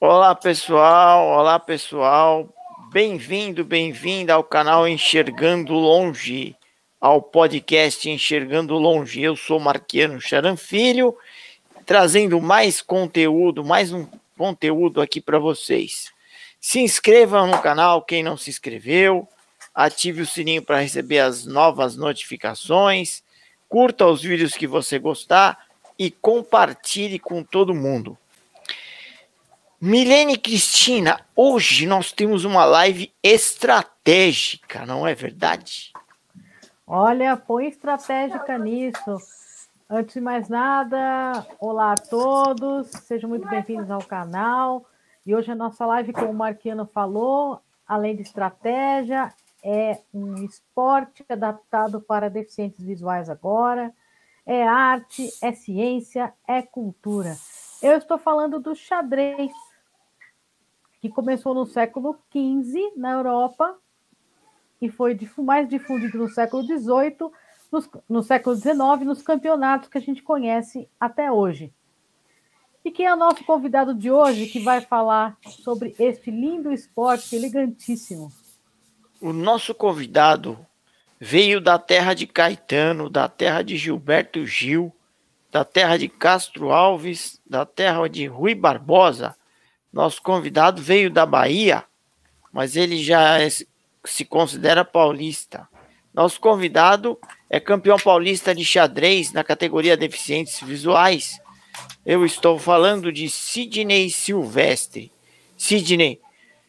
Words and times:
Olá 0.00 0.32
pessoal, 0.32 1.26
olá 1.26 1.58
pessoal, 1.58 2.48
bem-vindo, 2.92 3.64
bem-vinda 3.64 4.32
ao 4.32 4.44
canal 4.44 4.86
Enxergando 4.86 5.72
Longe, 5.72 6.54
ao 7.00 7.20
podcast 7.20 8.08
Enxergando 8.08 8.74
Longe. 8.74 9.20
Eu 9.20 9.34
sou 9.34 9.58
Marquiano 9.58 10.20
Charan 10.20 10.54
Filho, 10.54 11.16
trazendo 11.84 12.40
mais 12.40 12.80
conteúdo, 12.80 13.64
mais 13.64 13.92
um 13.92 14.06
conteúdo 14.36 15.00
aqui 15.00 15.20
para 15.20 15.40
vocês. 15.40 16.12
Se 16.60 16.78
inscrevam 16.78 17.48
no 17.48 17.60
canal, 17.60 18.00
quem 18.00 18.22
não 18.22 18.36
se 18.36 18.50
inscreveu, 18.50 19.26
ative 19.74 20.22
o 20.22 20.26
sininho 20.26 20.62
para 20.62 20.78
receber 20.78 21.18
as 21.18 21.44
novas 21.44 21.96
notificações, 21.96 23.24
curta 23.68 24.06
os 24.06 24.22
vídeos 24.22 24.54
que 24.54 24.68
você 24.68 24.96
gostar 24.96 25.58
e 25.98 26.08
compartilhe 26.08 27.18
com 27.18 27.42
todo 27.42 27.74
mundo. 27.74 28.16
Milene 29.80 30.36
Cristina, 30.36 31.20
hoje 31.36 31.86
nós 31.86 32.10
temos 32.10 32.44
uma 32.44 32.64
live 32.64 33.14
estratégica, 33.22 34.84
não 34.84 35.06
é 35.06 35.14
verdade? 35.14 35.92
Olha, 36.84 37.36
põe 37.36 37.68
estratégica 37.68 38.58
nisso. 38.58 39.18
Antes 39.88 40.14
de 40.14 40.20
mais 40.20 40.48
nada, 40.48 41.46
olá 41.60 41.92
a 41.92 41.94
todos, 41.94 42.88
sejam 42.88 43.30
muito 43.30 43.46
bem-vindos 43.46 43.88
ao 43.88 44.02
canal. 44.02 44.84
E 45.24 45.32
hoje 45.32 45.52
a 45.52 45.54
nossa 45.54 45.86
live, 45.86 46.12
como 46.12 46.32
o 46.32 46.34
Marquiano 46.34 46.84
falou, 46.84 47.60
além 47.86 48.16
de 48.16 48.22
estratégia, 48.22 49.32
é 49.62 50.00
um 50.12 50.44
esporte 50.44 51.24
adaptado 51.28 52.00
para 52.00 52.28
deficientes 52.28 52.84
visuais 52.84 53.30
agora, 53.30 53.94
é 54.44 54.66
arte, 54.66 55.30
é 55.40 55.52
ciência, 55.52 56.34
é 56.48 56.62
cultura. 56.62 57.36
Eu 57.80 57.96
estou 57.96 58.18
falando 58.18 58.58
do 58.58 58.74
xadrez, 58.74 59.52
que 61.00 61.08
começou 61.08 61.54
no 61.54 61.66
século 61.66 62.18
XV 62.32 62.92
na 62.96 63.12
Europa 63.12 63.76
e 64.80 64.88
foi 64.88 65.18
mais 65.38 65.68
difundido 65.68 66.18
no 66.18 66.28
século 66.28 66.62
XVIII, 66.62 67.30
no 68.08 68.22
século 68.22 68.56
XIX, 68.56 69.04
nos 69.04 69.22
campeonatos 69.22 69.88
que 69.88 69.98
a 69.98 70.00
gente 70.00 70.22
conhece 70.22 70.88
até 70.98 71.30
hoje. 71.30 71.72
E 72.84 72.90
quem 72.90 73.06
é 73.06 73.12
o 73.12 73.16
nosso 73.16 73.44
convidado 73.44 73.94
de 73.94 74.10
hoje 74.10 74.46
que 74.46 74.60
vai 74.60 74.80
falar 74.80 75.36
sobre 75.44 75.94
este 75.98 76.30
lindo 76.30 76.72
esporte 76.72 77.34
elegantíssimo? 77.34 78.32
O 79.20 79.32
nosso 79.32 79.74
convidado 79.74 80.58
veio 81.20 81.60
da 81.60 81.78
terra 81.78 82.14
de 82.14 82.26
Caetano, 82.26 83.10
da 83.10 83.28
terra 83.28 83.62
de 83.62 83.76
Gilberto 83.76 84.46
Gil, 84.46 84.92
da 85.50 85.64
terra 85.64 85.96
de 85.96 86.08
Castro 86.08 86.70
Alves, 86.70 87.40
da 87.44 87.66
terra 87.66 88.08
de 88.08 88.26
Rui 88.26 88.54
Barbosa, 88.54 89.36
nosso 89.92 90.22
convidado 90.22 90.82
veio 90.82 91.10
da 91.10 91.24
Bahia, 91.24 91.84
mas 92.52 92.76
ele 92.76 93.02
já 93.02 93.40
é, 93.40 93.48
se 94.04 94.24
considera 94.24 94.84
paulista. 94.84 95.68
Nosso 96.12 96.40
convidado 96.40 97.18
é 97.48 97.60
campeão 97.60 97.98
paulista 97.98 98.54
de 98.54 98.64
xadrez 98.64 99.32
na 99.32 99.44
categoria 99.44 99.96
deficientes 99.96 100.60
visuais. 100.60 101.40
Eu 102.04 102.24
estou 102.24 102.58
falando 102.58 103.12
de 103.12 103.28
Sidney 103.28 104.10
Silvestre. 104.10 105.12
Sidney, 105.56 106.20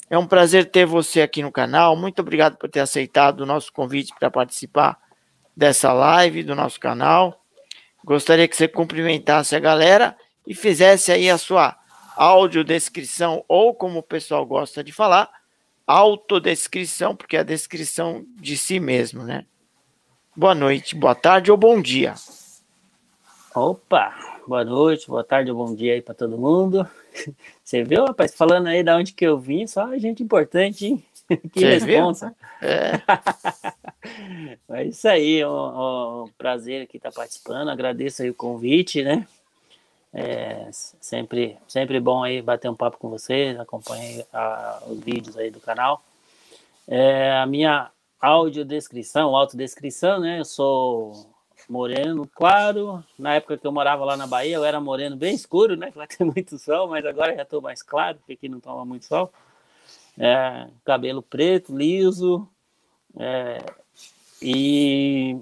é 0.10 0.18
um 0.18 0.28
prazer 0.28 0.66
ter 0.66 0.86
você 0.86 1.22
aqui 1.22 1.42
no 1.42 1.52
canal. 1.52 1.96
Muito 1.96 2.20
obrigado 2.20 2.58
por 2.58 2.70
ter 2.70 2.80
aceitado 2.80 3.42
o 3.42 3.46
nosso 3.46 3.72
convite 3.72 4.14
para 4.20 4.32
participar 4.32 4.98
dessa 5.56 5.94
live 5.94 6.44
do 6.44 6.56
nosso 6.56 6.80
canal. 6.80 7.44
Gostaria 8.04 8.48
que 8.48 8.56
você 8.56 8.68
cumprimentasse 8.68 9.56
a 9.56 9.60
galera 9.60 10.18
e 10.48 10.56
fizesse 10.56 11.12
aí 11.12 11.30
a 11.30 11.38
sua 11.38 11.79
audiodescrição, 12.20 13.46
ou 13.48 13.74
como 13.74 14.00
o 14.00 14.04
pessoal 14.04 14.46
gosta 14.46 14.84
de 14.84 14.92
falar, 14.92 15.32
autodescrição, 15.88 17.16
porque 17.16 17.38
é 17.38 17.40
a 17.40 17.44
descrição 17.44 18.26
de 18.36 18.58
si 18.58 18.78
mesmo, 18.78 19.24
né? 19.24 19.46
Boa 20.36 20.54
noite, 20.54 20.96
boa 20.96 21.16
tarde 21.16 21.50
ou 21.50 21.56
bom 21.56 21.82
dia. 21.82 22.16
Opa, 23.56 24.14
boa 24.46 24.66
noite, 24.66 25.08
boa 25.08 25.24
tarde 25.24 25.50
ou 25.50 25.56
bom 25.66 25.74
dia 25.74 25.94
aí 25.94 26.02
para 26.02 26.14
todo 26.14 26.38
mundo. 26.38 26.86
Você 27.64 27.86
viu, 27.86 28.04
rapaz, 28.04 28.36
falando 28.36 28.68
aí 28.68 28.84
da 28.84 28.98
onde 28.98 29.14
que 29.14 29.26
eu 29.26 29.40
vim, 29.40 29.66
só 29.66 29.98
gente 29.98 30.22
importante, 30.22 30.88
hein? 30.88 31.04
Que 31.54 31.60
Você 31.62 31.80
responsa. 31.80 32.36
É. 32.62 33.00
é 34.76 34.84
isso 34.84 35.08
aí, 35.08 35.46
um, 35.46 36.24
um 36.24 36.30
prazer 36.38 36.82
aqui 36.82 36.98
estar 36.98 37.14
participando, 37.14 37.70
agradeço 37.70 38.24
aí 38.24 38.30
o 38.30 38.36
convite, 38.36 39.04
né? 39.04 39.26
É 40.12 40.70
sempre, 40.72 41.58
sempre 41.68 42.00
bom 42.00 42.24
aí 42.24 42.42
bater 42.42 42.70
um 42.70 42.76
papo 42.76 42.98
com 42.98 43.10
vocês, 43.10 43.60
acompanhe 43.60 44.26
a, 44.34 44.82
os 44.88 45.00
vídeos 45.00 45.38
aí 45.38 45.52
do 45.52 45.60
canal. 45.60 46.04
É, 46.88 47.32
a 47.38 47.46
minha 47.46 47.92
audiodescrição, 48.20 49.36
autodescrição, 49.36 50.20
né? 50.20 50.40
Eu 50.40 50.46
sou 50.46 51.30
moreno 51.70 52.28
claro. 52.34 53.04
Na 53.18 53.36
época 53.36 53.58
que 53.58 53.68
eu 53.68 53.72
morava 53.72 54.04
lá 54.04 54.18
na 54.18 54.26
Bahia, 54.26 54.56
eu 54.56 54.66
era 54.66 54.82
moreno 54.82 55.16
bem 55.16 55.36
escuro, 55.36 55.76
né? 55.78 55.92
Lá 55.96 56.08
tem 56.08 56.26
muito 56.26 56.58
sol, 56.58 56.88
mas 56.88 57.06
agora 57.06 57.36
já 57.36 57.44
estou 57.44 57.62
mais 57.62 57.84
claro, 57.84 58.18
porque 58.18 58.34
aqui 58.34 58.50
não 58.50 58.60
toma 58.60 58.84
muito 58.84 59.06
sol. 59.06 59.32
É, 60.18 60.68
cabelo 60.84 61.22
preto, 61.22 61.76
liso. 61.76 62.48
É, 63.18 63.64
e 64.42 65.38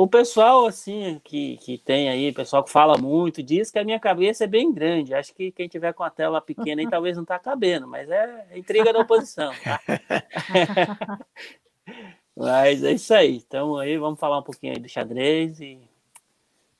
o 0.00 0.06
pessoal, 0.06 0.64
assim, 0.64 1.20
que, 1.24 1.56
que 1.56 1.76
tem 1.76 2.08
aí, 2.08 2.32
pessoal 2.32 2.62
que 2.62 2.70
fala 2.70 2.96
muito, 2.96 3.42
diz 3.42 3.68
que 3.68 3.80
a 3.80 3.84
minha 3.84 3.98
cabeça 3.98 4.44
é 4.44 4.46
bem 4.46 4.72
grande. 4.72 5.12
Acho 5.12 5.34
que 5.34 5.50
quem 5.50 5.66
tiver 5.66 5.92
com 5.92 6.04
a 6.04 6.10
tela 6.10 6.40
pequena 6.40 6.80
aí 6.80 6.86
talvez 6.88 7.16
não 7.16 7.24
tá 7.24 7.36
cabendo, 7.36 7.88
mas 7.88 8.08
é 8.08 8.46
intriga 8.54 8.92
da 8.92 9.00
oposição, 9.00 9.50
tá? 9.54 9.80
mas 12.36 12.84
é 12.84 12.92
isso 12.92 13.12
aí. 13.12 13.42
Então 13.44 13.76
aí 13.76 13.98
vamos 13.98 14.20
falar 14.20 14.38
um 14.38 14.42
pouquinho 14.44 14.74
aí 14.74 14.78
do 14.78 14.88
xadrez 14.88 15.58
e 15.58 15.80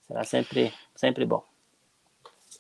será 0.06 0.23
sempre, 0.23 0.73
sempre 0.95 1.27
bom. 1.27 1.43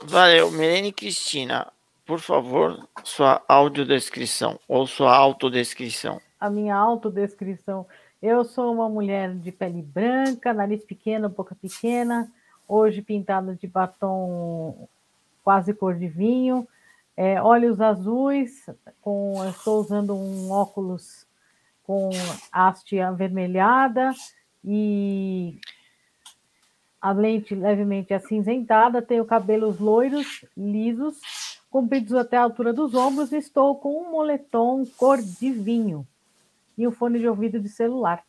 Valeu, 0.06 0.50
Milene 0.50 0.92
Cristina. 0.92 1.72
Por 2.04 2.18
favor, 2.18 2.84
sua 3.04 3.40
audiodescrição 3.46 4.58
ou 4.66 4.88
sua 4.88 5.14
autodescrição. 5.14 6.20
A 6.40 6.50
minha 6.50 6.74
autodescrição. 6.74 7.86
Eu 8.20 8.44
sou 8.44 8.74
uma 8.74 8.88
mulher 8.88 9.32
de 9.32 9.52
pele 9.52 9.80
branca, 9.80 10.52
nariz 10.52 10.84
pequeno, 10.84 11.28
boca 11.28 11.54
pequena, 11.54 12.28
hoje 12.66 13.00
pintada 13.00 13.54
de 13.54 13.68
batom 13.68 14.88
quase 15.44 15.72
cor 15.72 15.94
de 15.94 16.08
vinho, 16.08 16.66
é, 17.16 17.40
olhos 17.40 17.80
azuis, 17.80 18.68
com, 19.00 19.34
estou 19.48 19.80
usando 19.80 20.16
um 20.16 20.50
óculos 20.50 21.24
com 21.84 22.10
haste 22.50 22.98
avermelhada 22.98 24.12
e 24.64 25.60
a 27.00 27.12
lente 27.12 27.54
levemente 27.54 28.12
acinzentada, 28.12 29.00
tenho 29.00 29.24
cabelos 29.24 29.78
loiros, 29.78 30.44
lisos, 30.56 31.20
compridos 31.70 32.14
até 32.14 32.36
a 32.36 32.42
altura 32.42 32.72
dos 32.72 32.94
ombros, 32.94 33.30
e 33.30 33.36
estou 33.36 33.76
com 33.76 34.02
um 34.02 34.10
moletom 34.10 34.84
cor 34.96 35.22
de 35.22 35.52
vinho 35.52 36.04
e 36.78 36.86
o 36.86 36.92
fone 36.92 37.18
de 37.18 37.28
ouvido 37.28 37.60
de 37.60 37.68
celular. 37.68 38.22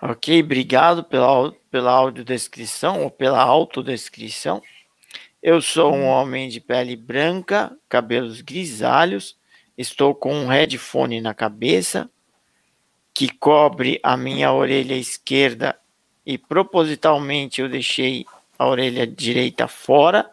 Ok, 0.00 0.42
obrigado 0.42 1.02
pela, 1.02 1.52
pela 1.70 1.90
audiodescrição 1.90 3.02
ou 3.02 3.10
pela 3.10 3.42
autodescrição. 3.42 4.62
Eu 5.42 5.62
sou 5.62 5.94
um 5.94 6.04
homem 6.04 6.50
de 6.50 6.60
pele 6.60 6.94
branca, 6.94 7.74
cabelos 7.88 8.42
grisalhos, 8.42 9.38
estou 9.76 10.14
com 10.14 10.34
um 10.34 10.48
headphone 10.48 11.20
na 11.20 11.32
cabeça 11.32 12.10
que 13.14 13.28
cobre 13.28 13.98
a 14.02 14.14
minha 14.14 14.52
orelha 14.52 14.94
esquerda 14.94 15.78
e 16.26 16.36
propositalmente 16.36 17.62
eu 17.62 17.68
deixei 17.68 18.26
a 18.58 18.66
orelha 18.66 19.06
direita 19.06 19.66
fora. 19.66 20.30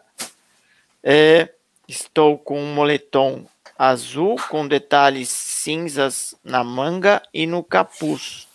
É, 1.02 1.54
estou 1.88 2.36
com 2.36 2.60
um 2.60 2.74
moletom 2.74 3.46
azul 3.78 4.36
com 4.48 4.66
detalhes 4.66 5.28
cinzas 5.28 6.34
na 6.44 6.62
manga 6.62 7.22
e 7.32 7.46
no 7.46 7.62
capuz. 7.62 8.48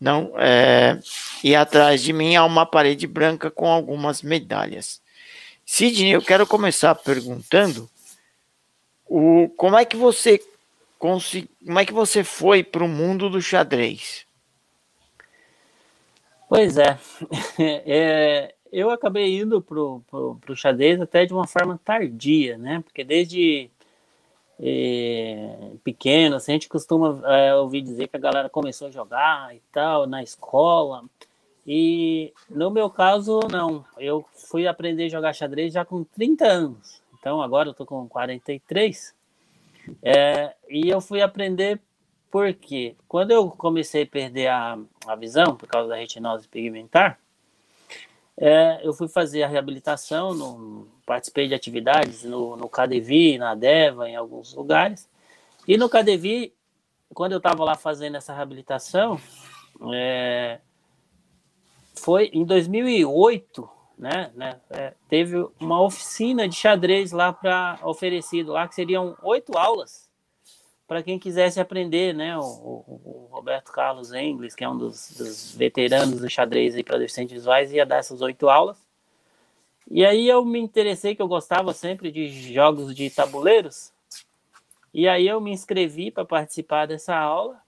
Não, 0.00 0.32
é, 0.36 0.98
e 1.42 1.54
atrás 1.54 2.02
de 2.02 2.12
mim 2.12 2.36
há 2.36 2.44
uma 2.44 2.66
parede 2.66 3.06
branca 3.06 3.50
com 3.50 3.66
algumas 3.66 4.20
medalhas. 4.22 5.00
Sidney, 5.64 6.12
eu 6.12 6.22
quero 6.22 6.46
começar 6.46 6.94
perguntando 6.94 7.88
o, 9.06 9.48
como 9.56 9.76
é 9.76 9.84
que 9.84 9.96
você 9.96 10.40
como 10.98 11.78
é 11.78 11.84
que 11.84 11.92
você 11.92 12.24
foi 12.24 12.64
para 12.64 12.84
o 12.84 12.88
mundo 12.88 13.28
do 13.28 13.40
xadrez? 13.40 14.26
Pois 16.48 16.78
é, 16.78 16.98
é 17.58 18.54
eu 18.72 18.90
acabei 18.90 19.38
indo 19.38 19.62
para 19.62 19.80
o 19.80 20.56
xadrez 20.56 21.00
até 21.00 21.24
de 21.24 21.32
uma 21.32 21.46
forma 21.46 21.80
tardia, 21.82 22.58
né? 22.58 22.82
Porque 22.84 23.04
desde 23.04 23.70
pequeno, 25.84 26.36
assim, 26.36 26.52
a 26.52 26.54
gente 26.54 26.68
costuma 26.68 27.20
é, 27.30 27.54
ouvir 27.54 27.82
dizer 27.82 28.08
que 28.08 28.16
a 28.16 28.20
galera 28.20 28.48
começou 28.48 28.88
a 28.88 28.90
jogar 28.90 29.54
e 29.54 29.60
tal, 29.72 30.06
na 30.06 30.22
escola. 30.22 31.04
E 31.66 32.32
no 32.48 32.70
meu 32.70 32.88
caso, 32.88 33.40
não. 33.50 33.84
Eu 33.98 34.24
fui 34.48 34.66
aprender 34.66 35.06
a 35.06 35.10
jogar 35.10 35.32
xadrez 35.32 35.72
já 35.72 35.84
com 35.84 36.04
30 36.04 36.46
anos. 36.46 37.02
Então 37.18 37.42
agora 37.42 37.68
eu 37.68 37.74
tô 37.74 37.84
com 37.84 38.08
43. 38.08 39.14
É, 40.02 40.54
e 40.68 40.88
eu 40.88 41.00
fui 41.00 41.20
aprender 41.20 41.80
porque 42.30 42.96
quando 43.08 43.30
eu 43.30 43.50
comecei 43.50 44.02
a 44.02 44.06
perder 44.06 44.48
a, 44.48 44.78
a 45.06 45.16
visão 45.16 45.56
por 45.56 45.68
causa 45.68 45.88
da 45.88 45.96
retinose 45.96 46.48
pigmentar, 46.48 47.18
é, 48.36 48.80
eu 48.82 48.92
fui 48.92 49.08
fazer 49.08 49.42
a 49.42 49.48
reabilitação, 49.48 50.34
no, 50.34 50.88
participei 51.06 51.46
de 51.46 51.54
atividades 51.54 52.24
no, 52.24 52.56
no 52.56 52.68
KDV, 52.68 53.38
na 53.38 53.54
DEVA, 53.54 54.08
em 54.08 54.16
alguns 54.16 54.52
lugares. 54.52 55.08
E 55.66 55.76
no 55.76 55.88
KDV, 55.88 56.52
quando 57.14 57.32
eu 57.32 57.38
estava 57.38 57.64
lá 57.64 57.76
fazendo 57.76 58.16
essa 58.16 58.34
reabilitação, 58.34 59.18
é, 59.92 60.58
foi 61.94 62.30
em 62.32 62.44
2008, 62.44 63.68
né, 63.96 64.30
né 64.34 64.60
é, 64.70 64.92
teve 65.08 65.48
uma 65.60 65.80
oficina 65.80 66.48
de 66.48 66.56
xadrez 66.56 67.12
lá 67.12 67.32
para 67.32 67.78
oferecido 67.84 68.52
lá 68.52 68.66
que 68.68 68.74
seriam 68.74 69.16
oito 69.22 69.56
aulas 69.56 70.06
para 70.86 71.02
quem 71.02 71.18
quisesse 71.18 71.58
aprender, 71.58 72.14
né, 72.14 72.38
o, 72.38 72.42
o, 72.42 73.00
o, 73.04 73.28
Roberto 73.32 73.72
Carlos 73.72 74.12
Engles, 74.12 74.54
que 74.54 74.62
é 74.62 74.68
um 74.68 74.78
dos, 74.78 75.10
dos 75.18 75.54
veteranos 75.56 76.20
do 76.20 76.30
xadrez 76.30 76.80
para 76.82 76.98
deficientes 76.98 77.32
visuais, 77.32 77.72
ia 77.72 77.84
dar 77.84 77.96
essas 77.96 78.22
oito 78.22 78.48
aulas. 78.48 78.85
E 79.88 80.04
aí 80.04 80.28
eu 80.28 80.44
me 80.44 80.58
interessei 80.58 81.14
que 81.14 81.22
eu 81.22 81.28
gostava 81.28 81.72
sempre 81.72 82.10
de 82.10 82.52
jogos 82.52 82.94
de 82.94 83.08
tabuleiros. 83.08 83.92
E 84.92 85.06
aí 85.08 85.28
eu 85.28 85.40
me 85.40 85.52
inscrevi 85.52 86.10
para 86.10 86.24
participar 86.24 86.86
dessa 86.86 87.14
aula. 87.16 87.60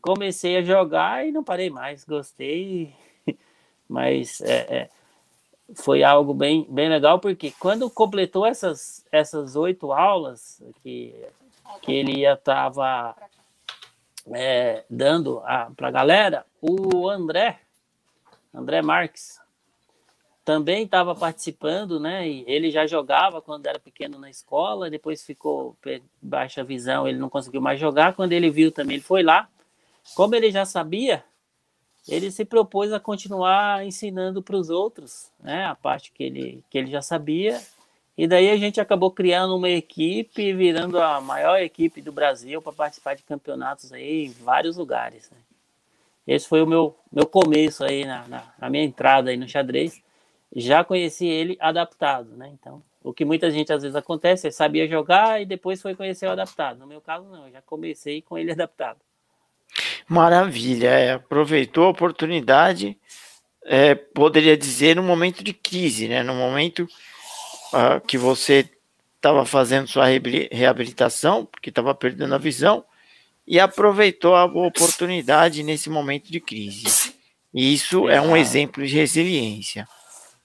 Comecei 0.00 0.56
a 0.56 0.62
jogar 0.62 1.26
e 1.26 1.32
não 1.32 1.44
parei 1.44 1.70
mais. 1.70 2.04
Gostei 2.04 2.94
mas 3.88 4.40
é, 4.40 4.76
é, 4.76 4.90
foi 5.74 6.02
algo 6.02 6.32
bem, 6.32 6.66
bem 6.68 6.88
legal, 6.88 7.18
porque 7.20 7.52
quando 7.52 7.90
completou 7.90 8.46
essas, 8.46 9.04
essas 9.12 9.54
oito 9.54 9.92
aulas 9.92 10.62
que, 10.82 11.14
que 11.82 11.92
ele 11.92 12.20
ia 12.20 12.32
estava 12.32 13.14
é, 14.32 14.84
dando 14.88 15.42
para 15.76 15.88
a 15.88 15.90
galera, 15.90 16.46
o 16.60 17.08
André, 17.08 17.60
André 18.54 18.82
Marques, 18.82 19.41
também 20.44 20.84
estava 20.84 21.14
participando, 21.14 22.00
né? 22.00 22.28
E 22.28 22.44
ele 22.46 22.70
já 22.70 22.86
jogava 22.86 23.40
quando 23.40 23.66
era 23.66 23.78
pequeno 23.78 24.18
na 24.18 24.30
escola, 24.30 24.90
depois 24.90 25.24
ficou 25.24 25.76
baixa 26.20 26.64
visão, 26.64 27.06
ele 27.06 27.18
não 27.18 27.28
conseguiu 27.28 27.60
mais 27.60 27.78
jogar. 27.78 28.14
Quando 28.14 28.32
ele 28.32 28.50
viu 28.50 28.72
também, 28.72 28.96
ele 28.96 29.04
foi 29.04 29.22
lá. 29.22 29.48
Como 30.14 30.34
ele 30.34 30.50
já 30.50 30.64
sabia, 30.64 31.24
ele 32.08 32.30
se 32.30 32.44
propôs 32.44 32.92
a 32.92 32.98
continuar 32.98 33.86
ensinando 33.86 34.42
para 34.42 34.56
os 34.56 34.68
outros, 34.68 35.30
né, 35.40 35.66
a 35.66 35.74
parte 35.74 36.10
que 36.12 36.24
ele, 36.24 36.64
que 36.68 36.78
ele 36.78 36.90
já 36.90 37.00
sabia, 37.00 37.60
e 38.16 38.26
daí 38.26 38.50
a 38.50 38.56
gente 38.56 38.80
acabou 38.80 39.10
criando 39.10 39.56
uma 39.56 39.70
equipe, 39.70 40.52
virando 40.52 41.00
a 41.00 41.20
maior 41.20 41.60
equipe 41.60 42.02
do 42.02 42.12
Brasil 42.12 42.60
para 42.60 42.72
participar 42.72 43.14
de 43.14 43.22
campeonatos 43.22 43.92
aí 43.92 44.26
em 44.26 44.30
vários 44.30 44.76
lugares. 44.76 45.30
Né. 45.30 45.38
Esse 46.26 46.46
foi 46.46 46.62
o 46.62 46.66
meu, 46.66 46.94
meu 47.10 47.26
começo 47.26 47.84
aí, 47.84 48.04
na, 48.04 48.28
na, 48.28 48.42
na, 48.58 48.70
minha 48.70 48.84
entrada 48.84 49.30
aí 49.30 49.36
no 49.36 49.48
xadrez. 49.48 50.02
Já 50.54 50.84
conheci 50.84 51.26
ele 51.26 51.56
adaptado, 51.60 52.36
né, 52.36 52.50
então... 52.52 52.82
O 53.04 53.12
que 53.12 53.24
muita 53.24 53.50
gente 53.50 53.72
às 53.72 53.82
vezes 53.82 53.96
acontece, 53.96 54.46
é 54.46 54.50
sabia 54.50 54.86
jogar 54.86 55.42
e 55.42 55.44
depois 55.44 55.82
foi 55.82 55.94
conhecer 55.94 56.26
o 56.26 56.30
adaptado. 56.30 56.78
No 56.78 56.86
meu 56.86 57.00
caso, 57.00 57.26
não, 57.28 57.46
eu 57.46 57.52
já 57.52 57.60
comecei 57.60 58.22
com 58.22 58.38
ele 58.38 58.52
adaptado. 58.52 59.00
Maravilha, 60.08 60.88
é, 60.88 61.12
aproveitou 61.12 61.84
a 61.84 61.90
oportunidade, 61.90 62.96
é, 63.64 63.94
poderia 63.94 64.56
dizer, 64.56 64.96
no 64.96 65.02
momento 65.02 65.42
de 65.42 65.52
crise, 65.52 66.08
né? 66.08 66.22
No 66.22 66.34
momento 66.34 66.86
uh, 67.72 68.00
que 68.06 68.18
você 68.18 68.68
estava 69.16 69.44
fazendo 69.46 69.88
sua 69.88 70.06
reabilitação, 70.50 71.46
porque 71.46 71.70
estava 71.70 71.94
perdendo 71.94 72.34
a 72.34 72.38
visão, 72.38 72.84
e 73.46 73.58
aproveitou 73.58 74.34
a 74.34 74.44
oportunidade 74.44 75.62
nesse 75.62 75.88
momento 75.88 76.30
de 76.30 76.40
crise. 76.40 77.14
E 77.54 77.72
isso 77.72 78.08
é 78.08 78.20
um 78.20 78.36
exemplo 78.36 78.84
de 78.84 78.94
resiliência, 78.94 79.88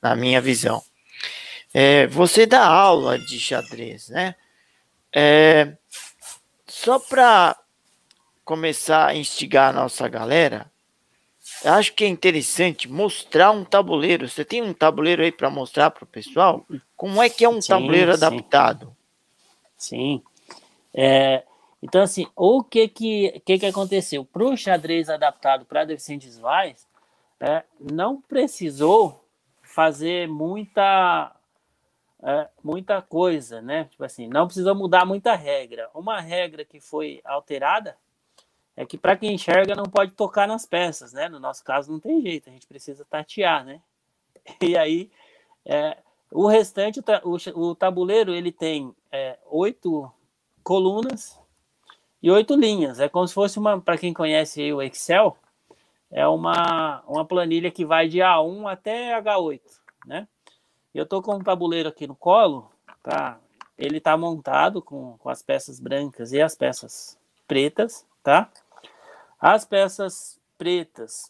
na 0.02 0.16
minha 0.16 0.42
visão. 0.42 0.82
É, 1.74 2.08
você 2.08 2.46
dá 2.46 2.66
aula 2.66 3.20
de 3.20 3.40
xadrez, 3.40 4.10
né? 4.10 4.36
É, 5.14 5.74
só 6.66 7.00
para 7.00 7.58
começar 8.44 9.08
a 9.08 9.16
instigar 9.16 9.70
a 9.70 9.74
nossa 9.74 10.08
galera, 10.08 10.72
eu 11.64 11.74
acho 11.74 11.94
que 11.94 12.04
é 12.04 12.08
interessante 12.08 12.90
mostrar 12.90 13.52
um 13.52 13.66
tabuleiro. 13.66 14.30
Você 14.30 14.46
tem 14.46 14.62
um 14.62 14.74
tabuleiro 14.74 15.24
aí 15.24 15.32
para 15.32 15.50
mostrar 15.50 15.92
para 15.92 16.04
o 16.04 16.08
pessoal? 16.08 16.66
Como 16.96 17.22
é 17.22 17.30
que 17.30 17.44
é 17.44 17.50
um 17.50 17.62
sim, 17.62 17.70
tabuleiro 17.70 18.16
sim. 18.16 18.18
adaptado? 18.18 18.96
Sim. 19.78 20.22
É, 20.94 21.44
então, 21.82 22.02
assim, 22.02 22.28
o 22.36 22.64
que 22.64 22.88
que, 22.88 23.42
que, 23.46 23.60
que 23.60 23.66
aconteceu? 23.66 24.26
Para 24.26 24.44
o 24.44 24.58
xadrez 24.58 25.10
adaptado 25.10 25.66
para 25.66 25.86
deficientes 25.86 26.28
visuais, 26.28 26.88
é, 27.40 27.64
não 27.80 28.22
precisou 28.22 29.24
fazer 29.78 30.28
muita 30.28 31.36
é, 32.24 32.50
muita 32.64 33.00
coisa, 33.00 33.62
né? 33.62 33.84
Tipo 33.84 34.04
assim, 34.04 34.28
não 34.28 34.48
precisou 34.48 34.74
mudar 34.74 35.06
muita 35.06 35.36
regra. 35.36 35.88
Uma 35.94 36.20
regra 36.20 36.66
que 36.66 36.80
foi 36.80 37.22
alterada 37.24 37.96
é 38.76 38.88
que 38.88 38.98
para 38.98 39.16
quem 39.16 39.36
enxerga 39.36 39.76
não 39.76 39.84
pode 39.84 40.14
tocar 40.14 40.48
nas 40.48 40.66
peças, 40.66 41.14
né? 41.14 41.30
No 41.30 41.40
nosso 41.40 41.64
caso 41.64 41.92
não 41.92 42.00
tem 42.00 42.20
jeito, 42.24 42.50
a 42.50 42.52
gente 42.52 42.66
precisa 42.66 43.06
tatear, 43.06 43.64
né? 43.64 43.80
E 44.64 44.76
aí, 44.76 45.12
é, 45.64 45.98
o 46.32 46.48
restante, 46.48 47.00
o, 47.24 47.38
o, 47.62 47.76
tabuleiro, 47.76 48.34
ele 48.34 48.52
tem 48.52 48.96
é, 49.12 49.38
oito 49.46 50.12
colunas 50.64 51.40
e 52.20 52.32
oito 52.32 52.56
linhas. 52.56 53.00
É 53.00 53.08
como 53.08 53.28
se 53.28 53.34
fosse 53.36 53.60
uma, 53.60 53.80
para 53.80 53.98
quem 53.98 54.12
conhece 54.12 54.74
o 54.74 54.82
Excel, 54.82 55.38
é 56.12 56.28
uma, 56.28 57.04
uma 57.08 57.26
planilha 57.26 57.72
que 57.72 57.86
vai 57.86 58.08
de 58.08 58.20
A1 58.20 58.72
até 58.72 59.20
H8, 59.20 59.62
né? 60.06 60.28
Eu 60.94 61.06
tô 61.06 61.22
com 61.22 61.36
um 61.36 61.44
tabuleiro 61.44 61.90
aqui 61.90 62.08
no 62.08 62.16
colo, 62.16 62.72
tá? 63.04 63.40
Ele 63.78 64.00
tá 64.00 64.18
montado 64.18 64.82
com, 64.82 65.18
com 65.18 65.30
as 65.30 65.44
peças 65.44 65.80
brancas 65.80 66.32
e 66.32 66.42
as 66.42 66.56
peças 66.56 67.18
pretas, 67.48 68.06
tá? 68.24 68.50
As 69.40 69.64
peças 69.66 70.40
pretas, 70.58 71.30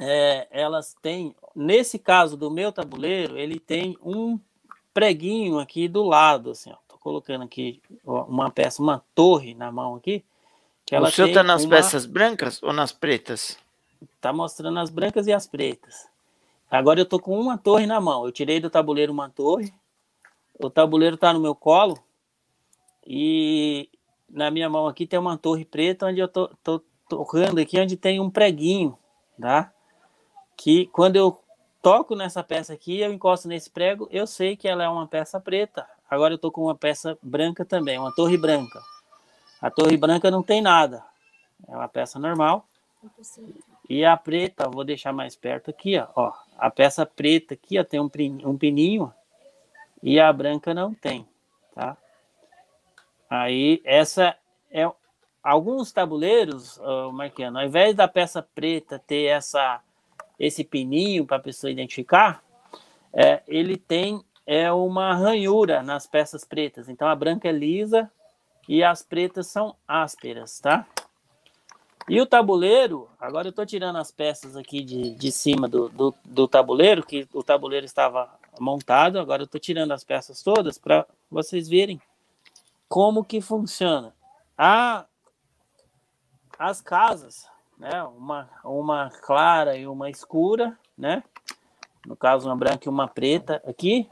é, 0.00 0.48
elas 0.50 0.94
têm, 1.00 1.36
nesse 1.54 1.98
caso 1.98 2.36
do 2.36 2.50
meu 2.50 2.72
tabuleiro, 2.72 3.38
ele 3.38 3.60
tem 3.60 3.96
um 4.02 4.40
preguinho 4.92 5.58
aqui 5.58 5.86
do 5.86 6.02
lado, 6.02 6.50
assim, 6.50 6.72
ó. 6.72 6.76
Tô 6.88 6.98
colocando 6.98 7.44
aqui 7.44 7.80
uma 8.04 8.50
peça, 8.50 8.82
uma 8.82 9.04
torre 9.14 9.54
na 9.54 9.70
mão 9.70 9.94
aqui. 9.94 10.24
Que 10.84 10.94
ela 10.94 11.08
o 11.08 11.12
seu 11.12 11.32
tá 11.32 11.42
nas 11.42 11.62
uma... 11.64 11.70
peças 11.70 12.06
brancas 12.06 12.62
ou 12.62 12.72
nas 12.72 12.92
pretas? 12.92 13.56
Tá 14.20 14.32
mostrando 14.32 14.78
as 14.78 14.90
brancas 14.90 15.26
e 15.26 15.32
as 15.32 15.46
pretas. 15.46 16.08
Agora 16.70 17.00
eu 17.00 17.06
tô 17.06 17.18
com 17.18 17.38
uma 17.38 17.56
torre 17.56 17.86
na 17.86 18.00
mão. 18.00 18.24
Eu 18.24 18.32
tirei 18.32 18.60
do 18.60 18.70
tabuleiro 18.70 19.12
uma 19.12 19.30
torre. 19.30 19.72
O 20.58 20.70
tabuleiro 20.70 21.16
tá 21.16 21.32
no 21.32 21.40
meu 21.40 21.54
colo. 21.54 21.98
E 23.06 23.88
na 24.28 24.50
minha 24.50 24.68
mão 24.68 24.86
aqui 24.86 25.06
tem 25.06 25.18
uma 25.18 25.36
torre 25.36 25.64
preta 25.64 26.06
onde 26.06 26.20
eu 26.20 26.28
tô, 26.28 26.48
tô 26.62 26.82
tocando 27.08 27.60
aqui 27.60 27.78
onde 27.78 27.96
tem 27.96 28.18
um 28.18 28.30
preguinho, 28.30 28.98
tá? 29.40 29.72
Que 30.56 30.86
quando 30.86 31.16
eu 31.16 31.38
toco 31.82 32.16
nessa 32.16 32.42
peça 32.42 32.72
aqui, 32.72 33.00
eu 33.00 33.12
encosto 33.12 33.46
nesse 33.46 33.70
prego, 33.70 34.08
eu 34.10 34.26
sei 34.26 34.56
que 34.56 34.66
ela 34.66 34.84
é 34.84 34.88
uma 34.88 35.06
peça 35.06 35.38
preta. 35.38 35.86
Agora 36.08 36.34
eu 36.34 36.38
tô 36.38 36.50
com 36.50 36.62
uma 36.62 36.74
peça 36.74 37.18
branca 37.22 37.64
também, 37.64 37.98
uma 37.98 38.14
torre 38.14 38.36
branca. 38.36 38.80
A 39.60 39.70
torre 39.70 39.96
branca 39.96 40.30
não 40.30 40.42
tem 40.42 40.62
nada. 40.62 41.04
É 41.68 41.76
uma 41.76 41.88
peça 41.88 42.18
normal. 42.18 42.66
E 43.88 44.04
a 44.04 44.16
preta, 44.16 44.68
vou 44.68 44.84
deixar 44.84 45.12
mais 45.12 45.36
perto 45.36 45.70
aqui, 45.70 45.98
ó. 45.98 46.06
ó 46.16 46.32
a 46.56 46.70
peça 46.70 47.04
preta 47.04 47.54
aqui, 47.54 47.78
ó, 47.78 47.84
tem 47.84 48.00
um, 48.00 48.10
um 48.44 48.56
pininho 48.56 49.12
e 50.02 50.18
a 50.18 50.32
branca 50.32 50.72
não 50.72 50.94
tem, 50.94 51.26
tá? 51.74 51.96
Aí 53.28 53.82
essa 53.84 54.36
é 54.70 54.90
alguns 55.42 55.92
tabuleiros, 55.92 56.80
Marquiano, 57.12 57.58
ao 57.58 57.64
invés 57.64 57.94
da 57.94 58.08
peça 58.08 58.42
preta 58.54 58.98
ter 58.98 59.24
essa, 59.24 59.80
esse 60.38 60.64
pininho 60.64 61.26
para 61.26 61.36
a 61.36 61.40
pessoa 61.40 61.70
identificar, 61.70 62.42
é, 63.12 63.42
ele 63.46 63.76
tem 63.76 64.24
é 64.46 64.70
uma 64.70 65.14
ranhura 65.14 65.82
nas 65.82 66.06
peças 66.06 66.44
pretas. 66.44 66.88
Então 66.88 67.08
a 67.08 67.14
branca 67.14 67.48
é 67.48 67.52
lisa 67.52 68.10
e 68.68 68.82
as 68.82 69.02
pretas 69.02 69.46
são 69.46 69.74
ásperas, 69.86 70.60
tá? 70.60 70.86
E 72.08 72.20
o 72.20 72.26
tabuleiro, 72.26 73.08
agora 73.18 73.46
eu 73.46 73.50
estou 73.50 73.64
tirando 73.64 73.96
as 73.96 74.10
peças 74.10 74.56
aqui 74.56 74.82
de, 74.82 75.14
de 75.14 75.32
cima 75.32 75.66
do, 75.66 75.88
do, 75.88 76.14
do 76.24 76.46
tabuleiro, 76.46 77.04
que 77.04 77.26
o 77.32 77.42
tabuleiro 77.42 77.86
estava 77.86 78.30
montado, 78.60 79.18
agora 79.18 79.42
eu 79.42 79.46
estou 79.46 79.60
tirando 79.60 79.92
as 79.92 80.04
peças 80.04 80.42
todas 80.42 80.76
para 80.76 81.06
vocês 81.30 81.66
verem 81.66 82.00
como 82.88 83.24
que 83.24 83.40
funciona. 83.40 84.14
A, 84.56 85.06
as 86.58 86.80
casas, 86.80 87.48
né? 87.78 88.02
Uma, 88.02 88.50
uma 88.62 89.10
clara 89.22 89.76
e 89.76 89.86
uma 89.86 90.10
escura, 90.10 90.78
né? 90.96 91.22
No 92.06 92.14
caso, 92.14 92.48
uma 92.48 92.56
branca 92.56 92.86
e 92.86 92.88
uma 92.88 93.08
preta 93.08 93.62
aqui, 93.66 94.08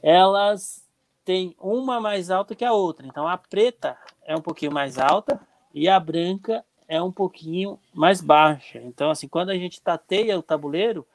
elas 0.00 0.86
tem 1.24 1.54
uma 1.60 2.00
mais 2.00 2.30
alta 2.30 2.54
que 2.54 2.64
a 2.64 2.72
outra. 2.72 3.06
Então 3.06 3.26
a 3.26 3.36
preta 3.36 3.96
é 4.24 4.34
um 4.36 4.40
pouquinho 4.40 4.72
mais 4.72 4.98
alta 4.98 5.40
e 5.74 5.88
a 5.88 5.98
branca 5.98 6.64
é 6.88 7.02
um 7.02 7.12
pouquinho 7.12 7.78
mais 7.92 8.20
baixa. 8.20 8.78
Então, 8.78 9.10
assim, 9.10 9.28
quando 9.28 9.50
a 9.50 9.56
gente 9.56 9.80
tateia 9.80 10.38
o 10.38 10.42
tabuleiro, 10.42 11.06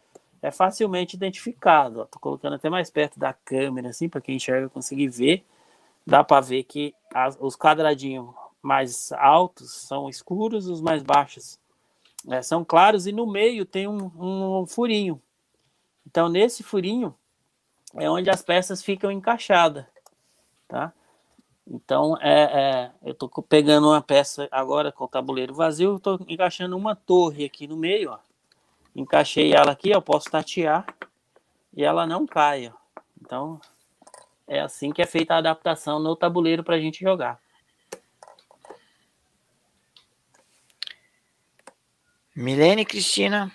é 0.41 0.51
facilmente 0.51 1.15
identificado. 1.15 2.03
Estou 2.03 2.19
colocando 2.19 2.53
até 2.53 2.69
mais 2.69 2.89
perto 2.89 3.19
da 3.19 3.33
câmera, 3.33 3.89
assim, 3.89 4.09
para 4.09 4.21
quem 4.21 4.35
enxerga 4.35 4.69
conseguir 4.69 5.07
ver. 5.07 5.45
Dá 6.05 6.23
para 6.23 6.41
ver 6.41 6.63
que 6.63 6.93
as, 7.13 7.37
os 7.39 7.55
quadradinhos 7.55 8.29
mais 8.61 9.11
altos 9.13 9.71
são 9.71 10.09
escuros, 10.09 10.67
os 10.67 10.81
mais 10.81 11.03
baixos 11.03 11.59
é, 12.27 12.41
são 12.41 12.65
claros, 12.65 13.07
e 13.07 13.11
no 13.11 13.25
meio 13.25 13.65
tem 13.65 13.87
um, 13.87 14.11
um 14.61 14.65
furinho. 14.65 15.21
Então, 16.05 16.29
nesse 16.29 16.63
furinho 16.63 17.15
é 17.95 18.09
onde 18.09 18.29
as 18.29 18.41
peças 18.41 18.83
ficam 18.83 19.11
encaixadas, 19.11 19.85
tá? 20.67 20.93
Então, 21.69 22.17
é, 22.21 22.43
é 22.43 22.91
eu 23.03 23.11
estou 23.11 23.29
pegando 23.43 23.89
uma 23.89 24.01
peça 24.01 24.47
agora 24.51 24.91
com 24.91 25.03
o 25.03 25.07
tabuleiro 25.07 25.53
vazio, 25.53 25.97
estou 25.97 26.19
encaixando 26.27 26.77
uma 26.77 26.95
torre 26.95 27.45
aqui 27.45 27.67
no 27.67 27.75
meio, 27.75 28.11
ó. 28.11 28.19
Encaixei 28.95 29.53
ela 29.53 29.71
aqui, 29.71 29.89
eu 29.89 30.01
posso 30.01 30.31
tatear 30.31 30.85
e 31.75 31.83
ela 31.83 32.07
não 32.07 32.25
cai, 32.25 32.71
ó. 32.73 33.01
Então, 33.21 33.59
é 34.47 34.61
assim 34.61 34.91
que 34.91 35.01
é 35.01 35.05
feita 35.05 35.33
a 35.33 35.39
adaptação 35.39 35.99
no 35.99 36.15
tabuleiro 36.15 36.63
para 36.63 36.75
a 36.75 36.79
gente 36.79 37.03
jogar. 37.03 37.39
Milene 42.33 42.85
Cristina. 42.85 43.51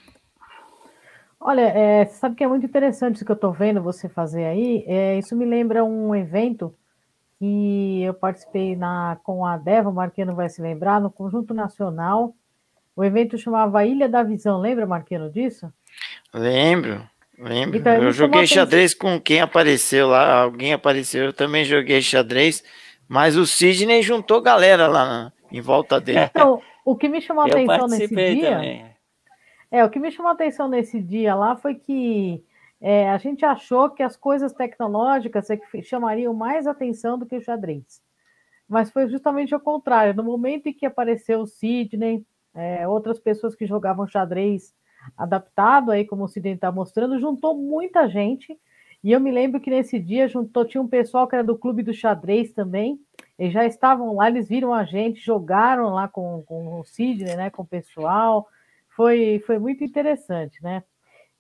Olha, 1.40 1.62
é, 1.62 2.04
sabe 2.07 2.37
que 2.37 2.45
é 2.45 2.47
muito 2.47 2.66
interessante 2.66 3.16
isso 3.16 3.25
que 3.25 3.31
eu 3.31 3.37
estou 3.37 3.52
vendo 3.52 3.83
você 3.83 4.09
fazer 4.09 4.45
aí? 4.45 4.85
É, 4.87 5.19
isso 5.19 5.35
me 5.35 5.45
lembra 5.45 5.85
um 5.85 6.14
evento 6.14 6.75
que 7.42 8.00
eu 8.04 8.14
participei 8.14 8.76
na, 8.76 9.18
com 9.25 9.44
a 9.44 9.56
Deva, 9.56 9.90
o 9.90 9.92
Marquino 9.92 10.32
vai 10.32 10.49
se 10.49 10.62
lembrar, 10.62 11.00
no 11.00 11.11
Conjunto 11.11 11.52
Nacional. 11.52 12.37
O 12.94 13.02
evento 13.02 13.37
chamava 13.37 13.84
Ilha 13.84 14.08
da 14.08 14.22
Visão, 14.22 14.61
lembra, 14.61 14.87
Marquino, 14.87 15.28
disso? 15.28 15.66
Lembro, 16.32 17.02
lembro. 17.37 17.76
Então, 17.76 17.94
eu 17.94 18.12
joguei 18.12 18.46
xadrez 18.46 18.94
com 18.94 19.20
quem 19.20 19.40
apareceu 19.40 20.06
lá, 20.06 20.42
alguém 20.42 20.72
apareceu, 20.72 21.25
eu 21.25 21.32
também 21.32 21.64
joguei 21.64 22.00
xadrez, 22.00 22.62
mas 23.08 23.37
o 23.37 23.44
Sidney 23.44 24.02
juntou 24.02 24.40
galera 24.40 24.87
lá 24.87 25.04
na, 25.04 25.32
em 25.50 25.61
volta 25.61 26.00
dele. 26.00 26.20
Então, 26.30 26.62
o 26.84 26.94
que 26.94 27.08
me 27.08 27.20
chamou 27.20 27.42
a 27.42 27.46
atenção 27.49 27.88
nesse 27.88 28.14
dia... 28.14 28.50
Também 28.52 28.92
é, 29.68 29.84
o 29.84 29.90
que 29.90 29.99
me 29.99 30.12
chamou 30.12 30.30
a 30.30 30.34
atenção 30.34 30.68
nesse 30.68 31.00
dia 31.00 31.34
lá 31.34 31.56
foi 31.56 31.75
que 31.75 32.44
é, 32.82 33.08
a 33.08 33.16
gente 33.16 33.44
achou 33.44 33.88
que 33.90 34.02
as 34.02 34.16
coisas 34.16 34.52
tecnológicas 34.52 35.48
é 35.48 35.58
chamariam 35.82 36.34
mais 36.34 36.66
atenção 36.66 37.16
do 37.16 37.24
que 37.24 37.36
o 37.36 37.40
xadrez. 37.40 38.02
Mas 38.68 38.90
foi 38.90 39.08
justamente 39.08 39.54
o 39.54 39.60
contrário. 39.60 40.14
No 40.14 40.24
momento 40.24 40.66
em 40.66 40.72
que 40.72 40.84
apareceu 40.84 41.40
o 41.40 41.46
Sidney, 41.46 42.26
é, 42.52 42.86
outras 42.88 43.20
pessoas 43.20 43.54
que 43.54 43.66
jogavam 43.66 44.06
xadrez 44.06 44.74
adaptado, 45.16 45.90
aí 45.92 46.04
como 46.04 46.24
o 46.24 46.28
Sidney 46.28 46.54
está 46.54 46.72
mostrando, 46.72 47.20
juntou 47.20 47.56
muita 47.56 48.08
gente. 48.08 48.58
E 49.04 49.12
eu 49.12 49.20
me 49.20 49.30
lembro 49.30 49.60
que 49.60 49.70
nesse 49.70 49.98
dia 49.98 50.28
juntou, 50.28 50.64
tinha 50.64 50.82
um 50.82 50.88
pessoal 50.88 51.28
que 51.28 51.36
era 51.36 51.44
do 51.44 51.56
clube 51.56 51.82
do 51.82 51.94
xadrez 51.94 52.52
também. 52.52 53.00
Eles 53.38 53.52
já 53.52 53.64
estavam 53.64 54.16
lá, 54.16 54.28
eles 54.28 54.48
viram 54.48 54.74
a 54.74 54.84
gente, 54.84 55.24
jogaram 55.24 55.90
lá 55.94 56.08
com, 56.08 56.42
com 56.46 56.80
o 56.80 56.84
Sidney, 56.84 57.36
né, 57.36 57.48
com 57.50 57.62
o 57.62 57.66
pessoal 57.66 58.48
foi, 58.94 59.42
foi 59.46 59.58
muito 59.58 59.82
interessante, 59.82 60.62
né? 60.62 60.82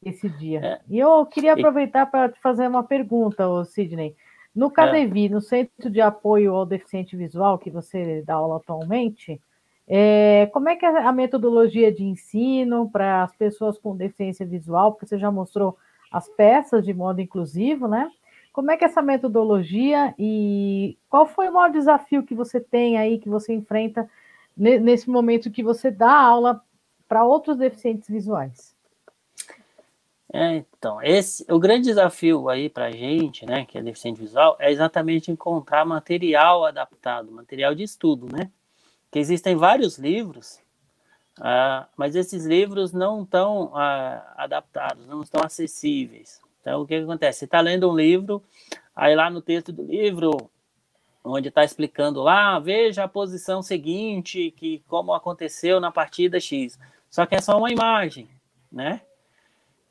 Esse 0.04 0.28
dia. 0.28 0.60
É. 0.60 0.80
E 0.88 0.98
eu 0.98 1.24
queria 1.26 1.52
aproveitar 1.52 2.06
para 2.06 2.28
te 2.28 2.40
fazer 2.40 2.66
uma 2.66 2.82
pergunta, 2.82 3.44
Sidney. 3.64 4.16
No 4.54 4.70
CADEVI, 4.70 5.26
é. 5.26 5.28
no 5.28 5.40
Centro 5.40 5.88
de 5.88 6.00
Apoio 6.00 6.54
ao 6.54 6.66
Deficiente 6.66 7.16
Visual, 7.16 7.58
que 7.58 7.70
você 7.70 8.22
dá 8.22 8.34
aula 8.34 8.56
atualmente, 8.56 9.40
é, 9.88 10.48
como 10.52 10.68
é 10.68 10.76
que 10.76 10.84
é 10.84 10.88
a 10.88 11.12
metodologia 11.12 11.92
de 11.92 12.04
ensino 12.04 12.88
para 12.90 13.22
as 13.24 13.34
pessoas 13.34 13.78
com 13.78 13.96
deficiência 13.96 14.46
visual? 14.46 14.92
Porque 14.92 15.06
você 15.06 15.18
já 15.18 15.30
mostrou 15.30 15.76
as 16.10 16.28
peças 16.28 16.84
de 16.84 16.92
modo 16.92 17.20
inclusivo, 17.20 17.88
né? 17.88 18.10
Como 18.52 18.70
é 18.70 18.76
que 18.76 18.84
é 18.84 18.86
essa 18.86 19.00
metodologia 19.00 20.14
e 20.18 20.98
qual 21.08 21.26
foi 21.26 21.48
o 21.48 21.52
maior 21.52 21.70
desafio 21.70 22.22
que 22.22 22.34
você 22.34 22.60
tem 22.60 22.98
aí, 22.98 23.18
que 23.18 23.28
você 23.28 23.54
enfrenta 23.54 24.08
nesse 24.56 25.08
momento 25.08 25.50
que 25.50 25.62
você 25.62 25.90
dá 25.90 26.12
aula 26.12 26.62
para 27.08 27.24
outros 27.24 27.56
deficientes 27.56 28.08
visuais? 28.08 28.71
É, 30.34 30.64
então, 30.78 31.02
esse, 31.02 31.44
o 31.52 31.58
grande 31.58 31.84
desafio 31.84 32.48
aí 32.48 32.70
para 32.70 32.86
a 32.86 32.90
gente, 32.90 33.44
né, 33.44 33.66
que 33.66 33.76
é 33.76 33.82
deficiente 33.82 34.18
visual, 34.18 34.56
é 34.58 34.72
exatamente 34.72 35.30
encontrar 35.30 35.84
material 35.84 36.64
adaptado, 36.64 37.30
material 37.30 37.74
de 37.74 37.82
estudo, 37.82 38.26
né? 38.34 38.50
Que 39.10 39.18
existem 39.18 39.54
vários 39.54 39.98
livros, 39.98 40.58
uh, 41.38 41.86
mas 41.94 42.16
esses 42.16 42.46
livros 42.46 42.94
não 42.94 43.24
estão 43.24 43.66
uh, 43.66 44.22
adaptados, 44.34 45.06
não 45.06 45.20
estão 45.20 45.44
acessíveis. 45.44 46.40
Então, 46.62 46.80
o 46.80 46.86
que, 46.86 46.96
que 46.96 47.04
acontece? 47.04 47.40
Você 47.40 47.44
está 47.44 47.60
lendo 47.60 47.90
um 47.90 47.94
livro, 47.94 48.42
aí 48.96 49.14
lá 49.14 49.28
no 49.28 49.42
texto 49.42 49.70
do 49.70 49.82
livro, 49.82 50.50
onde 51.22 51.48
está 51.48 51.62
explicando 51.62 52.22
lá, 52.22 52.58
veja 52.58 53.04
a 53.04 53.08
posição 53.08 53.62
seguinte, 53.62 54.50
que 54.52 54.82
como 54.88 55.12
aconteceu 55.12 55.78
na 55.78 55.92
partida 55.92 56.40
X. 56.40 56.78
Só 57.10 57.26
que 57.26 57.34
é 57.34 57.40
só 57.42 57.58
uma 57.58 57.70
imagem, 57.70 58.30
né? 58.70 59.02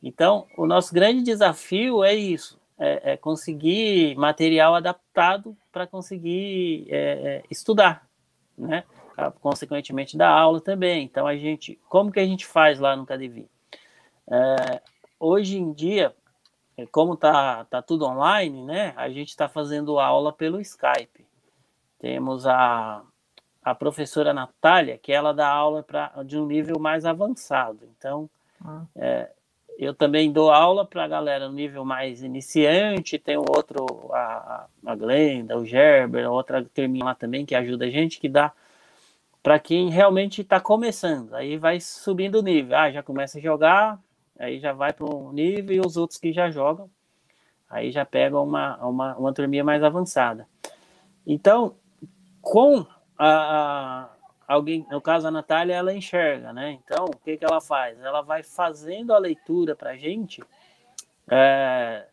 Então, 0.01 0.47
o 0.57 0.65
nosso 0.65 0.93
grande 0.93 1.21
desafio 1.21 2.03
é 2.03 2.13
isso, 2.13 2.59
é, 2.77 3.13
é 3.13 3.17
conseguir 3.17 4.15
material 4.15 4.73
adaptado 4.73 5.55
para 5.71 5.85
conseguir 5.85 6.87
é, 6.89 6.97
é, 6.97 7.43
estudar, 7.49 8.07
né? 8.57 8.83
Consequentemente, 9.39 10.17
da 10.17 10.29
aula 10.29 10.59
também. 10.59 11.03
Então, 11.03 11.27
a 11.27 11.37
gente, 11.37 11.79
como 11.87 12.11
que 12.11 12.19
a 12.19 12.25
gente 12.25 12.45
faz 12.45 12.79
lá 12.79 12.95
no 12.95 13.05
Cadevi? 13.05 13.47
É, 14.27 14.81
hoje 15.19 15.57
em 15.57 15.71
dia, 15.73 16.15
é, 16.75 16.87
como 16.87 17.15
tá, 17.15 17.65
tá 17.65 17.81
tudo 17.81 18.05
online, 18.05 18.63
né? 18.63 18.93
A 18.95 19.09
gente 19.09 19.29
está 19.29 19.47
fazendo 19.47 19.99
aula 19.99 20.33
pelo 20.33 20.59
Skype. 20.59 21.25
Temos 21.99 22.47
a, 22.47 23.03
a 23.63 23.75
professora 23.75 24.33
Natália, 24.33 24.97
que 24.97 25.11
ela 25.11 25.33
dá 25.33 25.47
aula 25.47 25.83
pra, 25.83 26.11
de 26.25 26.39
um 26.39 26.47
nível 26.47 26.79
mais 26.79 27.05
avançado. 27.05 27.87
Então, 27.95 28.27
ah. 28.65 28.83
é, 28.95 29.29
eu 29.81 29.95
também 29.95 30.31
dou 30.31 30.51
aula 30.51 30.85
para 30.85 31.03
a 31.03 31.07
galera 31.07 31.47
no 31.47 31.55
nível 31.55 31.83
mais 31.83 32.21
iniciante, 32.21 33.17
tem 33.17 33.35
o 33.35 33.45
outro, 33.49 34.11
a, 34.13 34.67
a 34.85 34.95
Glenda, 34.95 35.57
o 35.57 35.65
Gerber, 35.65 36.29
outra 36.29 36.63
termina 36.63 37.05
lá 37.05 37.15
também, 37.15 37.47
que 37.47 37.55
ajuda 37.55 37.85
a 37.85 37.89
gente, 37.89 38.19
que 38.19 38.29
dá 38.29 38.53
para 39.41 39.57
quem 39.57 39.89
realmente 39.89 40.41
está 40.41 40.59
começando. 40.59 41.33
Aí 41.33 41.57
vai 41.57 41.79
subindo 41.79 42.35
o 42.35 42.43
nível. 42.43 42.77
Ah, 42.77 42.91
já 42.91 43.01
começa 43.01 43.39
a 43.39 43.41
jogar, 43.41 43.99
aí 44.37 44.59
já 44.59 44.71
vai 44.71 44.93
para 44.93 45.05
um 45.05 45.31
nível, 45.31 45.75
e 45.75 45.79
os 45.79 45.97
outros 45.97 46.19
que 46.19 46.31
já 46.31 46.51
jogam, 46.51 46.87
aí 47.67 47.91
já 47.91 48.05
pegam 48.05 48.43
uma, 48.43 48.77
uma, 48.85 49.15
uma 49.17 49.33
turminha 49.33 49.63
mais 49.63 49.83
avançada. 49.83 50.47
Então, 51.25 51.75
com 52.39 52.85
a, 53.17 53.29
a, 53.29 54.09
alguém, 54.51 54.85
no 54.91 54.99
caso 54.99 55.27
a 55.27 55.31
Natália, 55.31 55.75
ela 55.75 55.93
enxerga, 55.93 56.51
né? 56.51 56.71
Então, 56.83 57.05
o 57.05 57.17
que, 57.17 57.37
que 57.37 57.45
ela 57.45 57.61
faz? 57.61 57.99
Ela 58.01 58.21
vai 58.21 58.43
fazendo 58.43 59.13
a 59.13 59.17
leitura 59.17 59.75
para 59.75 59.91
a 59.91 59.97
gente 59.97 60.43
é, 61.29 62.05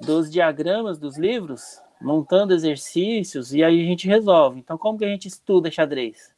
dos 0.00 0.30
diagramas 0.30 0.98
dos 0.98 1.16
livros, 1.16 1.80
montando 2.00 2.52
exercícios 2.52 3.54
e 3.54 3.62
aí 3.62 3.80
a 3.80 3.84
gente 3.84 4.08
resolve. 4.08 4.58
Então, 4.58 4.76
como 4.76 4.98
que 4.98 5.04
a 5.04 5.08
gente 5.08 5.28
estuda 5.28 5.70
xadrez? 5.70 6.34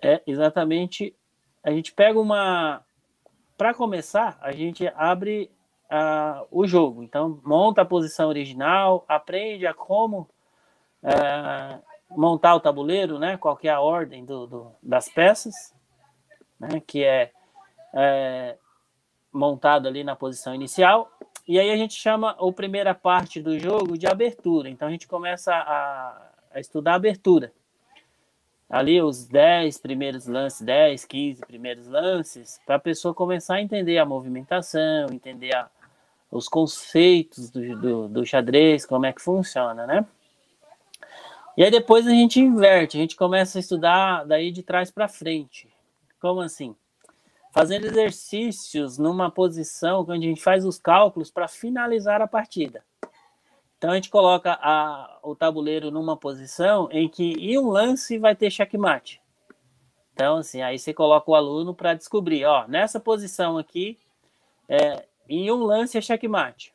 É 0.00 0.20
exatamente, 0.26 1.14
a 1.62 1.70
gente 1.70 1.92
pega 1.92 2.20
uma... 2.20 2.82
Para 3.56 3.72
começar, 3.72 4.36
a 4.40 4.52
gente 4.52 4.86
abre 4.96 5.50
uh, 5.90 6.46
o 6.50 6.66
jogo. 6.66 7.02
Então, 7.02 7.40
monta 7.44 7.82
a 7.82 7.86
posição 7.86 8.28
original, 8.28 9.04
aprende 9.08 9.66
a 9.66 9.72
como... 9.72 10.28
Uh, 11.02 11.91
montar 12.16 12.54
o 12.54 12.60
tabuleiro, 12.60 13.18
né? 13.18 13.36
Qual 13.36 13.58
é 13.62 13.68
a 13.68 13.80
ordem 13.80 14.24
do, 14.24 14.46
do 14.46 14.72
das 14.82 15.08
peças, 15.08 15.74
né? 16.58 16.80
Que 16.86 17.04
é, 17.04 17.30
é, 17.94 18.56
montado 19.32 19.88
ali 19.88 20.04
na 20.04 20.16
posição 20.16 20.54
inicial. 20.54 21.10
E 21.46 21.58
aí 21.58 21.70
a 21.70 21.76
gente 21.76 21.94
chama 21.94 22.30
a 22.30 22.52
primeira 22.52 22.94
parte 22.94 23.40
do 23.40 23.58
jogo 23.58 23.98
de 23.98 24.06
abertura. 24.06 24.68
Então 24.68 24.88
a 24.88 24.90
gente 24.90 25.08
começa 25.08 25.52
a, 25.52 26.30
a 26.52 26.60
estudar 26.60 26.92
a 26.92 26.96
abertura. 26.96 27.52
Ali 28.70 29.02
os 29.02 29.26
10 29.26 29.78
primeiros 29.78 30.26
lances, 30.26 30.62
10, 30.62 31.04
15 31.04 31.42
primeiros 31.42 31.86
lances, 31.88 32.58
para 32.64 32.76
a 32.76 32.78
pessoa 32.78 33.12
começar 33.12 33.56
a 33.56 33.60
entender 33.60 33.98
a 33.98 34.06
movimentação, 34.06 35.08
entender 35.12 35.54
a, 35.54 35.68
os 36.30 36.48
conceitos 36.48 37.50
do, 37.50 37.78
do, 37.78 38.08
do 38.08 38.24
xadrez, 38.24 38.86
como 38.86 39.04
é 39.04 39.12
que 39.12 39.20
funciona, 39.20 39.86
né? 39.86 40.06
E 41.56 41.62
aí 41.62 41.70
depois 41.70 42.06
a 42.06 42.10
gente 42.10 42.40
inverte, 42.40 42.96
a 42.96 43.00
gente 43.00 43.16
começa 43.16 43.58
a 43.58 43.60
estudar 43.60 44.24
daí 44.24 44.50
de 44.50 44.62
trás 44.62 44.90
para 44.90 45.08
frente. 45.08 45.68
Como 46.20 46.40
assim? 46.40 46.74
Fazendo 47.52 47.86
exercícios 47.86 48.96
numa 48.96 49.30
posição 49.30 50.00
onde 50.08 50.26
a 50.26 50.28
gente 50.30 50.42
faz 50.42 50.64
os 50.64 50.78
cálculos 50.78 51.30
para 51.30 51.46
finalizar 51.46 52.22
a 52.22 52.26
partida. 52.26 52.82
Então 53.76 53.90
a 53.90 53.94
gente 53.96 54.08
coloca 54.08 54.58
a, 54.62 55.18
o 55.22 55.34
tabuleiro 55.34 55.90
numa 55.90 56.16
posição 56.16 56.88
em 56.90 57.08
que 57.08 57.32
em 57.32 57.58
um 57.58 57.68
lance 57.68 58.16
vai 58.16 58.34
ter 58.34 58.50
checkmate. 58.50 59.20
Então, 60.14 60.36
assim, 60.36 60.62
aí 60.62 60.78
você 60.78 60.94
coloca 60.94 61.30
o 61.30 61.34
aluno 61.34 61.74
para 61.74 61.94
descobrir, 61.94 62.44
ó, 62.44 62.66
nessa 62.68 63.00
posição 63.00 63.58
aqui, 63.58 63.98
é, 64.68 65.04
em 65.28 65.50
um 65.50 65.64
lance 65.64 65.98
é 65.98 66.00
checkmate. 66.00 66.72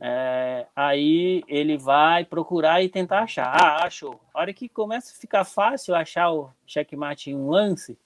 É, 0.00 0.66
aí 0.76 1.42
ele 1.48 1.76
vai 1.76 2.24
procurar 2.24 2.82
e 2.82 2.88
tentar 2.88 3.20
achar. 3.20 3.48
Ah, 3.48 3.84
achou. 3.84 4.20
A 4.32 4.40
hora 4.40 4.52
que 4.52 4.68
começa 4.68 5.12
a 5.12 5.20
ficar 5.20 5.44
fácil 5.44 5.94
achar 5.94 6.30
o 6.30 6.50
checkmate 6.66 7.30
em 7.30 7.36
um 7.36 7.50
lance, 7.50 7.98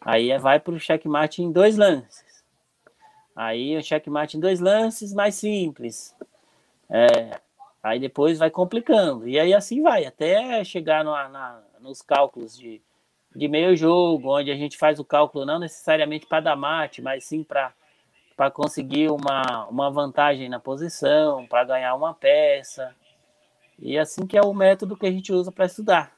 aí 0.00 0.36
vai 0.38 0.58
para 0.58 0.74
o 0.74 0.80
checkmate 0.80 1.42
em 1.42 1.52
dois 1.52 1.76
lances. 1.76 2.42
Aí 3.36 3.76
o 3.76 3.82
checkmate 3.82 4.36
em 4.36 4.40
dois 4.40 4.60
lances 4.60 5.14
mais 5.14 5.36
simples. 5.36 6.14
É, 6.90 7.40
aí 7.82 8.00
depois 8.00 8.38
vai 8.38 8.50
complicando. 8.50 9.28
E 9.28 9.38
aí 9.38 9.54
assim 9.54 9.80
vai, 9.80 10.04
até 10.04 10.62
chegar 10.64 11.04
no, 11.04 11.12
na, 11.12 11.62
nos 11.80 12.02
cálculos 12.02 12.58
de, 12.58 12.82
de 13.34 13.46
meio 13.46 13.76
jogo, 13.76 14.36
onde 14.36 14.50
a 14.50 14.56
gente 14.56 14.76
faz 14.76 14.98
o 14.98 15.04
cálculo 15.04 15.46
não 15.46 15.60
necessariamente 15.60 16.26
para 16.26 16.40
dar 16.40 16.56
mate, 16.56 17.00
mas 17.00 17.24
sim 17.24 17.44
para 17.44 17.72
para 18.42 18.50
conseguir 18.50 19.08
uma, 19.08 19.68
uma 19.68 19.88
vantagem 19.88 20.48
na 20.48 20.58
posição, 20.58 21.46
para 21.46 21.62
ganhar 21.62 21.94
uma 21.94 22.12
peça. 22.12 22.92
E 23.78 23.96
assim 23.96 24.26
que 24.26 24.36
é 24.36 24.42
o 24.42 24.52
método 24.52 24.96
que 24.96 25.06
a 25.06 25.12
gente 25.12 25.32
usa 25.32 25.52
para 25.52 25.66
estudar. 25.66 26.12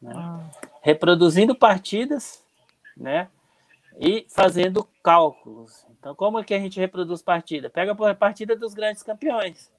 Né? 0.00 0.12
Ah. 0.12 0.40
Reproduzindo 0.80 1.54
partidas, 1.54 2.44
né? 2.96 3.28
E 3.96 4.26
fazendo 4.28 4.82
cálculos. 5.04 5.86
Então, 5.96 6.16
como 6.16 6.40
é 6.40 6.42
que 6.42 6.52
a 6.52 6.58
gente 6.58 6.80
reproduz 6.80 7.22
partida? 7.22 7.70
Pega 7.70 7.92
a 7.92 8.14
partida 8.16 8.56
dos 8.56 8.74
grandes 8.74 9.04
campeões. 9.04 9.70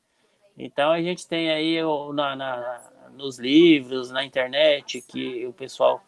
Então, 0.58 0.90
a 0.90 1.02
gente 1.02 1.28
tem 1.28 1.52
aí 1.52 1.80
na, 2.14 2.34
na 2.34 2.82
nos 3.12 3.38
livros, 3.38 4.10
na 4.10 4.24
internet, 4.24 5.02
que 5.02 5.46
o 5.46 5.52
pessoal 5.52 6.02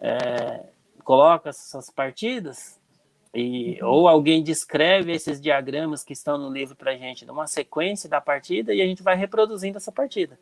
é, 0.00 0.64
coloca 1.04 1.50
essas 1.50 1.90
partidas 1.90 2.79
e, 3.34 3.78
ou 3.82 4.08
alguém 4.08 4.42
descreve 4.42 5.12
esses 5.12 5.40
diagramas 5.40 6.02
que 6.02 6.12
estão 6.12 6.36
no 6.36 6.52
livro 6.52 6.74
para 6.74 6.92
a 6.92 6.96
gente, 6.96 7.24
numa 7.24 7.46
sequência 7.46 8.08
da 8.08 8.20
partida, 8.20 8.74
e 8.74 8.82
a 8.82 8.86
gente 8.86 9.02
vai 9.02 9.16
reproduzindo 9.16 9.76
essa 9.76 9.92
partida. 9.92 10.38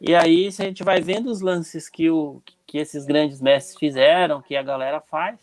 E 0.00 0.14
aí 0.14 0.48
a 0.48 0.50
gente 0.50 0.82
vai 0.82 1.00
vendo 1.00 1.30
os 1.30 1.40
lances 1.40 1.88
que, 1.88 2.10
o, 2.10 2.42
que 2.66 2.78
esses 2.78 3.06
grandes 3.06 3.40
mestres 3.40 3.78
fizeram, 3.78 4.42
que 4.42 4.56
a 4.56 4.62
galera 4.62 5.00
faz, 5.00 5.38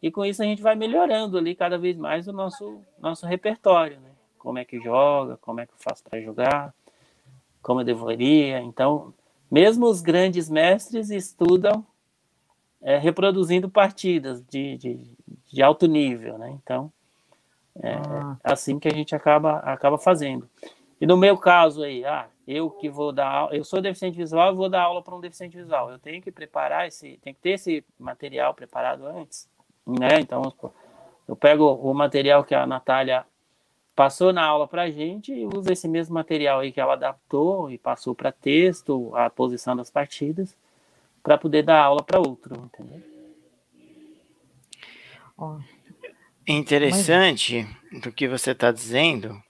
e 0.00 0.10
com 0.10 0.24
isso 0.24 0.42
a 0.42 0.46
gente 0.46 0.62
vai 0.62 0.74
melhorando 0.74 1.36
ali 1.36 1.54
cada 1.54 1.76
vez 1.76 1.96
mais 1.96 2.28
o 2.28 2.32
nosso, 2.32 2.80
nosso 2.98 3.26
repertório, 3.26 3.98
né? 4.00 4.10
Como 4.38 4.58
é 4.58 4.64
que 4.64 4.80
joga, 4.80 5.36
como 5.38 5.60
é 5.60 5.66
que 5.66 5.72
eu 5.72 5.78
faço 5.78 6.04
para 6.04 6.20
jogar, 6.20 6.72
como 7.60 7.80
eu 7.80 7.84
deveria. 7.84 8.60
Então, 8.60 9.12
mesmo 9.50 9.86
os 9.86 10.00
grandes 10.00 10.48
mestres 10.48 11.10
estudam 11.10 11.84
é, 12.80 12.96
reproduzindo 12.96 13.68
partidas 13.68 14.40
de, 14.42 14.76
de, 14.76 15.00
de, 15.56 15.62
alto 15.62 15.86
nível, 15.86 16.36
né? 16.36 16.50
Então, 16.62 16.92
é 17.82 17.94
ah. 17.94 18.36
assim 18.44 18.78
que 18.78 18.88
a 18.88 18.92
gente 18.92 19.14
acaba, 19.14 19.58
acaba 19.58 19.98
fazendo. 19.98 20.48
E 21.00 21.06
no 21.06 21.16
meu 21.16 21.36
caso 21.36 21.82
aí, 21.82 22.04
ah, 22.04 22.26
eu 22.46 22.70
que 22.70 22.88
vou 22.88 23.12
dar 23.12 23.28
aula, 23.28 23.56
eu 23.56 23.64
sou 23.64 23.80
deficiente 23.80 24.16
visual 24.16 24.52
e 24.52 24.56
vou 24.56 24.68
dar 24.68 24.82
aula 24.82 25.02
para 25.02 25.14
um 25.14 25.20
deficiente 25.20 25.56
visual. 25.56 25.90
Eu 25.90 25.98
tenho 25.98 26.22
que 26.22 26.30
preparar 26.30 26.86
esse, 26.86 27.18
tem 27.22 27.34
que 27.34 27.40
ter 27.40 27.50
esse 27.50 27.84
material 27.98 28.54
preparado 28.54 29.06
antes, 29.06 29.48
né? 29.86 30.20
Então, 30.20 30.52
eu 31.26 31.34
pego 31.34 31.72
o 31.74 31.92
material 31.94 32.44
que 32.44 32.54
a 32.54 32.66
Natália 32.66 33.24
passou 33.94 34.32
na 34.32 34.44
aula 34.44 34.68
para 34.68 34.82
a 34.82 34.90
gente 34.90 35.32
e 35.32 35.46
uso 35.46 35.72
esse 35.72 35.88
mesmo 35.88 36.14
material 36.14 36.60
aí 36.60 36.70
que 36.70 36.80
ela 36.80 36.92
adaptou 36.92 37.70
e 37.70 37.78
passou 37.78 38.14
para 38.14 38.30
texto, 38.30 39.10
a 39.16 39.30
posição 39.30 39.74
das 39.74 39.90
partidas, 39.90 40.54
para 41.22 41.38
poder 41.38 41.62
dar 41.62 41.82
aula 41.82 42.02
para 42.02 42.20
outro, 42.20 42.54
entendeu? 42.56 43.15
Interessante 46.46 47.66
Mas... 47.92 48.02
do 48.02 48.12
que 48.12 48.28
você 48.28 48.52
está 48.52 48.70
dizendo, 48.70 49.40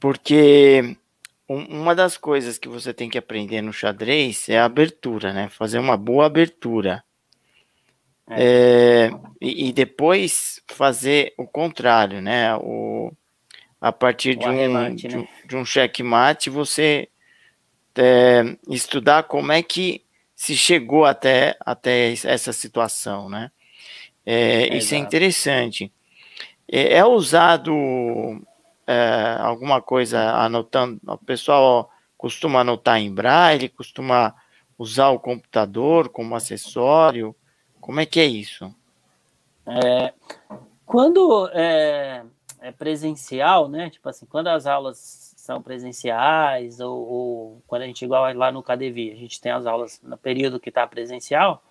porque 0.00 0.96
uma 1.48 1.94
das 1.94 2.16
coisas 2.16 2.58
que 2.58 2.68
você 2.68 2.92
tem 2.92 3.08
que 3.08 3.18
aprender 3.18 3.62
no 3.62 3.72
xadrez 3.72 4.48
é 4.48 4.58
a 4.58 4.64
abertura, 4.64 5.32
né? 5.32 5.48
Fazer 5.48 5.78
uma 5.78 5.96
boa 5.96 6.26
abertura. 6.26 7.02
É. 8.30 9.08
É, 9.08 9.10
e, 9.40 9.68
e, 9.68 9.72
depois 9.72 10.62
fazer 10.68 11.32
o 11.38 11.46
contrário, 11.46 12.20
né? 12.20 12.54
O, 12.56 13.10
a 13.80 13.90
partir 13.90 14.36
de 14.36 14.46
um, 14.46 14.94
de, 14.94 15.08
né? 15.08 15.28
de 15.46 15.56
um 15.56 15.64
checkmate, 15.64 16.50
você 16.50 17.08
é, 17.96 18.56
estudar 18.68 19.22
como 19.24 19.50
é 19.50 19.62
que 19.62 20.04
se 20.36 20.54
chegou 20.54 21.04
até, 21.04 21.56
até 21.60 22.12
essa 22.12 22.52
situação, 22.52 23.28
né? 23.28 23.50
É, 24.30 24.76
isso 24.76 24.94
é 24.94 24.98
interessante. 24.98 25.90
É, 26.70 26.98
é 26.98 27.04
usado 27.06 27.72
é, 28.86 29.38
alguma 29.40 29.80
coisa 29.80 30.20
anotando, 30.32 31.00
o 31.06 31.16
pessoal 31.16 31.90
costuma 32.14 32.60
anotar 32.60 32.98
em 32.98 33.10
braille, 33.10 33.70
costuma 33.70 34.34
usar 34.78 35.08
o 35.08 35.18
computador 35.18 36.10
como 36.10 36.36
acessório, 36.36 37.34
como 37.80 38.00
é 38.00 38.04
que 38.04 38.20
é 38.20 38.26
isso? 38.26 38.70
É, 39.66 40.12
quando 40.84 41.48
é, 41.54 42.22
é 42.60 42.70
presencial, 42.70 43.66
né? 43.66 43.88
Tipo 43.88 44.10
assim, 44.10 44.26
quando 44.26 44.48
as 44.48 44.66
aulas 44.66 45.32
são 45.38 45.62
presenciais, 45.62 46.80
ou, 46.80 46.98
ou, 46.98 47.62
quando 47.66 47.80
a 47.80 47.86
gente, 47.86 48.04
igual 48.04 48.30
lá 48.34 48.52
no 48.52 48.62
KDV, 48.62 49.10
a 49.10 49.16
gente 49.16 49.40
tem 49.40 49.52
as 49.52 49.64
aulas 49.64 50.02
no 50.02 50.18
período 50.18 50.60
que 50.60 50.68
está 50.68 50.86
presencial, 50.86 51.62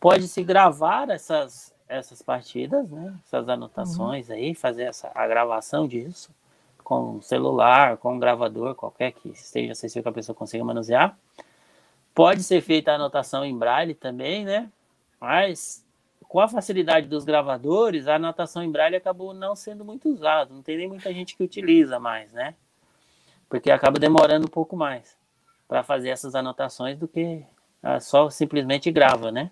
pode 0.00 0.26
se 0.26 0.42
gravar 0.42 1.10
essas, 1.10 1.75
essas 1.88 2.22
partidas, 2.22 2.90
né? 2.90 3.14
essas 3.24 3.48
anotações 3.48 4.28
uhum. 4.28 4.34
aí, 4.34 4.54
fazer 4.54 4.84
essa, 4.84 5.10
a 5.14 5.26
gravação 5.26 5.86
disso 5.86 6.30
com 6.82 7.20
celular, 7.20 7.96
com 7.96 8.14
um 8.14 8.18
gravador, 8.18 8.74
qualquer 8.76 9.10
que 9.10 9.30
esteja 9.30 9.72
acessível 9.72 10.04
que 10.04 10.08
a 10.08 10.12
pessoa 10.12 10.36
consiga 10.36 10.64
manusear. 10.64 11.18
Pode 12.14 12.44
ser 12.44 12.60
feita 12.60 12.92
a 12.92 12.94
anotação 12.94 13.44
em 13.44 13.56
braille 13.56 13.92
também, 13.92 14.44
né? 14.44 14.70
Mas 15.20 15.84
com 16.28 16.38
a 16.38 16.46
facilidade 16.46 17.08
dos 17.08 17.24
gravadores, 17.24 18.06
a 18.06 18.14
anotação 18.14 18.62
em 18.62 18.70
braille 18.70 18.94
acabou 18.94 19.34
não 19.34 19.56
sendo 19.56 19.84
muito 19.84 20.08
usada. 20.08 20.54
Não 20.54 20.62
tem 20.62 20.76
nem 20.76 20.88
muita 20.88 21.12
gente 21.12 21.36
que 21.36 21.42
utiliza 21.42 21.98
mais, 21.98 22.32
né? 22.32 22.54
porque 23.48 23.70
acaba 23.70 23.98
demorando 23.98 24.46
um 24.46 24.50
pouco 24.50 24.76
mais 24.76 25.16
para 25.68 25.82
fazer 25.82 26.10
essas 26.10 26.34
anotações 26.34 26.98
do 26.98 27.08
que 27.08 27.44
ah, 27.82 28.00
só 28.00 28.30
simplesmente 28.30 28.90
grava, 28.90 29.30
né? 29.30 29.50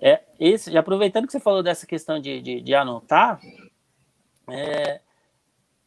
É, 0.00 0.22
esse, 0.38 0.76
aproveitando 0.76 1.26
que 1.26 1.32
você 1.32 1.40
falou 1.40 1.62
dessa 1.62 1.86
questão 1.86 2.20
de, 2.20 2.40
de, 2.40 2.60
de 2.60 2.74
anotar, 2.74 3.40
é, 4.48 5.00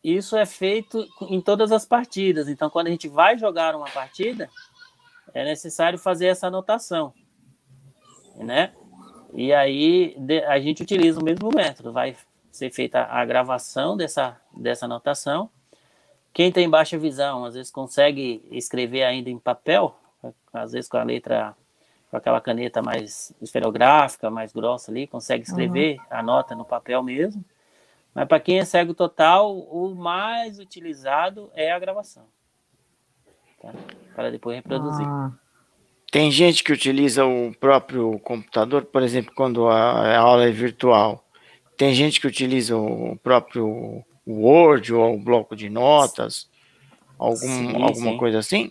isso 0.03 0.35
é 0.35 0.45
feito 0.45 1.05
em 1.21 1.39
todas 1.39 1.71
as 1.71 1.85
partidas. 1.85 2.49
Então, 2.49 2.69
quando 2.69 2.87
a 2.87 2.91
gente 2.91 3.07
vai 3.07 3.37
jogar 3.37 3.75
uma 3.75 3.89
partida, 3.89 4.49
é 5.33 5.45
necessário 5.45 5.97
fazer 5.97 6.27
essa 6.27 6.47
anotação, 6.47 7.13
né? 8.35 8.73
E 9.33 9.53
aí 9.53 10.15
a 10.47 10.59
gente 10.59 10.83
utiliza 10.83 11.19
o 11.19 11.23
mesmo 11.23 11.49
método. 11.55 11.93
Vai 11.93 12.17
ser 12.51 12.69
feita 12.69 13.05
a 13.05 13.23
gravação 13.23 13.95
dessa, 13.95 14.39
dessa 14.53 14.85
anotação 14.85 15.49
quem 16.33 16.51
tem 16.51 16.69
baixa 16.69 16.97
visão, 16.97 17.43
às 17.43 17.55
vezes 17.55 17.71
consegue 17.71 18.41
escrever 18.51 19.03
ainda 19.03 19.29
em 19.29 19.37
papel, 19.37 19.95
às 20.53 20.71
vezes 20.71 20.89
com 20.89 20.97
a 20.97 21.03
letra, 21.03 21.55
com 22.11 22.17
aquela 22.17 22.41
caneta 22.41 22.81
mais 22.81 23.33
esferográfica, 23.41 24.29
mais 24.29 24.51
grossa 24.51 24.91
ali, 24.91 25.07
consegue 25.07 25.45
escrever 25.45 25.95
uhum. 25.97 26.05
a 26.09 26.21
nota 26.21 26.53
no 26.53 26.65
papel 26.65 27.01
mesmo. 27.01 27.43
Mas 28.13 28.27
para 28.27 28.41
quem 28.41 28.59
é 28.59 28.65
cego 28.65 28.93
total, 28.93 29.57
o 29.57 29.95
mais 29.95 30.59
utilizado 30.59 31.49
é 31.55 31.71
a 31.71 31.79
gravação. 31.79 32.25
Tá? 33.61 33.73
Para 34.13 34.29
depois 34.29 34.57
reproduzir. 34.57 35.07
Ah. 35.07 35.31
Tem 36.11 36.29
gente 36.29 36.61
que 36.65 36.73
utiliza 36.73 37.25
o 37.25 37.55
próprio 37.57 38.19
computador, 38.19 38.83
por 38.83 39.01
exemplo, 39.01 39.31
quando 39.33 39.69
a 39.69 40.17
aula 40.17 40.43
é 40.43 40.51
virtual. 40.51 41.25
Tem 41.77 41.93
gente 41.95 42.19
que 42.19 42.27
utiliza 42.27 42.75
o 42.75 43.17
próprio 43.23 44.03
Word 44.27 44.93
ou 44.93 45.13
um 45.13 45.23
bloco 45.23 45.55
de 45.55 45.69
notas, 45.69 46.49
algum, 47.17 47.37
sim, 47.37 47.81
alguma 47.81 48.11
sim. 48.11 48.17
coisa 48.17 48.39
assim? 48.39 48.69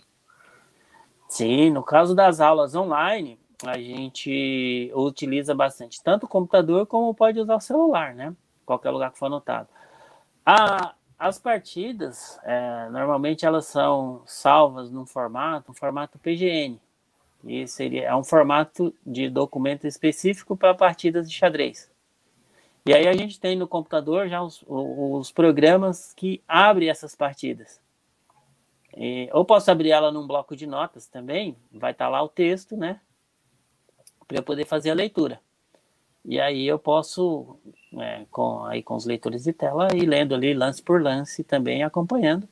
Sim, 1.31 1.69
no 1.69 1.81
caso 1.81 2.13
das 2.13 2.41
aulas 2.41 2.75
online, 2.75 3.39
a 3.65 3.77
gente 3.77 4.91
utiliza 4.93 5.55
bastante 5.55 6.03
tanto 6.03 6.25
o 6.25 6.29
computador 6.29 6.85
como 6.85 7.15
pode 7.15 7.39
usar 7.39 7.55
o 7.55 7.61
celular, 7.61 8.13
né? 8.13 8.35
Qualquer 8.65 8.89
lugar 8.89 9.13
que 9.13 9.17
for 9.17 9.27
anotado. 9.27 9.69
A, 10.45 10.93
as 11.17 11.39
partidas, 11.39 12.37
é, 12.43 12.89
normalmente 12.89 13.45
elas 13.45 13.65
são 13.65 14.21
salvas 14.25 14.91
num 14.91 15.05
formato, 15.05 15.71
um 15.71 15.73
formato 15.73 16.19
PGN. 16.19 16.77
E 17.45 17.65
seria 17.65 18.09
é 18.09 18.15
um 18.15 18.25
formato 18.25 18.93
de 19.05 19.29
documento 19.29 19.87
específico 19.87 20.57
para 20.57 20.75
partidas 20.75 21.29
de 21.31 21.37
xadrez. 21.37 21.89
E 22.85 22.93
aí 22.93 23.07
a 23.07 23.13
gente 23.13 23.39
tem 23.39 23.55
no 23.55 23.69
computador 23.69 24.27
já 24.27 24.43
os, 24.43 24.65
os 24.67 25.31
programas 25.31 26.11
que 26.13 26.43
abrem 26.45 26.89
essas 26.89 27.15
partidas. 27.15 27.80
E, 28.95 29.29
ou 29.31 29.45
posso 29.45 29.71
abrir 29.71 29.91
ela 29.91 30.11
num 30.11 30.27
bloco 30.27 30.55
de 30.55 30.67
notas 30.67 31.07
também, 31.07 31.55
vai 31.71 31.91
estar 31.91 32.05
tá 32.05 32.09
lá 32.09 32.21
o 32.21 32.29
texto, 32.29 32.75
né? 32.75 32.99
Para 34.27 34.37
eu 34.37 34.43
poder 34.43 34.65
fazer 34.65 34.91
a 34.91 34.95
leitura. 34.95 35.39
E 36.23 36.39
aí 36.39 36.67
eu 36.67 36.77
posso, 36.77 37.57
é, 37.97 38.25
com, 38.29 38.63
aí 38.65 38.83
com 38.83 38.95
os 38.95 39.05
leitores 39.05 39.43
de 39.43 39.53
tela, 39.53 39.87
ir 39.95 40.05
lendo 40.05 40.35
ali 40.35 40.53
lance 40.53 40.81
por 40.81 41.01
lance 41.01 41.43
também, 41.43 41.83
acompanhando. 41.83 42.47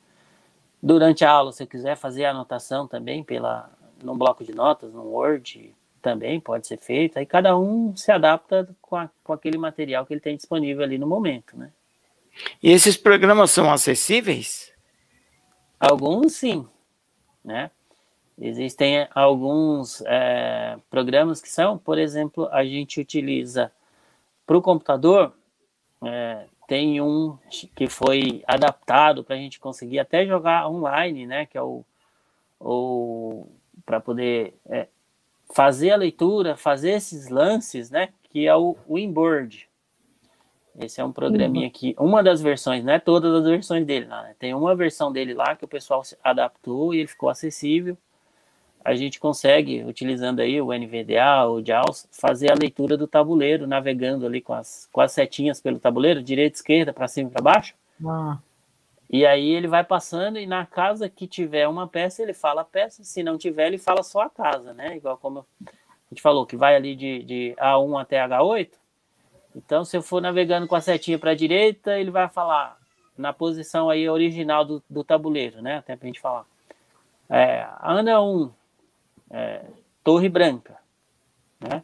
Durante 0.81 1.23
a 1.23 1.31
aula, 1.31 1.51
se 1.51 1.61
eu 1.61 1.67
quiser 1.67 1.95
fazer 1.95 2.25
a 2.25 2.31
anotação 2.31 2.87
também 2.87 3.23
pela, 3.23 3.69
num 4.03 4.17
bloco 4.17 4.43
de 4.43 4.55
notas, 4.55 4.93
no 4.93 5.03
Word, 5.03 5.75
também 6.01 6.39
pode 6.39 6.65
ser 6.67 6.77
feito. 6.77 7.19
Aí 7.19 7.25
cada 7.25 7.57
um 7.57 7.95
se 7.95 8.11
adapta 8.11 8.67
com, 8.81 8.95
a, 8.95 9.09
com 9.23 9.33
aquele 9.33 9.57
material 9.57 10.05
que 10.05 10.13
ele 10.13 10.21
tem 10.21 10.35
disponível 10.35 10.83
ali 10.83 10.97
no 10.97 11.05
momento, 11.05 11.57
né? 11.57 11.71
E 12.63 12.71
esses 12.71 12.95
programas 12.95 13.51
são 13.51 13.71
acessíveis? 13.71 14.68
Alguns 15.79 16.33
sim, 16.33 16.67
né? 17.43 17.71
Existem 18.37 19.07
alguns 19.13 20.01
é, 20.05 20.77
programas 20.89 21.41
que 21.41 21.49
são, 21.49 21.77
por 21.77 21.97
exemplo, 21.97 22.47
a 22.51 22.63
gente 22.65 22.99
utiliza 22.99 23.71
para 24.45 24.57
o 24.57 24.61
computador, 24.61 25.33
é, 26.03 26.45
tem 26.67 27.01
um 27.01 27.37
que 27.75 27.87
foi 27.87 28.43
adaptado 28.47 29.23
para 29.23 29.35
a 29.35 29.37
gente 29.37 29.59
conseguir 29.59 29.99
até 29.99 30.25
jogar 30.25 30.69
online, 30.69 31.25
né? 31.25 31.45
Que 31.45 31.57
é 31.57 31.61
o, 31.61 31.83
o 32.59 33.47
para 33.85 33.99
poder 33.99 34.53
é, 34.69 34.87
fazer 35.53 35.91
a 35.91 35.97
leitura, 35.97 36.55
fazer 36.57 36.91
esses 36.91 37.29
lances, 37.29 37.89
né? 37.89 38.09
Que 38.23 38.47
é 38.47 38.55
o, 38.55 38.75
o 38.87 38.97
Inboard. 38.97 39.68
Esse 40.79 41.01
é 41.01 41.03
um 41.03 41.11
programinha 41.11 41.69
que, 41.69 41.93
uma 41.99 42.23
das 42.23 42.41
versões, 42.41 42.83
não 42.83 42.93
é 42.93 42.99
todas 42.99 43.33
as 43.33 43.43
versões 43.43 43.85
dele, 43.85 44.05
não, 44.05 44.23
né? 44.23 44.33
tem 44.39 44.53
uma 44.53 44.73
versão 44.73 45.11
dele 45.11 45.33
lá 45.33 45.55
que 45.55 45.65
o 45.65 45.67
pessoal 45.67 46.01
adaptou 46.23 46.93
e 46.93 46.99
ele 46.99 47.07
ficou 47.07 47.29
acessível. 47.29 47.97
A 48.83 48.95
gente 48.95 49.19
consegue, 49.19 49.83
utilizando 49.83 50.39
aí 50.39 50.61
o 50.61 50.71
NVDA, 50.71 51.45
o 51.49 51.61
JAWS, 51.61 52.07
fazer 52.11 52.49
a 52.49 52.55
leitura 52.55 52.95
do 52.95 53.07
tabuleiro, 53.07 53.67
navegando 53.67 54.25
ali 54.25 54.39
com 54.39 54.53
as, 54.53 54.87
com 54.89 55.01
as 55.01 55.11
setinhas 55.11 55.59
pelo 55.59 55.79
tabuleiro, 55.79 56.23
direita, 56.23 56.55
esquerda, 56.55 56.93
para 56.93 57.09
cima 57.09 57.29
e 57.29 57.31
para 57.33 57.43
baixo. 57.43 57.75
Ah. 58.05 58.37
E 59.09 59.25
aí 59.25 59.49
ele 59.49 59.67
vai 59.67 59.83
passando 59.83 60.39
e 60.39 60.47
na 60.47 60.65
casa 60.65 61.09
que 61.09 61.27
tiver 61.27 61.67
uma 61.67 61.87
peça, 61.87 62.23
ele 62.23 62.33
fala 62.33 62.61
a 62.61 62.65
peça, 62.65 63.03
se 63.03 63.21
não 63.21 63.37
tiver, 63.37 63.67
ele 63.67 63.77
fala 63.77 64.01
só 64.01 64.21
a 64.21 64.29
casa, 64.29 64.73
né? 64.73 64.95
Igual 64.95 65.17
como 65.17 65.45
a 65.61 66.09
gente 66.09 66.21
falou, 66.21 66.45
que 66.45 66.55
vai 66.55 66.75
ali 66.75 66.95
de, 66.95 67.23
de 67.23 67.55
A1 67.59 68.01
até 68.01 68.17
H8. 68.25 68.69
Então, 69.55 69.83
se 69.83 69.97
eu 69.97 70.01
for 70.01 70.21
navegando 70.21 70.67
com 70.67 70.75
a 70.75 70.81
setinha 70.81 71.17
para 71.17 71.31
a 71.31 71.35
direita, 71.35 71.97
ele 71.97 72.11
vai 72.11 72.29
falar 72.29 72.77
na 73.17 73.33
posição 73.33 73.89
aí 73.89 74.09
original 74.09 74.63
do, 74.63 74.83
do 74.89 75.03
tabuleiro, 75.03 75.61
né? 75.61 75.77
Até 75.77 75.95
para 75.95 76.05
a 76.05 76.07
gente 76.07 76.21
falar. 76.21 76.45
É, 77.29 77.67
Ana 77.81 78.21
1, 78.21 78.51
é, 79.31 79.65
Torre 80.03 80.29
Branca, 80.29 80.77
né? 81.59 81.83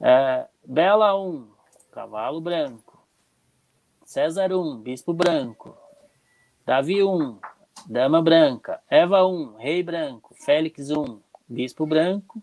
É, 0.00 0.46
Bela 0.64 1.18
1, 1.20 1.48
Cavalo 1.92 2.40
Branco. 2.40 2.98
César 4.04 4.52
1, 4.52 4.78
Bispo 4.78 5.12
Branco. 5.12 5.76
Davi 6.64 7.02
1, 7.02 7.38
Dama 7.86 8.22
Branca. 8.22 8.80
Eva 8.88 9.26
1, 9.26 9.56
Rei 9.56 9.82
Branco. 9.82 10.34
Félix 10.34 10.90
1, 10.90 11.20
Bispo 11.48 11.86
Branco. 11.86 12.42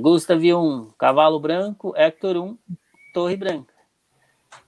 Gustav 0.00 0.42
1, 0.42 0.90
Cavalo 0.98 1.38
Branco. 1.38 1.94
Hector 1.96 2.36
1, 2.36 2.58
Torre 3.12 3.36
Branca. 3.36 3.74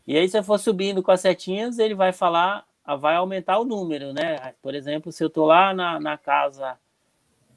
E 0.07 0.17
aí, 0.17 0.29
se 0.29 0.39
eu 0.39 0.45
for 0.45 0.59
subindo 0.59 1.03
com 1.03 1.11
as 1.11 1.21
setinhas, 1.21 1.79
ele 1.79 1.95
vai 1.95 2.13
falar, 2.13 2.65
vai 2.99 3.17
aumentar 3.17 3.59
o 3.59 3.65
número, 3.65 4.13
né? 4.13 4.55
Por 4.63 4.75
exemplo, 4.75 5.11
se 5.11 5.23
eu 5.25 5.29
tô 5.29 5.47
lá 5.47 5.75
na, 5.75 5.99
na 5.99 6.17
casa 6.17 6.79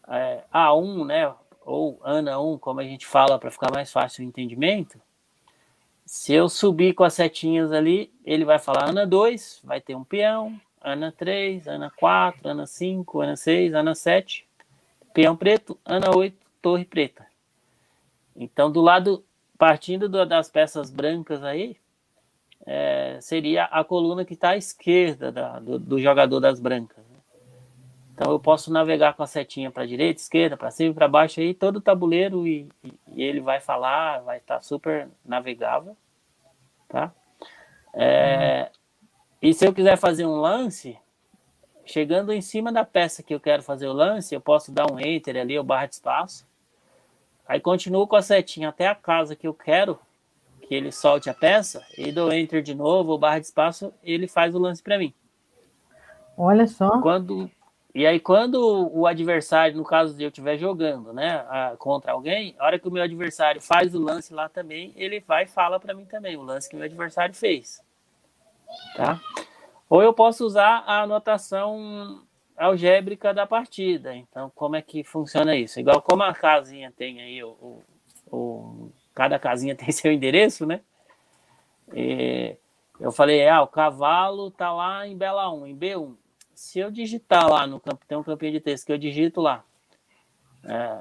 é, 0.07 0.43
A1, 0.53 1.05
né? 1.05 1.33
Ou 1.63 1.99
Ana 2.03 2.39
1, 2.39 2.57
como 2.57 2.79
a 2.79 2.83
gente 2.83 3.05
fala 3.05 3.37
para 3.37 3.51
ficar 3.51 3.71
mais 3.71 3.91
fácil 3.91 4.25
o 4.25 4.27
entendimento, 4.27 4.99
se 6.03 6.33
eu 6.33 6.49
subir 6.49 6.95
com 6.95 7.03
as 7.03 7.13
setinhas 7.13 7.71
ali, 7.71 8.11
ele 8.25 8.43
vai 8.43 8.57
falar 8.57 8.89
Ana 8.89 9.05
2, 9.05 9.61
vai 9.63 9.79
ter 9.79 9.93
um 9.93 10.03
peão, 10.03 10.59
Ana 10.81 11.11
3, 11.11 11.67
Ana 11.67 11.91
4, 11.95 12.49
Ana 12.49 12.65
5, 12.65 13.21
Ana 13.21 13.35
6, 13.35 13.73
Ana 13.75 13.93
7, 13.93 14.47
peão 15.13 15.35
preto, 15.35 15.77
Ana 15.85 16.09
8, 16.09 16.35
torre 16.63 16.83
preta. 16.83 17.28
Então, 18.39 18.71
do 18.71 18.80
lado, 18.80 19.25
partindo 19.58 20.08
do, 20.08 20.25
das 20.25 20.49
peças 20.49 20.89
brancas 20.89 21.43
aí, 21.43 21.75
é, 22.65 23.17
seria 23.19 23.65
a 23.65 23.84
coluna 23.84 24.23
que 24.23 24.34
está 24.34 24.52
à 24.52 24.58
esquerda 24.58 25.30
da, 25.30 25.60
do, 25.60 25.78
do, 25.78 25.99
jogador 25.99 26.39
das 26.39 26.58
brancas. 26.58 27.06
Né? 27.10 27.19
Então, 28.13 28.32
eu 28.32 28.39
posso 28.39 28.71
navegar 28.71 29.13
com 29.13 29.23
a 29.23 29.28
setinha 29.28 29.69
para 29.69 29.86
direita, 29.86 30.21
esquerda, 30.21 30.56
para 30.56 30.71
cima 30.71 30.91
e 30.91 30.93
para 30.93 31.08
baixo 31.10 31.41
aí, 31.41 31.54
todo 31.54 31.78
o 31.78 31.82
tabuleiro 31.82 32.47
e, 32.47 32.69
e 33.13 33.21
ele 33.21 33.41
vai 33.41 33.60
falar, 33.60 34.21
vai 34.21 34.38
estar 34.38 34.56
tá 34.56 34.62
super 34.62 35.10
navegável, 35.25 35.97
tá? 36.88 37.13
É, 37.93 38.71
e 39.41 39.54
se 39.54 39.65
eu 39.65 39.73
quiser 39.73 39.97
fazer 39.97 40.25
um 40.25 40.39
lance, 40.39 40.97
chegando 41.86 42.32
em 42.32 42.41
cima 42.41 42.71
da 42.71 42.86
peça 42.86 43.21
que 43.21 43.34
eu 43.34 43.39
quero 43.39 43.63
fazer 43.63 43.88
o 43.88 43.93
lance, 43.93 44.34
eu 44.34 44.39
posso 44.39 44.71
dar 44.71 44.89
um 44.89 44.97
enter 44.97 45.36
ali, 45.36 45.58
ou 45.58 45.63
barra 45.63 45.88
de 45.88 45.95
espaço. 45.95 46.47
Aí 47.49 47.59
continuo 47.59 48.07
com 48.07 48.15
a 48.15 48.21
setinha 48.21 48.69
até 48.69 48.88
a 48.88 48.93
casa 48.93 49.35
que 49.35 49.47
eu 49.47 49.55
quero 49.55 49.99
que 50.62 50.75
ele 50.75 50.91
solte 50.91 51.31
a 51.31 51.33
peça, 51.33 51.83
e 51.97 52.12
dou 52.12 52.31
enter 52.31 52.62
de 52.62 52.75
novo, 52.75 53.13
ou 53.13 53.17
barra 53.17 53.39
de 53.39 53.47
espaço, 53.47 53.91
ele 54.03 54.27
faz 54.27 54.53
o 54.53 54.59
lance 54.59 54.83
para 54.83 54.99
mim. 54.99 55.12
Olha 56.38 56.67
só. 56.67 57.01
Quando 57.01 57.49
e 57.93 58.05
aí, 58.05 58.19
quando 58.19 58.88
o 58.93 59.07
adversário, 59.07 59.75
no 59.75 59.83
caso 59.83 60.15
de 60.15 60.23
eu 60.23 60.27
estiver 60.27 60.57
jogando, 60.57 61.12
né, 61.12 61.43
a, 61.49 61.75
contra 61.75 62.12
alguém, 62.12 62.55
a 62.59 62.65
hora 62.65 62.77
que 62.77 62.88
o 62.88 62.91
meu 62.91 63.01
adversário 63.01 63.59
faz 63.59 63.95
o 63.95 63.99
lance 63.99 64.31
lá 64.31 64.47
também, 64.47 64.93
ele 64.95 65.19
vai 65.19 65.45
e 65.45 65.47
fala 65.47 65.79
para 65.79 65.95
mim 65.95 66.05
também 66.05 66.38
o 66.38 66.43
lance 66.43 66.69
que 66.69 66.75
o 66.75 66.77
meu 66.77 66.85
adversário 66.85 67.33
fez. 67.33 67.83
Tá? 68.95 69.19
Ou 69.89 70.03
eu 70.03 70.13
posso 70.13 70.45
usar 70.45 70.83
a 70.85 71.01
anotação 71.01 72.21
algébrica 72.59 73.33
da 73.33 73.47
partida. 73.47 74.15
Então, 74.15 74.51
como 74.53 74.75
é 74.75 74.81
que 74.81 75.03
funciona 75.03 75.55
isso? 75.55 75.79
Igual 75.79 76.01
como 76.01 76.23
a 76.23 76.33
casinha 76.33 76.91
tem 76.95 77.21
aí, 77.21 77.43
o, 77.43 77.49
o, 77.61 77.83
o 78.31 78.91
cada 79.13 79.39
casinha 79.39 79.73
tem 79.75 79.91
seu 79.91 80.11
endereço, 80.11 80.65
né? 80.65 80.81
E 81.93 82.55
eu 82.99 83.11
falei, 83.11 83.47
ah, 83.47 83.61
o 83.61 83.67
cavalo 83.67 84.51
tá 84.51 84.71
lá 84.71 85.07
em 85.07 85.17
Bela 85.17 85.51
1, 85.51 85.67
em 85.67 85.75
B1 85.75 86.15
se 86.59 86.77
eu 86.77 86.91
digitar 86.91 87.49
lá 87.49 87.65
no 87.65 87.79
campo, 87.79 88.05
tem 88.05 88.17
um 88.17 88.23
campinho 88.23 88.51
de 88.51 88.59
texto 88.59 88.85
que 88.85 88.91
eu 88.91 88.97
digito 88.97 89.39
lá, 89.39 89.63
é, 90.65 90.99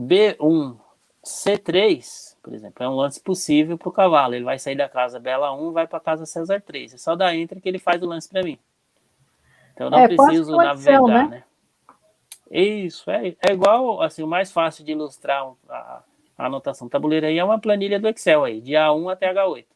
B1, 0.00 0.78
C3, 1.22 2.36
por 2.42 2.54
exemplo, 2.54 2.82
é 2.82 2.88
um 2.88 2.96
lance 2.96 3.20
possível 3.20 3.76
para 3.76 3.88
o 3.88 3.92
cavalo. 3.92 4.34
Ele 4.34 4.44
vai 4.44 4.58
sair 4.58 4.76
da 4.76 4.88
casa 4.88 5.20
Bela 5.20 5.52
1 5.52 5.72
vai 5.72 5.86
para 5.86 5.98
a 5.98 6.00
casa 6.00 6.24
César 6.24 6.60
3. 6.60 6.94
É 6.94 6.96
só 6.96 7.14
dar 7.14 7.36
enter 7.36 7.60
que 7.60 7.68
ele 7.68 7.78
faz 7.78 8.02
o 8.02 8.06
lance 8.06 8.28
para 8.28 8.42
mim. 8.42 8.58
Então 9.74 9.90
não 9.90 9.98
é, 9.98 10.08
preciso 10.08 10.56
navegar, 10.56 11.02
né? 11.02 11.28
né? 11.28 11.44
Isso, 12.50 13.10
é, 13.10 13.34
é 13.40 13.52
igual, 13.52 14.00
assim, 14.00 14.22
o 14.22 14.26
mais 14.26 14.52
fácil 14.52 14.84
de 14.84 14.92
ilustrar 14.92 15.44
a, 15.68 16.02
a 16.38 16.46
anotação 16.46 16.88
tabuleira 16.88 17.26
aí 17.26 17.38
é 17.38 17.44
uma 17.44 17.58
planilha 17.58 17.98
do 17.98 18.08
Excel 18.08 18.44
aí, 18.44 18.60
de 18.60 18.72
A1 18.72 19.12
até 19.12 19.32
H8. 19.32 19.66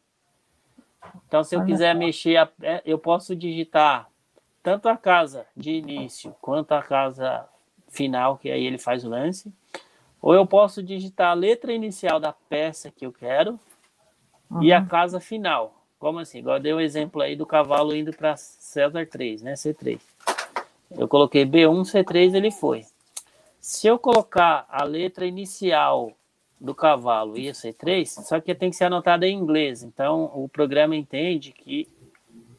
Então, 1.26 1.42
se 1.42 1.56
eu 1.56 1.64
quiser 1.64 1.94
mexer, 1.94 2.36
é, 2.62 2.82
eu 2.84 2.98
posso 2.98 3.34
digitar 3.34 4.08
tanto 4.62 4.88
a 4.88 4.96
casa 4.96 5.46
de 5.56 5.72
início 5.72 6.34
quanto 6.40 6.72
a 6.72 6.82
casa 6.82 7.48
final, 7.88 8.36
que 8.36 8.50
aí 8.50 8.64
ele 8.64 8.78
faz 8.78 9.04
o 9.04 9.08
lance. 9.08 9.52
Ou 10.20 10.34
eu 10.34 10.46
posso 10.46 10.82
digitar 10.82 11.30
a 11.30 11.34
letra 11.34 11.72
inicial 11.72 12.18
da 12.20 12.32
peça 12.32 12.90
que 12.90 13.06
eu 13.06 13.12
quero 13.12 13.58
uhum. 14.50 14.62
e 14.62 14.72
a 14.72 14.84
casa 14.84 15.20
final. 15.20 15.77
Como 15.98 16.20
assim? 16.20 16.38
Igual 16.38 16.56
eu 16.56 16.62
dei 16.62 16.72
o 16.72 16.76
um 16.76 16.80
exemplo 16.80 17.20
aí 17.20 17.34
do 17.34 17.44
cavalo 17.44 17.94
indo 17.94 18.12
para 18.12 18.36
César 18.36 19.06
3, 19.06 19.42
né? 19.42 19.54
C3. 19.54 20.00
Eu 20.90 21.08
coloquei 21.08 21.44
B1, 21.44 21.82
C3, 21.82 22.34
ele 22.34 22.50
foi. 22.50 22.84
Se 23.60 23.86
eu 23.86 23.98
colocar 23.98 24.64
a 24.68 24.84
letra 24.84 25.26
inicial 25.26 26.12
do 26.60 26.74
cavalo 26.74 27.36
e 27.36 27.48
a 27.48 27.52
C3, 27.52 28.06
só 28.06 28.40
que 28.40 28.54
tem 28.54 28.70
que 28.70 28.76
ser 28.76 28.84
anotada 28.84 29.26
em 29.26 29.36
inglês. 29.36 29.82
Então, 29.82 30.30
o 30.34 30.48
programa 30.48 30.96
entende 30.96 31.52
que 31.52 31.88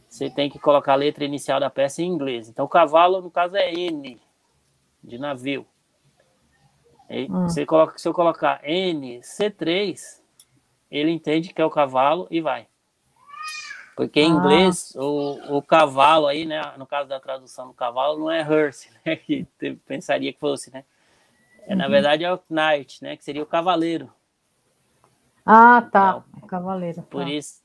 você 0.07 0.29
tem 0.29 0.49
que 0.49 0.59
colocar 0.59 0.93
a 0.93 0.97
letra 0.97 1.23
inicial 1.23 1.59
da 1.59 1.69
peça 1.69 2.01
em 2.01 2.07
inglês. 2.07 2.49
Então, 2.49 2.65
o 2.65 2.69
cavalo, 2.69 3.21
no 3.21 3.31
caso, 3.31 3.55
é 3.55 3.73
N, 3.73 4.19
de 5.03 5.17
navio. 5.17 5.65
Hum. 7.09 7.47
Você 7.47 7.65
coloca, 7.65 7.97
se 7.97 8.07
eu 8.07 8.13
colocar 8.13 8.61
N, 8.63 9.19
C3, 9.19 10.21
ele 10.91 11.09
entende 11.11 11.53
que 11.53 11.61
é 11.61 11.65
o 11.65 11.69
cavalo 11.69 12.27
e 12.29 12.41
vai. 12.41 12.67
Porque 13.99 14.21
em 14.21 14.31
ah. 14.31 14.33
inglês, 14.33 14.95
o, 14.95 15.57
o 15.57 15.61
cavalo 15.61 16.25
aí, 16.25 16.45
né, 16.45 16.61
no 16.77 16.87
caso 16.87 17.09
da 17.09 17.19
tradução 17.19 17.67
do 17.67 17.73
cavalo, 17.73 18.17
não 18.17 18.31
é 18.31 18.39
hearse, 18.39 18.89
né, 19.05 19.17
que 19.17 19.45
pensaria 19.85 20.31
que 20.31 20.39
fosse, 20.39 20.71
né? 20.71 20.85
É, 21.67 21.73
uhum. 21.73 21.79
Na 21.79 21.89
verdade 21.89 22.23
é 22.23 22.33
o 22.33 22.39
knight, 22.49 23.03
né, 23.03 23.17
que 23.17 23.25
seria 23.25 23.43
o 23.43 23.45
cavaleiro. 23.45 24.09
Ah, 25.45 25.81
tá, 25.81 26.23
então, 26.25 26.41
o 26.41 26.47
cavaleiro. 26.47 27.03
Por 27.09 27.25
tá. 27.25 27.29
isso, 27.29 27.61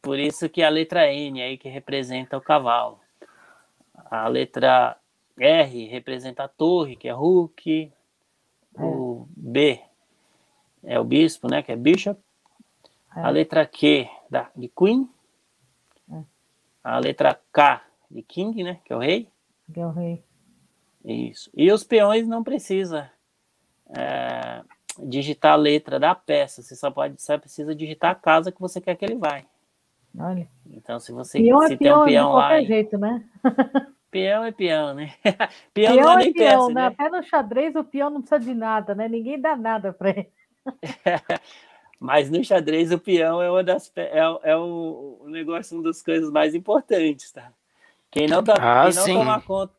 por 0.00 0.20
isso 0.20 0.48
que 0.48 0.62
a 0.62 0.68
letra 0.68 1.12
N 1.12 1.42
aí 1.42 1.58
que 1.58 1.68
representa 1.68 2.36
o 2.36 2.40
cavalo. 2.40 3.00
A 4.08 4.28
letra 4.28 4.96
R 5.36 5.88
representa 5.88 6.44
a 6.44 6.48
torre, 6.48 6.94
que 6.94 7.08
é 7.08 7.12
Hulk. 7.12 7.92
É. 8.78 8.82
O 8.84 9.26
B 9.36 9.82
é 10.84 11.00
o 11.00 11.02
bispo, 11.02 11.50
né? 11.50 11.60
Que 11.60 11.72
é 11.72 11.76
Bishop. 11.76 12.20
É. 13.16 13.20
A 13.20 13.30
letra 13.30 13.66
Q 13.66 14.08
da, 14.30 14.48
de 14.54 14.68
Queen. 14.68 15.10
A 16.82 16.98
letra 16.98 17.38
K 17.52 17.82
de 18.10 18.22
King, 18.22 18.62
né? 18.62 18.80
Que 18.84 18.92
é 18.92 18.96
o 18.96 18.98
rei. 18.98 19.28
Que 19.72 19.80
é 19.80 19.86
o 19.86 19.90
rei. 19.90 20.22
Isso. 21.04 21.50
E 21.54 21.70
os 21.72 21.82
peões 21.84 22.26
não 22.26 22.44
precisa 22.44 23.10
é, 23.96 24.62
digitar 24.98 25.52
a 25.52 25.56
letra 25.56 25.98
da 25.98 26.14
peça. 26.14 26.62
Você 26.62 26.76
só 26.76 26.90
pode, 26.90 27.20
só 27.20 27.38
precisa 27.38 27.74
digitar 27.74 28.10
a 28.10 28.16
casa 28.16 28.52
que 28.52 28.60
você 28.60 28.80
quer 28.80 28.96
que 28.96 29.04
ele 29.04 29.16
vai. 29.16 29.44
Olha. 30.18 30.46
Então, 30.70 31.00
se 31.00 31.10
você 31.12 31.38
peão 31.38 31.62
é 31.62 31.68
se 31.68 31.74
é 31.74 31.76
tem 31.76 31.88
peão 31.88 32.02
um 32.02 32.06
peão 32.06 32.32
lá, 32.32 32.62
jeito, 32.62 32.98
né? 32.98 33.24
peão 34.10 34.44
é 34.44 34.52
peão, 34.52 34.94
né? 34.94 35.14
peão, 35.72 35.94
peão 35.94 35.96
não 35.96 36.10
é, 36.10 36.14
é 36.14 36.24
nem 36.24 36.32
peão, 36.32 36.66
peça, 36.66 36.68
né? 36.68 36.74
né? 36.74 36.86
Até 36.86 37.08
no 37.08 37.22
xadrez 37.22 37.74
o 37.74 37.84
peão 37.84 38.10
não 38.10 38.20
precisa 38.20 38.40
de 38.40 38.54
nada, 38.54 38.94
né? 38.94 39.08
Ninguém 39.08 39.40
dá 39.40 39.56
nada 39.56 39.92
para 39.92 40.10
ele. 40.10 40.30
Mas 42.02 42.28
no 42.28 42.42
xadrez 42.42 42.90
o 42.90 42.98
peão 42.98 43.40
é 43.40 43.48
uma 43.48 43.62
das 43.62 43.90
é, 43.94 44.18
é 44.42 44.56
o, 44.56 45.18
o 45.20 45.28
negócio 45.28 45.76
uma 45.76 45.84
das 45.84 46.02
coisas 46.02 46.30
mais 46.32 46.52
importantes, 46.52 47.30
tá? 47.30 47.52
Quem 48.10 48.26
não, 48.26 48.42
tá, 48.42 48.54
ah, 48.58 48.86
quem 48.86 48.94
não 48.94 49.04
sim. 49.04 49.14
toma 49.14 49.40
conta 49.40 49.74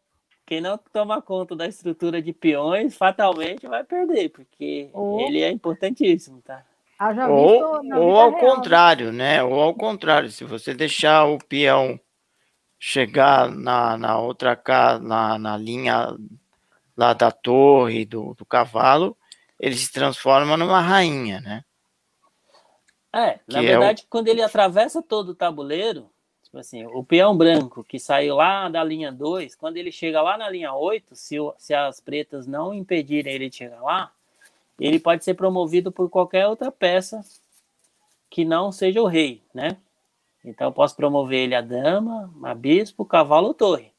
quem 0.45 0.61
não 0.61 0.79
toma 0.91 1.21
conta 1.21 1.55
da 1.55 1.67
estrutura 1.67 2.21
de 2.21 2.31
peões 2.31 2.95
fatalmente 2.95 3.67
vai 3.67 3.83
perder, 3.83 4.29
porque 4.29 4.89
oh. 4.93 5.19
ele 5.19 5.41
é 5.41 5.51
importantíssimo, 5.51 6.41
tá? 6.41 6.63
ou, 7.29 7.81
ou 7.95 8.17
ao 8.17 8.29
real. 8.29 8.39
contrário, 8.39 9.11
né? 9.11 9.43
Ou 9.43 9.59
ao 9.59 9.73
contrário, 9.73 10.31
se 10.31 10.45
você 10.45 10.73
deixar 10.73 11.25
o 11.25 11.37
peão 11.37 11.99
chegar 12.79 13.49
na, 13.49 13.97
na 13.97 14.17
outra 14.17 14.55
casa, 14.55 15.03
na, 15.03 15.37
na 15.37 15.57
linha 15.57 16.15
lá 16.95 17.13
da 17.13 17.31
torre 17.31 18.05
do, 18.05 18.33
do 18.33 18.45
cavalo, 18.45 19.17
ele 19.59 19.75
se 19.75 19.91
transforma 19.91 20.55
numa 20.55 20.79
rainha, 20.79 21.41
né? 21.41 21.63
É, 23.13 23.39
na 23.47 23.61
verdade, 23.61 24.01
é 24.01 24.05
o... 24.05 24.07
quando 24.09 24.27
ele 24.27 24.41
atravessa 24.41 25.01
todo 25.01 25.29
o 25.29 25.35
tabuleiro, 25.35 26.09
tipo 26.43 26.57
assim, 26.57 26.83
o 26.87 27.03
peão 27.03 27.37
branco 27.37 27.83
que 27.83 27.99
saiu 27.99 28.35
lá 28.37 28.67
da 28.67 28.83
linha 28.83 29.11
2, 29.11 29.55
quando 29.55 29.77
ele 29.77 29.91
chega 29.91 30.19
lá 30.21 30.35
na 30.35 30.49
linha 30.49 30.73
8, 30.73 31.15
se, 31.15 31.35
se 31.59 31.73
as 31.75 31.99
pretas 31.99 32.47
não 32.47 32.73
impedirem 32.73 33.33
ele 33.33 33.49
de 33.49 33.57
chegar 33.57 33.81
lá, 33.81 34.11
ele 34.79 34.99
pode 34.99 35.23
ser 35.23 35.35
promovido 35.35 35.91
por 35.91 36.09
qualquer 36.09 36.47
outra 36.47 36.71
peça 36.71 37.23
que 38.29 38.43
não 38.43 38.71
seja 38.71 38.99
o 38.99 39.05
rei, 39.05 39.43
né? 39.53 39.77
Então 40.43 40.67
eu 40.67 40.71
posso 40.71 40.95
promover 40.95 41.43
ele 41.43 41.55
a 41.55 41.61
dama, 41.61 42.33
a 42.43 42.55
bispo, 42.55 43.05
cavalo 43.05 43.49
ou 43.49 43.53
torre. 43.53 43.93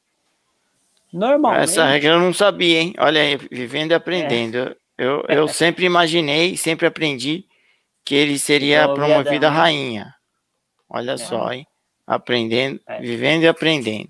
Normalmente. 1.11 1.63
Essa 1.63 1.85
regra 1.85 2.13
eu 2.13 2.19
não 2.19 2.33
sabia, 2.33 2.81
hein? 2.81 2.93
Olha 2.99 3.21
aí, 3.21 3.37
vivendo 3.49 3.91
e 3.91 3.93
aprendendo. 3.93 4.57
É. 4.57 4.75
Eu, 4.97 5.23
eu 5.29 5.47
sempre 5.47 5.85
imaginei, 5.85 6.57
sempre 6.57 6.85
aprendi 6.85 7.45
que 8.05 8.13
ele 8.13 8.37
seria 8.37 8.87
promovido 8.87 9.47
a, 9.47 9.49
a 9.49 9.51
rainha. 9.51 10.15
Olha 10.87 11.13
é. 11.13 11.17
só, 11.17 11.51
hein? 11.51 11.67
Aprendendo, 12.05 12.79
é. 12.85 13.01
vivendo 13.01 13.43
e 13.43 13.47
aprendendo. 13.47 14.09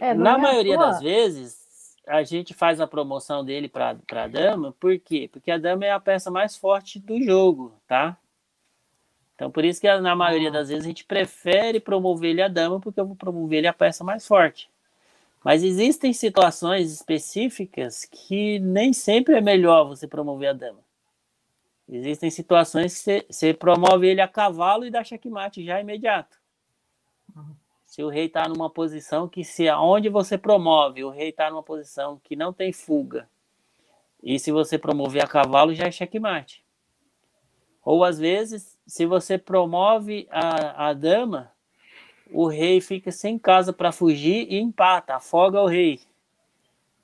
É, 0.00 0.12
na 0.12 0.34
é 0.34 0.38
maioria 0.38 0.76
das 0.76 1.00
vezes, 1.00 1.96
a 2.06 2.22
gente 2.22 2.52
faz 2.52 2.80
a 2.80 2.86
promoção 2.86 3.42
dele 3.42 3.68
para 3.68 3.96
a 4.10 4.28
dama, 4.28 4.74
por 4.78 4.98
quê? 4.98 5.28
Porque 5.32 5.50
a 5.50 5.56
dama 5.56 5.86
é 5.86 5.90
a 5.90 5.98
peça 5.98 6.30
mais 6.30 6.56
forte 6.56 6.98
do 6.98 7.22
jogo, 7.22 7.72
tá? 7.88 8.16
Então, 9.34 9.50
por 9.50 9.64
isso 9.64 9.80
que 9.80 10.00
na 10.00 10.14
maioria 10.14 10.50
das 10.50 10.68
vezes 10.68 10.84
a 10.84 10.88
gente 10.88 11.04
prefere 11.04 11.80
promover 11.80 12.30
ele 12.30 12.42
a 12.42 12.48
dama, 12.48 12.80
porque 12.80 13.00
eu 13.00 13.06
vou 13.06 13.16
promover 13.16 13.58
ele 13.58 13.66
a 13.66 13.72
peça 13.72 14.04
mais 14.04 14.26
forte. 14.26 14.68
Mas 15.44 15.62
existem 15.62 16.12
situações 16.12 16.92
específicas 16.92 18.04
que 18.04 18.58
nem 18.58 18.92
sempre 18.92 19.34
é 19.34 19.40
melhor 19.40 19.84
você 19.84 20.06
promover 20.06 20.48
a 20.48 20.52
dama. 20.52 20.85
Existem 21.88 22.30
situações 22.30 23.02
que 23.02 23.26
você, 23.30 23.54
promove 23.54 24.08
ele 24.08 24.20
a 24.20 24.26
cavalo 24.26 24.84
e 24.84 24.90
dá 24.90 25.04
checkmate 25.04 25.64
já 25.64 25.80
imediato. 25.80 26.36
Uhum. 27.34 27.54
Se 27.84 28.02
o 28.02 28.08
rei 28.08 28.26
está 28.26 28.48
numa 28.48 28.68
posição 28.68 29.28
que, 29.28 29.44
se 29.44 29.68
aonde 29.68 30.08
você 30.08 30.36
promove, 30.36 31.04
o 31.04 31.10
rei 31.10 31.28
está 31.28 31.48
numa 31.48 31.62
posição 31.62 32.20
que 32.22 32.34
não 32.34 32.52
tem 32.52 32.72
fuga, 32.72 33.28
e 34.22 34.38
se 34.38 34.50
você 34.50 34.76
promover 34.76 35.22
a 35.22 35.28
cavalo, 35.28 35.72
já 35.72 35.86
é 35.86 35.90
checkmate. 35.90 36.64
Ou 37.84 38.02
às 38.02 38.18
vezes, 38.18 38.76
se 38.84 39.06
você 39.06 39.38
promove 39.38 40.26
a, 40.28 40.88
a 40.88 40.92
dama, 40.92 41.52
o 42.32 42.48
rei 42.48 42.80
fica 42.80 43.12
sem 43.12 43.38
casa 43.38 43.72
para 43.72 43.92
fugir 43.92 44.52
e 44.52 44.58
empata, 44.58 45.14
afoga 45.14 45.62
o 45.62 45.66
rei. 45.66 46.00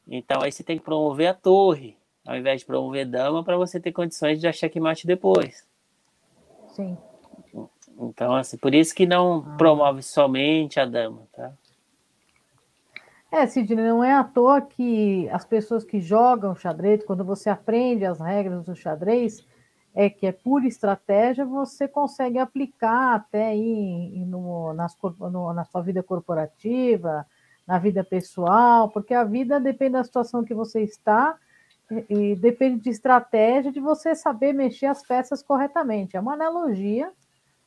Então 0.09 0.43
aí 0.43 0.51
você 0.51 0.65
tem 0.65 0.79
que 0.79 0.85
promover 0.85 1.29
a 1.29 1.35
torre, 1.35 1.97
ao 2.27 2.37
invés 2.37 2.61
de 2.61 2.67
promover 2.67 3.07
dama, 3.07 3.43
para 3.43 3.57
você 3.57 3.81
ter 3.81 3.93
condições 3.93 4.39
de 4.39 4.43
dar 4.43 4.53
checkmate 4.53 5.07
depois. 5.07 5.67
Sim. 6.69 6.97
Então, 7.99 8.35
assim, 8.35 8.57
por 8.57 8.75
isso 8.75 8.95
que 8.95 9.07
não 9.07 9.45
ah. 9.47 9.57
promove 9.57 10.03
somente 10.03 10.81
a 10.81 10.85
dama, 10.85 11.23
tá? 11.33 11.53
É, 13.31 13.47
Sidney, 13.47 13.83
não 13.83 14.05
é 14.05 14.13
à 14.13 14.23
toa 14.23 14.61
que 14.61 15.27
as 15.31 15.45
pessoas 15.45 15.85
que 15.85 16.01
jogam 16.01 16.55
xadrez, 16.55 17.03
quando 17.03 17.25
você 17.25 17.49
aprende 17.49 18.05
as 18.05 18.21
regras 18.21 18.65
do 18.65 18.77
xadrez, 18.77 19.43
é 19.95 20.11
que 20.11 20.27
é 20.27 20.33
pura 20.33 20.67
estratégia, 20.67 21.45
você 21.45 21.89
consegue 21.89 22.39
aplicar 22.39 23.15
até 23.15 23.49
aí 23.49 24.25
no, 24.27 24.75
nas, 24.75 24.97
no, 25.19 25.53
na 25.53 25.65
sua 25.65 25.81
vida 25.81 26.03
corporativa, 26.03 27.27
na 27.67 27.79
vida 27.79 28.05
pessoal, 28.05 28.91
porque 28.91 29.15
a 29.15 29.25
vida 29.25 29.59
depende 29.59 29.93
da 29.93 30.05
situação 30.05 30.45
que 30.45 30.55
você 30.55 30.83
está 30.83 31.39
e, 32.09 32.37
depende 32.37 32.81
de 32.81 32.91
estratégia, 32.91 33.73
de 33.73 33.81
você 33.81 34.15
saber 34.15 34.53
mexer 34.53 34.87
as 34.87 35.07
peças 35.07 35.43
corretamente. 35.43 36.17
É 36.17 36.21
uma 36.21 36.35
analogia, 36.35 37.11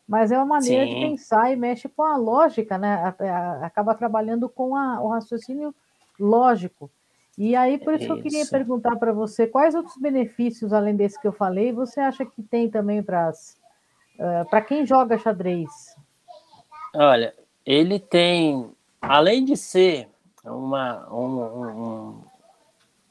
mas 0.08 0.32
é 0.32 0.38
uma 0.38 0.46
maneira 0.46 0.86
Sim. 0.86 0.94
de 0.94 1.02
pensar 1.02 1.52
e 1.52 1.56
mexe 1.56 1.90
com 1.90 2.04
a 2.04 2.18
lógica, 2.18 2.78
né? 2.78 3.16
Acaba 3.62 3.96
trabalhando 3.96 4.48
com 4.50 4.76
a, 4.76 5.02
o 5.02 5.08
raciocínio 5.08 5.74
lógico. 6.20 6.90
E 7.38 7.56
aí, 7.56 7.78
por 7.78 7.96
isso, 7.96 8.06
isso. 8.06 8.14
eu 8.14 8.22
queria 8.22 8.46
perguntar 8.46 8.96
para 8.96 9.12
você 9.12 9.46
quais 9.46 9.76
outros 9.76 9.98
benefícios, 9.98 10.72
além 10.72 10.96
desse 10.96 11.20
que 11.20 11.28
eu 11.28 11.34
falei, 11.34 11.74
você 11.74 12.00
acha 12.00 12.26
que 12.26 12.42
tem 12.42 12.70
também 12.70 13.04
para 13.04 13.30
uh, 13.30 14.50
para 14.50 14.62
quem 14.62 14.86
joga 14.86 15.18
xadrez? 15.18 15.70
Olha, 16.94 17.34
ele 17.66 18.00
tem, 18.00 18.72
além 19.02 19.44
de 19.44 19.58
ser 19.58 20.08
uma, 20.46 21.12
um, 21.14 21.42
um, 21.42 22.24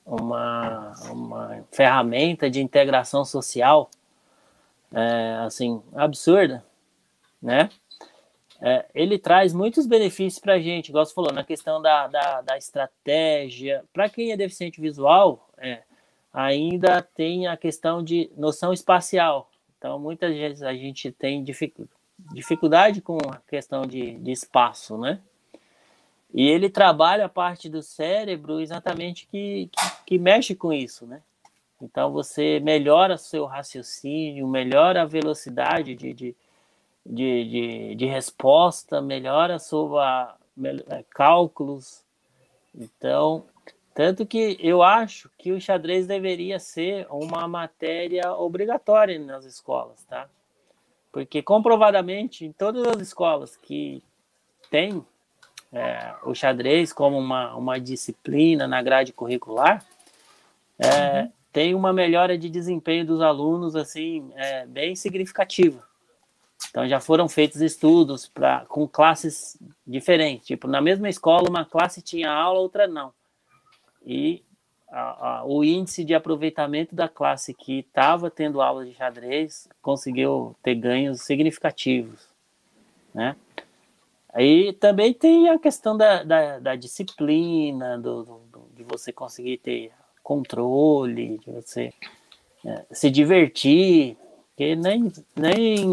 uma, 0.04 0.92
uma 1.10 1.64
ferramenta 1.72 2.50
de 2.50 2.60
integração 2.60 3.24
social, 3.24 3.90
é, 4.92 5.38
assim, 5.44 5.82
absurda, 5.94 6.64
né? 7.40 7.70
É, 8.60 8.86
ele 8.94 9.18
traz 9.18 9.52
muitos 9.52 9.86
benefícios 9.86 10.40
para 10.40 10.54
a 10.54 10.58
gente, 10.58 10.88
igual 10.88 11.04
você 11.04 11.12
falou, 11.12 11.32
na 11.32 11.44
questão 11.44 11.82
da, 11.82 12.06
da, 12.06 12.40
da 12.40 12.56
estratégia. 12.56 13.84
Para 13.92 14.08
quem 14.08 14.32
é 14.32 14.36
deficiente 14.36 14.80
visual, 14.80 15.50
é, 15.58 15.82
ainda 16.32 17.02
tem 17.02 17.46
a 17.46 17.56
questão 17.56 18.02
de 18.02 18.30
noção 18.36 18.72
espacial. 18.72 19.50
Então, 19.76 19.98
muitas 19.98 20.34
vezes 20.34 20.62
a 20.62 20.72
gente 20.72 21.12
tem 21.12 21.44
dificuldade 22.32 23.02
com 23.02 23.18
a 23.30 23.36
questão 23.46 23.82
de, 23.82 24.14
de 24.18 24.32
espaço, 24.32 24.96
né? 24.96 25.20
E 26.34 26.48
ele 26.48 26.68
trabalha 26.68 27.26
a 27.26 27.28
parte 27.28 27.68
do 27.68 27.80
cérebro 27.80 28.60
exatamente 28.60 29.26
que, 29.28 29.70
que, 29.72 30.04
que 30.04 30.18
mexe 30.18 30.54
com 30.54 30.72
isso, 30.72 31.06
né? 31.06 31.22
Então, 31.80 32.10
você 32.12 32.60
melhora 32.60 33.16
seu 33.16 33.44
raciocínio, 33.44 34.48
melhora 34.48 35.02
a 35.02 35.06
velocidade 35.06 35.94
de, 35.94 36.12
de 36.12 36.36
de, 37.04 37.44
de, 37.44 37.94
de 37.96 38.06
resposta, 38.06 39.00
melhora 39.00 39.58
sobre 39.58 39.98
a, 39.98 40.34
é, 40.88 41.04
cálculos. 41.10 42.02
Então, 42.74 43.44
tanto 43.94 44.24
que 44.26 44.56
eu 44.60 44.82
acho 44.82 45.30
que 45.38 45.52
o 45.52 45.60
xadrez 45.60 46.06
deveria 46.06 46.58
ser 46.58 47.06
uma 47.10 47.46
matéria 47.46 48.32
obrigatória 48.32 49.18
nas 49.18 49.44
escolas, 49.44 50.04
tá? 50.04 50.28
Porque 51.12 51.42
comprovadamente, 51.42 52.44
em 52.44 52.52
todas 52.52 52.86
as 52.86 53.00
escolas 53.00 53.56
que 53.56 54.02
tem 54.70 55.04
é, 55.74 56.14
o 56.22 56.34
xadrez 56.34 56.92
como 56.92 57.18
uma, 57.18 57.54
uma 57.56 57.80
disciplina 57.80 58.68
na 58.68 58.80
grade 58.80 59.12
curricular, 59.12 59.84
é, 60.78 61.22
uhum. 61.22 61.32
tem 61.52 61.74
uma 61.74 61.92
melhora 61.92 62.38
de 62.38 62.48
desempenho 62.48 63.04
dos 63.04 63.20
alunos 63.20 63.74
assim 63.74 64.30
é, 64.36 64.64
bem 64.66 64.94
significativa. 64.94 65.82
Então 66.70 66.88
já 66.88 67.00
foram 67.00 67.28
feitos 67.28 67.60
estudos 67.60 68.26
para 68.28 68.64
com 68.66 68.86
classes 68.86 69.56
diferentes. 69.86 70.46
Tipo, 70.46 70.66
na 70.68 70.80
mesma 70.80 71.08
escola, 71.08 71.48
uma 71.48 71.64
classe 71.64 72.00
tinha 72.00 72.30
aula, 72.30 72.60
outra 72.60 72.86
não. 72.86 73.12
E 74.04 74.42
a, 74.88 75.38
a, 75.38 75.44
o 75.44 75.64
índice 75.64 76.04
de 76.04 76.14
aproveitamento 76.14 76.94
da 76.94 77.08
classe 77.08 77.52
que 77.52 77.80
estava 77.80 78.30
tendo 78.30 78.62
aula 78.62 78.84
de 78.84 78.94
xadrez 78.94 79.68
conseguiu 79.82 80.54
ter 80.62 80.76
ganhos 80.76 81.22
significativos, 81.22 82.28
né? 83.12 83.36
Aí 84.34 84.72
também 84.72 85.14
tem 85.14 85.48
a 85.48 85.58
questão 85.58 85.96
da, 85.96 86.24
da, 86.24 86.58
da 86.58 86.74
disciplina, 86.74 87.96
do, 87.96 88.24
do, 88.24 88.68
de 88.74 88.82
você 88.82 89.12
conseguir 89.12 89.58
ter 89.58 89.92
controle, 90.24 91.38
de 91.38 91.50
você 91.52 91.92
é, 92.64 92.84
se 92.90 93.10
divertir, 93.10 94.16
que 94.56 94.74
nem, 94.74 95.12
nem 95.36 95.86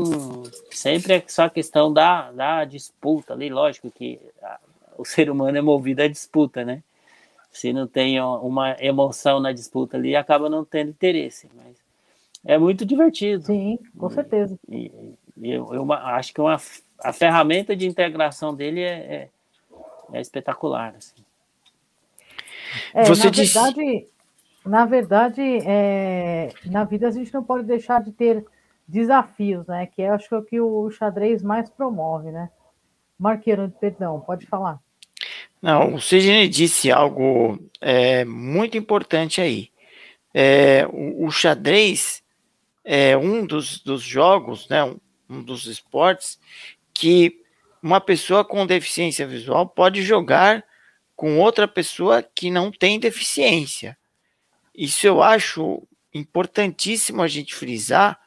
sempre 0.71 1.13
é 1.13 1.23
só 1.27 1.47
questão 1.49 1.93
da, 1.93 2.32
da 2.32 2.65
disputa 2.65 3.34
ali, 3.34 3.49
lógico 3.49 3.91
que 3.91 4.19
a, 4.41 4.60
o 4.97 5.06
ser 5.06 5.30
humano 5.30 5.58
é 5.60 5.62
movido 5.62 6.01
à 6.01 6.08
disputa, 6.08 6.65
né? 6.65 6.82
Se 7.51 7.71
não 7.71 7.86
tem 7.86 8.19
uma 8.21 8.75
emoção 8.80 9.39
na 9.39 9.51
disputa 9.51 9.97
ali, 9.97 10.15
acaba 10.15 10.49
não 10.49 10.65
tendo 10.65 10.89
interesse, 10.89 11.47
mas 11.54 11.75
é 12.45 12.58
muito 12.58 12.86
divertido. 12.86 13.43
Sim, 13.43 13.77
com 13.97 14.10
certeza. 14.10 14.58
E, 14.69 14.91
e 15.38 15.51
eu, 15.51 15.73
eu, 15.73 15.91
acho 15.91 16.34
que 16.34 16.39
uma, 16.39 16.58
a 17.04 17.14
ferramenta 17.14 17.76
de 17.76 17.88
integração 17.88 18.54
dele 18.54 18.82
é, 18.82 18.90
é, 18.90 19.30
é 20.14 20.22
espetacular. 20.22 20.96
Assim. 20.98 21.24
É, 22.94 23.04
Você 23.06 23.26
na 23.26 23.30
disse... 23.30 23.54
verdade, 23.54 24.08
na 24.66 24.86
verdade, 24.86 25.42
é, 25.66 26.54
na 26.66 26.84
vida 26.84 27.08
a 27.08 27.12
gente 27.12 27.34
não 27.34 27.44
pode 27.44 27.66
deixar 27.66 28.02
de 28.02 28.12
ter 28.12 28.46
desafios, 28.88 29.66
né? 29.68 29.88
Que 29.88 30.02
é, 30.02 30.10
acho 30.10 30.28
que 30.28 30.36
é 30.36 30.38
o 30.38 30.44
que 30.44 30.62
o 30.62 30.92
xadrez 30.92 31.42
mais 31.42 31.70
promove, 31.70 32.32
né? 32.32 32.50
Marqueiro, 33.18 33.72
perdão, 33.80 34.20
pode 34.20 34.46
falar. 34.46 34.80
Não, 35.62 35.96
o 35.96 36.02
Sidney 36.02 36.50
disse 36.50 36.92
algo 36.92 37.60
é, 37.80 38.26
muito 38.26 38.78
importante 38.78 39.40
aí. 39.40 39.70
É, 40.34 40.88
o, 40.88 41.26
o, 41.26 41.32
xadrez 41.32 42.24
é 42.84 43.16
um 43.16 43.46
dos, 43.46 43.80
dos 43.80 44.02
jogos, 44.02 44.68
né, 44.70 44.84
um, 44.84 44.98
um 45.30 45.44
dos 45.44 45.68
esportes 45.68 46.40
que 46.93 47.41
uma 47.82 47.99
pessoa 47.99 48.45
com 48.45 48.65
deficiência 48.65 49.25
visual 49.25 49.67
pode 49.67 50.01
jogar 50.04 50.63
com 51.15 51.39
outra 51.39 51.67
pessoa 51.67 52.23
que 52.23 52.49
não 52.49 52.71
tem 52.71 52.99
deficiência. 52.99 53.97
Isso 54.73 55.06
eu 55.06 55.21
acho 55.21 55.88
importantíssimo 56.13 57.21
a 57.21 57.27
gente 57.27 57.54
frisar, 57.54 58.19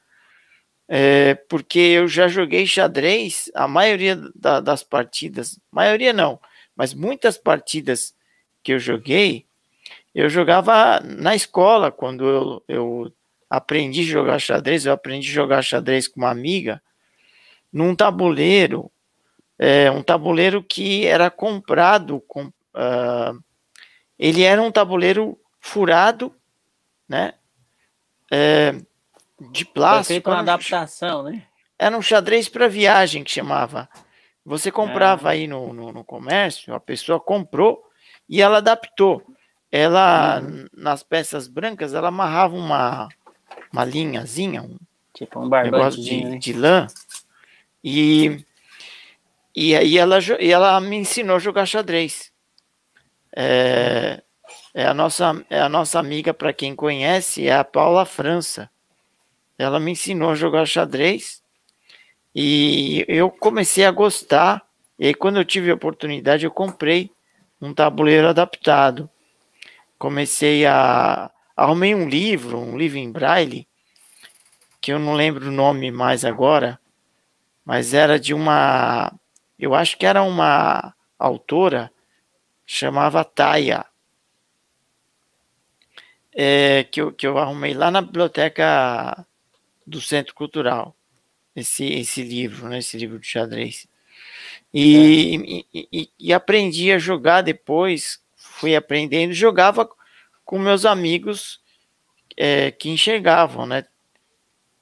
é, 0.89 1.35
porque 1.35 1.79
eu 1.79 2.07
já 2.07 2.29
joguei 2.29 2.67
xadrez, 2.67 3.51
a 3.55 3.67
maioria 3.67 4.17
da, 4.35 4.61
das 4.61 4.83
partidas, 4.83 5.59
maioria 5.71 6.13
não, 6.13 6.39
mas 6.77 6.93
muitas 6.93 7.39
partidas 7.39 8.15
que 8.63 8.73
eu 8.73 8.79
joguei, 8.79 9.47
eu 10.15 10.29
jogava 10.29 11.01
na 11.01 11.35
escola, 11.35 11.91
quando 11.91 12.25
eu, 12.29 12.65
eu 12.69 13.13
aprendi 13.49 14.01
a 14.03 14.05
jogar 14.05 14.39
xadrez, 14.39 14.87
eu 14.87 14.93
aprendi 14.93 15.31
a 15.31 15.35
jogar 15.35 15.63
xadrez 15.63 16.07
com 16.07 16.21
uma 16.21 16.31
amiga, 16.31 16.83
num 17.75 17.97
tabuleiro, 17.97 18.89
é, 19.59 19.91
um 19.91 20.01
tabuleiro 20.01 20.63
que 20.63 21.05
era 21.05 21.29
comprado, 21.29 22.23
com, 22.29 22.45
uh, 22.45 23.43
ele 24.17 24.45
era 24.45 24.63
um 24.63 24.71
tabuleiro 24.71 25.37
furado, 25.61 26.33
né? 27.09 27.35
É, 28.31 28.77
de 29.51 29.65
plástico. 29.65 30.05
Foi 30.07 30.15
feito 30.15 30.31
uma 30.31 30.39
adaptação, 30.39 31.25
né? 31.25 31.43
Era 31.77 31.99
um 31.99 32.03
xadrez 32.03 32.49
para 32.49 32.69
viagem 32.69 33.25
que 33.25 33.31
chamava. 33.33 33.89
Você 34.45 34.71
comprava 34.71 35.31
é. 35.31 35.33
aí 35.33 35.49
no, 35.49 35.73
no, 35.73 35.93
no, 35.93 36.05
comércio, 36.05 36.73
a 36.75 36.81
pessoa 36.81 37.19
comprou 37.19 37.83
e 38.29 38.41
ela 38.41 38.59
adaptou. 38.59 39.21
Ela, 39.73 40.41
uhum. 40.41 40.67
nas 40.73 41.03
peças 41.03 41.49
brancas, 41.49 41.93
ela 41.93 42.07
amarrava 42.07 42.55
uma, 42.55 43.09
uma 43.73 43.85
linhazinha, 43.85 44.63
um, 44.63 44.77
tipo 45.13 45.41
um 45.41 45.49
negócio 45.49 46.01
de, 46.01 46.25
né? 46.25 46.39
de 46.39 46.53
lã. 46.53 46.87
E, 47.85 48.43
e 49.55 49.77
aí 49.77 49.99
ela, 49.99 50.19
e 50.41 50.51
ela 50.51 50.81
me 50.81 50.97
ensinou 50.97 51.37
a 51.37 51.39
jogar 51.39 51.67
xadrez. 51.67 52.33
É, 53.37 54.23
é 54.73 54.87
a 54.87 54.95
nossa, 54.95 55.45
é 55.51 55.61
a 55.61 55.69
nossa 55.69 55.99
amiga, 55.99 56.33
para 56.33 56.55
quem 56.55 56.75
conhece, 56.75 57.47
é 57.47 57.55
a 57.55 57.63
Paula 57.63 58.07
França. 58.07 58.71
Ela 59.59 59.79
me 59.79 59.93
ensinou 59.93 60.31
a 60.31 60.35
jogar 60.35 60.67
xadrez 60.67 61.43
e 62.35 63.05
eu 63.07 63.31
comecei 63.31 63.85
a 63.85 63.91
gostar. 63.91 64.63
E 64.99 65.09
aí, 65.09 65.15
quando 65.15 65.37
eu 65.37 65.45
tive 65.45 65.71
a 65.71 65.75
oportunidade, 65.75 66.45
eu 66.45 66.51
comprei 66.51 67.11
um 67.61 67.75
tabuleiro 67.75 68.29
adaptado. 68.29 69.11
Comecei 69.99 70.67
a. 70.67 71.31
Arrumei 71.57 71.95
um 71.95 72.09
livro, 72.09 72.59
um 72.59 72.77
livro 72.77 72.99
em 72.99 73.13
braille, 73.13 73.69
que 74.81 74.93
eu 74.93 74.99
não 74.99 75.15
lembro 75.15 75.49
o 75.49 75.53
nome 75.53 75.93
mais 75.93 76.25
agora, 76.25 76.81
mas 77.65 77.95
era 77.95 78.19
de 78.19 78.35
uma. 78.35 79.13
Eu 79.59 79.75
acho 79.75 79.97
que 79.97 80.07
era 80.07 80.23
uma 80.23 80.95
autora, 81.19 81.91
chamava 82.67 83.25
Taia. 83.25 83.85
É, 86.37 86.83
que, 86.85 87.01
eu, 87.01 87.13
que 87.13 87.25
eu 87.27 87.39
arrumei 87.39 87.75
lá 87.75 87.93
na 87.93 88.01
biblioteca 88.01 89.25
do 89.87 90.01
Centro 90.01 90.35
Cultural 90.35 90.95
esse, 91.55 91.85
esse 91.85 92.23
livro, 92.23 92.69
né, 92.69 92.79
esse 92.79 92.97
livro 92.97 93.19
de 93.19 93.27
xadrez. 93.27 93.87
E, 94.73 95.65
é. 95.73 95.79
e, 95.79 95.89
e, 95.93 96.11
e, 96.19 96.33
aprendi 96.33 96.91
a 96.91 96.99
jogar 96.99 97.43
depois, 97.43 98.21
fui 98.37 98.75
aprendendo, 98.75 99.33
jogava 99.33 99.89
com 100.45 100.59
meus 100.59 100.85
amigos 100.85 101.61
é, 102.37 102.71
que 102.73 102.91
enxergavam, 102.91 103.67
né? 103.67 103.85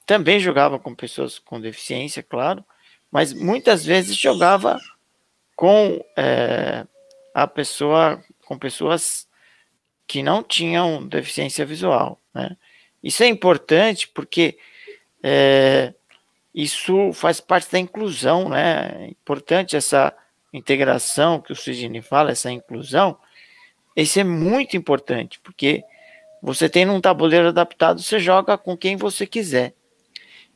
Também 0.06 0.40
jogava 0.40 0.78
com 0.78 0.94
pessoas 0.94 1.38
com 1.38 1.60
deficiência, 1.60 2.22
claro, 2.22 2.64
mas 3.12 3.34
muitas 3.34 3.84
vezes 3.84 4.16
jogava 4.16 4.80
com 5.54 6.02
é, 6.16 6.86
a 7.34 7.46
pessoa, 7.46 8.24
com 8.46 8.58
pessoas 8.58 9.28
que 10.06 10.22
não 10.22 10.42
tinham 10.42 11.06
deficiência 11.06 11.66
visual, 11.66 12.18
né? 12.34 12.56
Isso 13.02 13.22
é 13.22 13.26
importante 13.26 14.08
porque 14.08 14.56
é, 15.22 15.92
isso 16.54 17.12
faz 17.12 17.38
parte 17.38 17.70
da 17.70 17.78
inclusão, 17.78 18.48
né? 18.48 19.04
É 19.04 19.06
importante 19.08 19.76
essa 19.76 20.14
integração 20.52 21.40
que 21.40 21.52
o 21.52 21.56
Sidney 21.56 22.00
fala, 22.00 22.30
essa 22.30 22.50
inclusão. 22.50 23.18
Isso 23.94 24.18
é 24.18 24.24
muito 24.24 24.76
importante, 24.76 25.38
porque 25.40 25.84
você 26.42 26.68
tem 26.68 26.84
num 26.86 27.00
tabuleiro 27.00 27.48
adaptado, 27.48 28.00
você 28.00 28.18
joga 28.18 28.56
com 28.56 28.76
quem 28.76 28.96
você 28.96 29.26
quiser. 29.26 29.74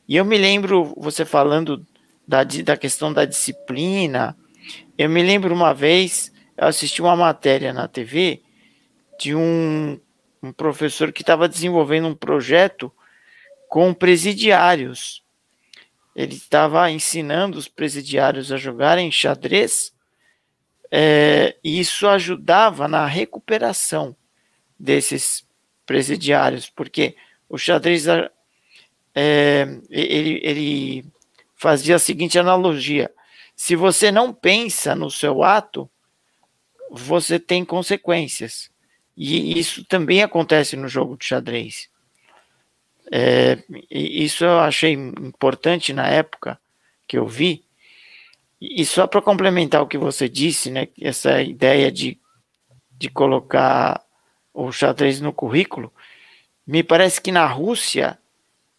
E 0.07 0.15
eu 0.15 0.25
me 0.25 0.37
lembro, 0.37 0.93
você 0.97 1.25
falando 1.25 1.85
da, 2.27 2.43
da 2.43 2.75
questão 2.75 3.13
da 3.13 3.25
disciplina, 3.25 4.37
eu 4.97 5.09
me 5.09 5.23
lembro 5.23 5.53
uma 5.53 5.73
vez, 5.73 6.31
eu 6.57 6.67
assisti 6.67 7.01
uma 7.01 7.15
matéria 7.15 7.71
na 7.71 7.87
TV 7.87 8.41
de 9.19 9.33
um, 9.33 9.99
um 10.43 10.51
professor 10.51 11.11
que 11.11 11.21
estava 11.21 11.47
desenvolvendo 11.47 12.07
um 12.07 12.15
projeto 12.15 12.91
com 13.69 13.93
presidiários. 13.93 15.23
Ele 16.15 16.35
estava 16.35 16.89
ensinando 16.91 17.57
os 17.57 17.67
presidiários 17.67 18.51
a 18.51 18.57
jogarem 18.57 19.11
xadrez, 19.11 19.93
é, 20.91 21.55
e 21.63 21.79
isso 21.79 22.07
ajudava 22.07 22.87
na 22.87 23.05
recuperação 23.05 24.15
desses 24.79 25.45
presidiários, 25.85 26.69
porque 26.69 27.15
o 27.49 27.57
xadrez 27.57 28.05
é, 29.15 29.79
ele, 29.89 30.39
ele 30.43 31.05
fazia 31.57 31.97
a 31.97 31.99
seguinte 31.99 32.39
analogia: 32.39 33.11
se 33.55 33.75
você 33.75 34.11
não 34.11 34.31
pensa 34.31 34.95
no 34.95 35.11
seu 35.11 35.43
ato, 35.43 35.89
você 36.89 37.39
tem 37.39 37.65
consequências. 37.65 38.69
E 39.15 39.59
isso 39.59 39.83
também 39.83 40.21
acontece 40.21 40.75
no 40.75 40.87
jogo 40.87 41.17
de 41.17 41.25
xadrez. 41.25 41.89
É, 43.11 43.57
isso 43.89 44.45
eu 44.45 44.59
achei 44.59 44.93
importante 44.93 45.91
na 45.91 46.07
época 46.07 46.59
que 47.07 47.17
eu 47.17 47.25
vi. 47.25 47.65
E 48.61 48.85
só 48.85 49.07
para 49.07 49.21
complementar 49.21 49.81
o 49.81 49.87
que 49.87 49.97
você 49.97 50.29
disse, 50.29 50.69
né, 50.69 50.87
essa 51.01 51.41
ideia 51.41 51.91
de, 51.91 52.19
de 52.91 53.09
colocar 53.09 54.03
o 54.53 54.71
xadrez 54.71 55.19
no 55.19 55.33
currículo, 55.33 55.91
me 56.65 56.83
parece 56.83 57.21
que 57.21 57.31
na 57.31 57.45
Rússia 57.45 58.19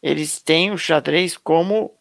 eles 0.03 0.41
têm 0.41 0.71
o 0.71 0.79
xadrez 0.79 1.37
como 1.37 1.98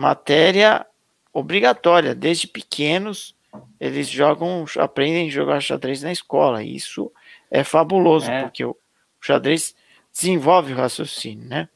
matéria 0.00 0.86
obrigatória. 1.32 2.14
Desde 2.14 2.46
pequenos 2.46 3.34
eles 3.78 4.08
jogam, 4.08 4.64
aprendem 4.78 5.28
a 5.28 5.30
jogar 5.30 5.60
xadrez 5.60 6.02
na 6.02 6.10
escola. 6.10 6.62
Isso 6.62 7.12
é 7.50 7.62
fabuloso, 7.62 8.30
é. 8.30 8.42
porque 8.42 8.64
o 8.64 8.76
xadrez 9.20 9.74
desenvolve 10.12 10.72
o 10.72 10.76
raciocínio, 10.76 11.46
né? 11.46 11.68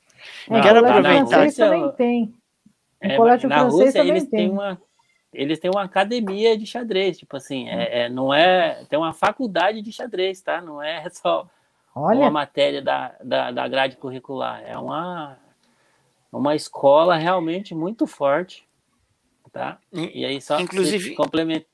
É, 0.49 0.61
Quero 0.61 0.79
aproveitar. 0.79 1.27
Francês 1.27 1.57
também 1.57 1.93
tem. 1.93 2.35
É, 3.01 3.16
colégio 3.16 3.49
na 3.49 3.61
francês 3.61 3.85
Rússia, 3.87 4.01
eles 4.01 4.25
tem. 4.25 4.49
têm 4.49 4.51
uma 4.51 4.81
eles 5.35 5.59
têm 5.59 5.68
uma 5.68 5.83
academia 5.83 6.57
de 6.57 6.64
xadrez, 6.64 7.18
tipo 7.18 7.37
assim, 7.37 7.68
é, 7.68 8.05
é, 8.05 8.09
não 8.09 8.33
é 8.33 8.85
tem 8.89 8.97
uma 8.97 9.12
faculdade 9.12 9.83
de 9.83 9.93
xadrez, 9.93 10.41
tá? 10.41 10.61
Não 10.61 10.81
é 10.81 11.07
só 11.11 11.47
Olha. 11.95 12.20
uma 12.20 12.31
matéria 12.31 12.81
da, 12.81 13.14
da, 13.22 13.51
da 13.51 13.68
grade 13.68 13.97
curricular, 13.97 14.62
é 14.64 14.79
uma 14.79 15.37
uma 16.37 16.55
escola 16.55 17.16
realmente 17.16 17.74
muito 17.74 18.07
forte 18.07 18.66
Tá? 19.55 19.78
E 19.93 20.24
aí 20.24 20.41
só 20.41 20.59
inclusive 20.59 21.14
complemento. 21.14 21.66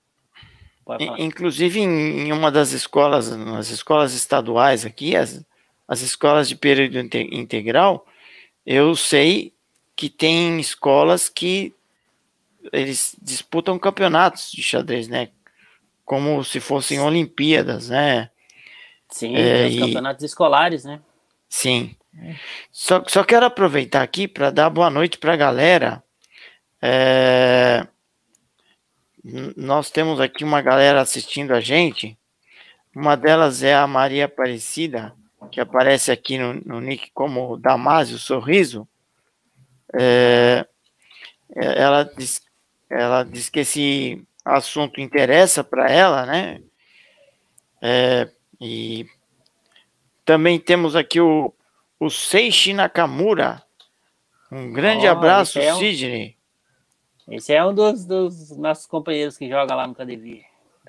Inclusive 1.19 1.81
em, 1.81 2.31
uma 2.31 2.53
das 2.53 2.73
escolas, 2.73 3.35
nas 3.35 3.71
escolas 3.71 4.13
estaduais 4.13 4.85
aqui, 4.85 5.17
as, 5.17 5.43
as 5.89 6.03
escolas 6.03 6.47
de 6.47 6.57
período 6.57 6.99
integral, 6.99 8.07
eu 8.67 8.95
sei 8.95 9.55
que 9.97 10.11
tem 10.11 10.61
escolas 10.61 11.31
que 11.31 11.75
eles 12.71 13.17
disputam 13.23 13.79
campeonatos 13.79 14.51
de 14.51 14.63
xadrez, 14.63 15.09
né? 15.09 15.31
Como 16.05 16.45
se 16.45 16.61
fossem 16.61 17.01
Olimpíadas, 17.01 17.89
né? 17.89 18.31
Sim, 19.09 19.37
é, 19.37 19.69
os 19.69 19.79
campeonatos 19.79 20.25
escolares, 20.25 20.85
né? 20.85 21.01
Sim. 21.49 21.97
Só, 22.71 23.03
só 23.07 23.25
quero 23.25 23.47
aproveitar 23.47 24.03
aqui 24.03 24.27
para 24.27 24.51
dar 24.51 24.71
boa 24.71 24.91
noite 24.91 25.19
para 25.19 25.35
a 25.35 25.37
galera. 25.37 26.03
É, 26.83 27.87
nós 29.57 29.91
temos 29.91 30.21
aqui 30.21 30.45
uma 30.45 30.63
galera 30.63 31.01
assistindo 31.01 31.53
a 31.53 31.61
gente. 31.61 32.19
Uma 32.95 33.17
delas 33.17 33.63
é 33.63 33.75
a 33.75 33.87
Maria 33.87 34.25
Aparecida, 34.25 35.15
que 35.51 35.61
aparece 35.61 36.11
aqui 36.11 36.39
no, 36.39 36.55
no 36.55 36.81
nick 36.81 37.11
como 37.13 37.57
Damásio 37.57 38.19
Sorriso. 38.19 38.89
É, 39.99 40.67
ela 41.55 42.05
diz 42.05 42.43
ela 42.89 43.23
diz 43.23 43.49
que 43.49 43.61
esse 43.61 44.27
assunto 44.45 45.01
interessa 45.01 45.63
para 45.63 45.89
ela, 45.89 46.27
né? 46.27 46.61
É, 47.81 48.29
e 48.61 49.07
também 50.25 50.59
temos 50.59 50.97
aqui 50.97 51.21
o, 51.21 51.55
o 52.01 52.09
Seishi 52.09 52.73
Nakamura. 52.73 53.63
Um 54.51 54.73
grande 54.73 55.07
oh, 55.07 55.11
abraço, 55.11 55.59
é 55.59 55.73
um, 55.73 55.79
Sidney. 55.79 56.37
Esse 57.29 57.53
é 57.53 57.65
um 57.65 57.75
dos, 57.75 58.07
dos, 58.07 58.57
nossos 58.57 58.87
companheiros 58.87 59.37
que 59.37 59.49
joga 59.49 59.75
lá 59.75 59.87
no 59.87 59.95
Cadevir. 59.95 60.43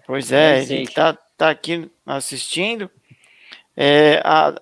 Pois 0.08 0.32
é, 0.32 0.64
ele 0.64 0.84
está 0.84 1.14
tá 1.38 1.50
aqui 1.50 1.92
assistindo. 2.06 2.90
É, 3.78 4.22
a, 4.24 4.60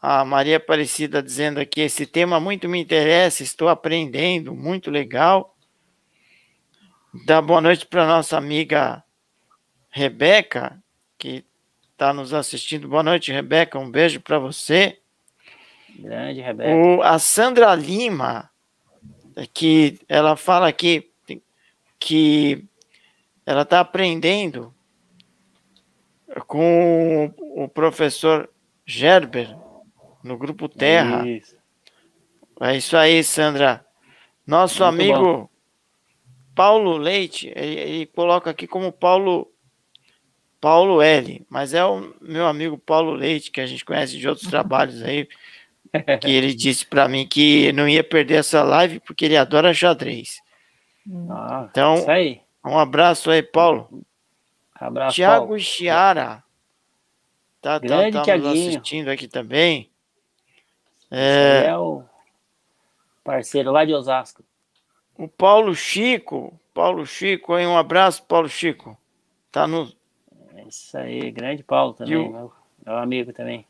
a 0.00 0.24
Maria 0.24 0.56
Aparecida 0.56 1.22
dizendo 1.22 1.60
aqui: 1.60 1.82
esse 1.82 2.06
tema 2.06 2.40
muito 2.40 2.68
me 2.68 2.80
interessa, 2.80 3.42
estou 3.42 3.68
aprendendo, 3.68 4.54
muito 4.54 4.90
legal. 4.90 5.54
Dá 7.26 7.40
boa 7.40 7.60
noite 7.60 7.86
para 7.86 8.06
nossa 8.06 8.36
amiga 8.38 9.04
Rebeca, 9.90 10.82
que 11.18 11.44
está 11.92 12.12
nos 12.12 12.34
assistindo. 12.34 12.88
Boa 12.88 13.02
noite, 13.02 13.30
Rebeca. 13.30 13.78
Um 13.78 13.90
beijo 13.90 14.18
para 14.20 14.38
você. 14.38 15.01
Grande, 15.98 16.40
Rebeca. 16.40 16.74
O, 16.74 17.02
a 17.02 17.18
Sandra 17.18 17.74
Lima, 17.74 18.50
que 19.52 19.98
ela 20.08 20.36
fala 20.36 20.72
que, 20.72 21.10
que 21.98 22.64
ela 23.46 23.62
está 23.62 23.80
aprendendo 23.80 24.74
com 26.46 27.32
o, 27.38 27.64
o 27.64 27.68
professor 27.68 28.48
Gerber 28.86 29.56
no 30.22 30.36
grupo 30.36 30.68
Terra. 30.68 31.26
Isso. 31.28 31.56
É 32.60 32.76
isso 32.76 32.96
aí, 32.96 33.22
Sandra. 33.24 33.84
Nosso 34.46 34.84
Muito 34.84 34.94
amigo 34.94 35.32
bom. 35.32 35.48
Paulo 36.54 36.96
Leite, 36.96 37.52
ele, 37.56 37.80
ele, 37.80 38.06
coloca 38.06 38.50
aqui 38.50 38.66
como 38.66 38.92
Paulo 38.92 39.48
Paulo 40.60 41.02
L, 41.02 41.44
mas 41.48 41.74
é 41.74 41.84
o 41.84 42.14
meu 42.20 42.46
amigo 42.46 42.78
Paulo 42.78 43.14
Leite, 43.14 43.50
que 43.50 43.60
a 43.60 43.66
gente 43.66 43.84
conhece 43.84 44.16
de 44.16 44.28
outros 44.28 44.46
trabalhos 44.50 45.02
aí, 45.02 45.28
que 46.20 46.30
ele 46.30 46.54
disse 46.54 46.86
para 46.86 47.08
mim 47.08 47.26
que 47.26 47.72
não 47.72 47.88
ia 47.88 48.02
perder 48.02 48.36
essa 48.36 48.62
live 48.62 49.00
porque 49.00 49.24
ele 49.24 49.36
adora 49.36 49.74
xadrez. 49.74 50.40
Ah, 51.30 51.68
então, 51.70 51.96
um 52.64 52.78
abraço 52.78 53.30
aí, 53.30 53.42
Paulo. 53.42 54.02
Abraço, 54.74 55.16
Tiago 55.16 55.46
Paulo. 55.46 55.60
Chiara. 55.60 56.44
Tá, 57.60 57.78
tá, 57.78 58.10
tá 58.10 58.36
nos 58.36 58.46
assistindo 58.46 59.08
aqui 59.08 59.28
também. 59.28 59.88
É... 61.10 61.66
é 61.66 61.78
o 61.78 62.02
parceiro 63.22 63.70
lá 63.70 63.84
de 63.84 63.94
Osasco. 63.94 64.42
O 65.16 65.28
Paulo 65.28 65.74
Chico, 65.74 66.58
Paulo 66.72 67.06
Chico, 67.06 67.52
aí 67.52 67.66
um 67.66 67.76
abraço, 67.76 68.24
Paulo 68.24 68.48
Chico. 68.48 68.96
Tá 69.52 69.66
no. 69.66 69.92
Isso 70.66 70.96
aí, 70.96 71.30
grande 71.30 71.62
Paulo 71.62 71.92
também, 71.92 72.16
o... 72.16 72.32
meu, 72.32 72.52
meu, 72.84 72.96
amigo 72.96 73.32
também. 73.32 73.66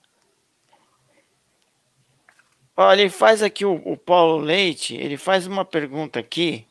Olha, 2.77 3.03
ele 3.03 3.11
faz 3.11 3.43
aqui 3.43 3.65
o, 3.65 3.75
o 3.85 3.97
Paulo 3.97 4.39
Leite, 4.39 4.95
ele 4.95 5.17
faz 5.17 5.47
uma 5.47 5.65
pergunta 5.65 6.19
aqui. 6.19 6.67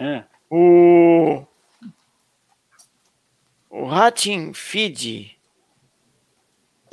É. 0.00 0.24
O. 0.50 1.44
O 3.70 3.86
Ratin 3.86 4.52
Feed 4.52 5.36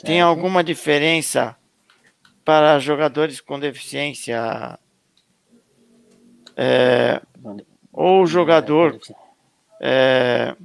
tem 0.03 0.19
alguma 0.19 0.63
diferença 0.63 1.55
para 2.43 2.79
jogadores 2.79 3.39
com 3.39 3.59
deficiência 3.59 4.79
é, 6.57 7.21
ou 7.93 8.25
jogador 8.25 8.99
é, 9.79 10.55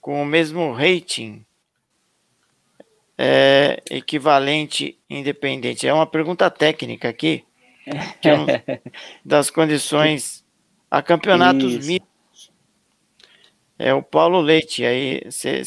com 0.00 0.22
o 0.22 0.26
mesmo 0.26 0.72
rating 0.72 1.44
é, 3.16 3.82
equivalente 3.90 4.98
independente? 5.08 5.86
É 5.86 5.92
uma 5.92 6.06
pergunta 6.06 6.50
técnica 6.50 7.08
aqui, 7.08 7.44
é 7.86 8.80
das 9.24 9.50
condições 9.50 10.44
a 10.90 11.02
campeonatos 11.02 11.86
mistos. 11.86 12.52
É 13.78 13.92
o 13.92 14.02
Paulo 14.02 14.40
Leite. 14.40 14.84
Aí 14.84 15.22
você 15.24 15.62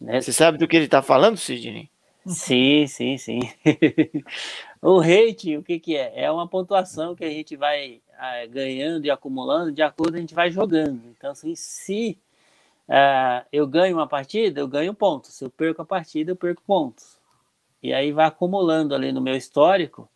né? 0.00 0.20
sabe 0.22 0.58
do 0.58 0.66
que 0.66 0.76
ele 0.76 0.86
está 0.86 1.02
falando, 1.02 1.36
Sidney? 1.36 1.90
Sim, 2.26 2.86
sim, 2.86 3.18
sim. 3.18 3.40
o 4.80 4.98
rating, 4.98 5.56
o 5.56 5.62
que, 5.62 5.78
que 5.78 5.96
é? 5.96 6.24
É 6.24 6.30
uma 6.30 6.48
pontuação 6.48 7.14
que 7.14 7.24
a 7.24 7.30
gente 7.30 7.56
vai 7.56 8.00
ganhando 8.50 9.06
e 9.06 9.10
acumulando 9.10 9.72
de 9.72 9.82
acordo 9.82 10.16
a 10.16 10.20
gente 10.20 10.34
vai 10.34 10.50
jogando. 10.50 11.00
Então, 11.16 11.30
assim, 11.30 11.54
se 11.54 12.18
uh, 12.90 13.46
eu 13.50 13.66
ganho 13.66 13.96
uma 13.96 14.06
partida, 14.06 14.60
eu 14.60 14.68
ganho 14.68 14.92
pontos. 14.92 15.34
Se 15.34 15.44
eu 15.44 15.50
perco 15.50 15.80
a 15.80 15.84
partida, 15.84 16.32
eu 16.32 16.36
perco 16.36 16.62
pontos. 16.66 17.18
E 17.82 17.94
aí 17.94 18.12
vai 18.12 18.26
acumulando 18.26 18.94
ali 18.94 19.12
no 19.12 19.20
meu 19.20 19.34
histórico. 19.34 20.08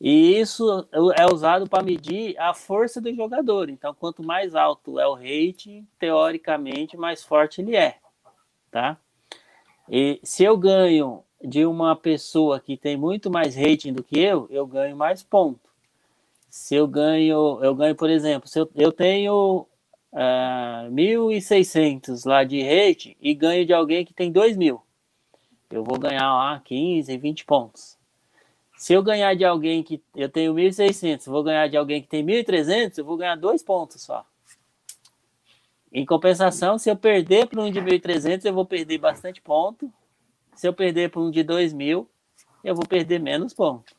E 0.00 0.38
isso 0.38 0.86
é 1.16 1.26
usado 1.26 1.68
para 1.68 1.82
medir 1.82 2.38
a 2.38 2.54
força 2.54 3.00
do 3.00 3.14
jogador. 3.14 3.68
Então, 3.68 3.94
quanto 3.94 4.22
mais 4.22 4.54
alto 4.54 4.98
é 4.98 5.06
o 5.06 5.14
rating, 5.14 5.86
teoricamente, 5.98 6.96
mais 6.96 7.22
forte 7.22 7.60
ele 7.60 7.76
é. 7.76 7.98
Tá? 8.70 8.96
E 9.88 10.20
se 10.22 10.44
eu 10.44 10.56
ganho 10.56 11.22
de 11.42 11.66
uma 11.66 11.94
pessoa 11.94 12.58
que 12.58 12.76
tem 12.76 12.96
muito 12.96 13.30
mais 13.30 13.54
rating 13.54 13.92
do 13.92 14.02
que 14.02 14.18
eu, 14.18 14.46
eu 14.50 14.66
ganho 14.66 14.96
mais 14.96 15.22
pontos 15.22 15.74
se 16.54 16.76
eu 16.76 16.86
ganho, 16.86 17.58
eu 17.64 17.74
ganho, 17.74 17.96
por 17.96 18.08
exemplo, 18.08 18.48
se 18.48 18.60
eu, 18.60 18.70
eu 18.76 18.92
tenho 18.92 19.66
uh, 20.14 20.86
ah, 20.86 20.86
1.600 20.90 22.24
lá 22.24 22.44
de 22.44 22.62
rate 22.62 23.16
e 23.20 23.34
ganho 23.34 23.66
de 23.66 23.72
alguém 23.72 24.04
que 24.04 24.14
tem 24.14 24.32
2.000, 24.32 24.80
eu 25.70 25.82
vou 25.82 25.98
ganhar 25.98 26.32
lá 26.32 26.60
15, 26.64 27.16
20 27.18 27.44
pontos. 27.44 27.98
Se 28.76 28.92
eu 28.92 29.02
ganhar 29.02 29.34
de 29.34 29.44
alguém 29.44 29.82
que 29.82 30.00
eu 30.14 30.28
tenho 30.28 30.54
1.600, 30.54 31.26
vou 31.26 31.42
ganhar 31.42 31.68
de 31.68 31.76
alguém 31.76 32.00
que 32.00 32.08
tem 32.08 32.24
1.300, 32.24 32.98
eu 32.98 33.04
vou 33.04 33.16
ganhar 33.16 33.36
dois 33.36 33.62
pontos 33.62 34.02
só. 34.02 34.24
Em 35.92 36.04
compensação, 36.04 36.78
se 36.78 36.90
eu 36.90 36.96
perder 36.96 37.46
para 37.46 37.60
um 37.60 37.70
de 37.70 37.80
1.300, 37.80 38.44
eu 38.44 38.52
vou 38.52 38.66
perder 38.66 38.98
bastante 38.98 39.40
ponto. 39.40 39.92
Se 40.56 40.66
eu 40.66 40.72
perder 40.72 41.10
para 41.10 41.20
um 41.20 41.30
de 41.30 41.44
2.000, 41.44 42.06
eu 42.64 42.74
vou 42.74 42.86
perder 42.86 43.20
menos 43.20 43.54
pontos. 43.54 43.94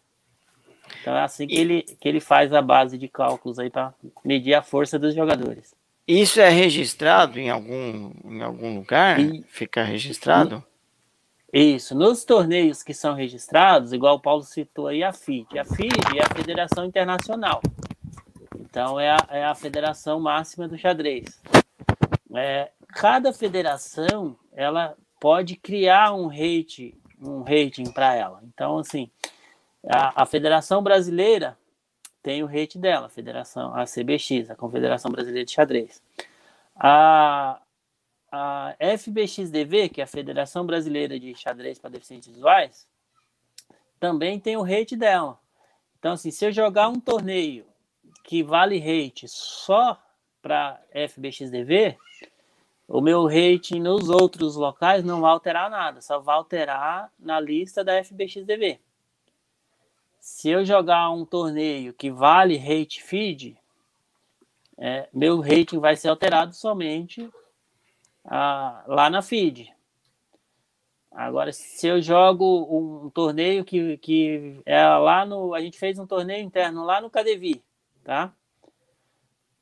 Então 1.01 1.16
é 1.16 1.22
assim 1.22 1.47
que, 1.47 1.55
ele, 1.55 1.84
que 1.84 2.07
ele 2.07 2.20
faz 2.20 2.53
a 2.53 2.61
base 2.61 2.97
de 2.97 3.07
cálculos 3.07 3.59
aí 3.59 3.70
para 3.70 3.93
medir 4.24 4.53
a 4.53 4.61
força 4.61 4.99
dos 4.99 5.16
jogadores. 5.16 5.74
Isso 6.08 6.39
é 6.39 6.49
registrado 6.49 7.39
em 7.39 7.49
algum, 7.49 8.12
em 8.26 8.41
algum 8.41 8.76
lugar? 8.76 9.20
E, 9.20 9.43
Fica 9.47 9.84
registrado? 9.84 10.64
Isso. 11.51 11.95
Nos 11.95 12.24
torneios 12.24 12.84
que 12.84 12.93
são 12.93 13.16
registrados, 13.16 13.91
igual 13.91 14.18
o 14.18 14.22
Paulo 14.22 14.43
citou 14.43 14.88
aí, 14.88 15.03
a 15.03 15.12
FID. 15.12 15.58
A 15.58 15.66
FID 15.66 16.20
é 16.20 16.24
a 16.24 16.36
Federação 16.36 16.86
Internacional. 16.86 17.62
Então 18.60 18.99
é 18.99 19.12
a, 19.12 19.28
é 19.30 19.45
a 19.45 19.56
federação 19.56 20.20
máxima 20.20 20.68
do 20.68 20.78
xadrez. 20.78 21.41
É, 22.36 22.70
cada 22.89 23.32
federação 23.32 24.38
ela 24.51 24.95
pode 25.20 25.56
criar 25.56 26.14
um 26.14 26.28
rate, 26.28 26.93
um 27.22 27.41
rating 27.41 27.91
para 27.91 28.14
ela. 28.14 28.41
Então, 28.43 28.78
assim, 28.78 29.10
a, 29.88 30.24
a 30.24 30.26
Federação 30.26 30.84
Brasileira 30.84 31.58
tem 32.26 32.41
o 32.41 32.47
rate 32.47 32.80
dela, 32.80 33.05
a 33.05 33.09
Federação, 33.09 33.71
a 33.76 33.86
CBX, 33.86 34.49
a 34.49 34.55
Confederação 34.55 35.11
Brasileira 35.11 35.45
de 35.45 35.51
Xadrez. 35.51 36.01
A, 36.76 37.61
a 38.32 38.76
FBXDV, 38.80 39.89
que 39.89 40.01
é 40.01 40.05
a 40.05 40.07
Federação 40.07 40.65
Brasileira 40.65 41.19
de 41.19 41.36
Xadrez 41.36 41.78
para 41.78 41.91
Deficientes 41.91 42.28
Visuais, 42.28 42.88
também 43.99 44.39
tem 44.39 44.57
o 44.57 44.63
rate 44.63 44.95
dela. 44.95 45.38
Então, 45.99 46.13
assim, 46.13 46.32
se 46.32 46.43
eu 46.43 46.51
jogar 46.51 46.89
um 46.89 46.99
torneio 46.99 47.63
que 48.23 48.41
vale 48.41 48.80
rate 48.80 49.28
só 49.28 49.95
para 50.41 50.82
FBXDV, 50.91 51.95
o 52.88 53.01
meu 53.01 53.28
rating 53.28 53.80
nos 53.82 54.09
outros 54.09 54.55
locais 54.55 55.03
não 55.03 55.21
vai 55.21 55.30
alterar 55.30 55.69
nada, 55.69 56.01
só 56.01 56.17
vai 56.17 56.38
alterar 56.38 57.13
na 57.19 57.39
lista 57.39 57.84
da 57.84 58.03
FBXDV. 58.03 58.80
Se 60.26 60.49
eu 60.49 60.65
jogar 60.65 61.11
um 61.11 61.23
torneio 61.23 61.93
que 61.93 62.09
vale 62.09 62.57
rate 62.57 62.99
feed, 63.03 63.55
é, 64.76 65.07
meu 65.13 65.39
rating 65.39 65.78
vai 65.78 65.95
ser 65.95 66.09
alterado 66.09 66.51
somente 66.51 67.30
ah, 68.26 68.84
lá 68.88 69.07
na 69.07 69.21
feed. 69.21 69.71
Agora, 71.11 71.53
se 71.53 71.86
eu 71.86 72.01
jogo 72.01 73.05
um, 73.05 73.07
torneio 73.11 73.63
que, 73.63 73.97
que 73.97 74.59
é 74.65 74.84
lá 74.84 75.28
no. 75.28 75.53
A 75.53 75.61
gente 75.61 75.78
fez 75.78 75.99
um 75.99 76.07
torneio 76.07 76.43
interno 76.43 76.84
lá 76.84 76.99
no 76.99 77.09
Cadevi, 77.11 77.63
tá? 78.03 78.34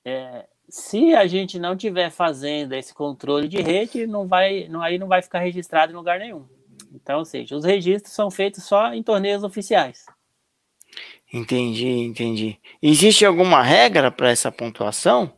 É, 0.05 0.47
se 0.70 1.14
a 1.14 1.28
gente 1.28 1.59
não 1.59 1.76
tiver 1.76 2.09
fazendo 2.09 2.72
esse 2.72 2.93
controle 2.93 3.49
de 3.49 3.61
rede, 3.61 4.07
não 4.07 4.30
vai, 4.30 4.70
não, 4.70 4.82
aí 4.82 4.97
não 4.97 5.09
vai 5.09 5.22
ficar 5.22 5.39
registrado 5.39 5.91
em 5.91 5.95
lugar 5.95 6.20
nenhum. 6.20 6.47
Então, 6.93 7.20
ou 7.20 7.26
seja, 7.26 7.53
os 7.53 7.66
registros 7.66 8.16
são 8.16 8.32
feitos 8.32 8.64
só 8.64 8.93
em 8.93 9.03
torneios 9.03 9.43
oficiais. 9.43 10.05
Entendi, 11.34 11.88
entendi. 11.88 12.60
Existe 12.80 13.26
alguma 13.26 13.64
regra 13.64 14.12
para 14.12 14.30
essa 14.30 14.52
pontuação? 14.52 15.34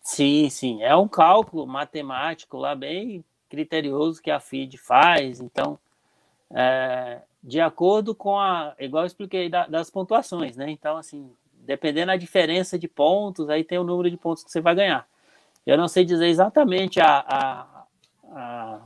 Sim, 0.00 0.48
sim. 0.48 0.82
É 0.84 0.94
um 0.94 1.08
cálculo 1.08 1.66
matemático 1.66 2.56
lá 2.56 2.76
bem 2.76 3.24
criterioso 3.48 4.22
que 4.22 4.30
a 4.30 4.38
FID 4.38 4.78
faz. 4.78 5.40
Então, 5.40 5.76
é, 6.52 7.22
de 7.42 7.60
acordo 7.60 8.14
com 8.14 8.38
a. 8.38 8.76
Igual 8.78 9.02
eu 9.02 9.06
expliquei 9.08 9.48
da, 9.48 9.66
das 9.66 9.90
pontuações, 9.90 10.56
né? 10.56 10.70
Então, 10.70 10.96
assim, 10.96 11.32
dependendo 11.52 12.06
da 12.06 12.16
diferença 12.16 12.78
de 12.78 12.86
pontos, 12.86 13.50
aí 13.50 13.64
tem 13.64 13.78
o 13.78 13.84
número 13.84 14.08
de 14.08 14.16
pontos 14.16 14.44
que 14.44 14.50
você 14.52 14.60
vai 14.60 14.76
ganhar. 14.76 15.08
Eu 15.66 15.76
não 15.76 15.88
sei 15.88 16.04
dizer 16.04 16.28
exatamente 16.28 17.00
a, 17.00 17.24
a, 17.26 17.86
a 18.30 18.80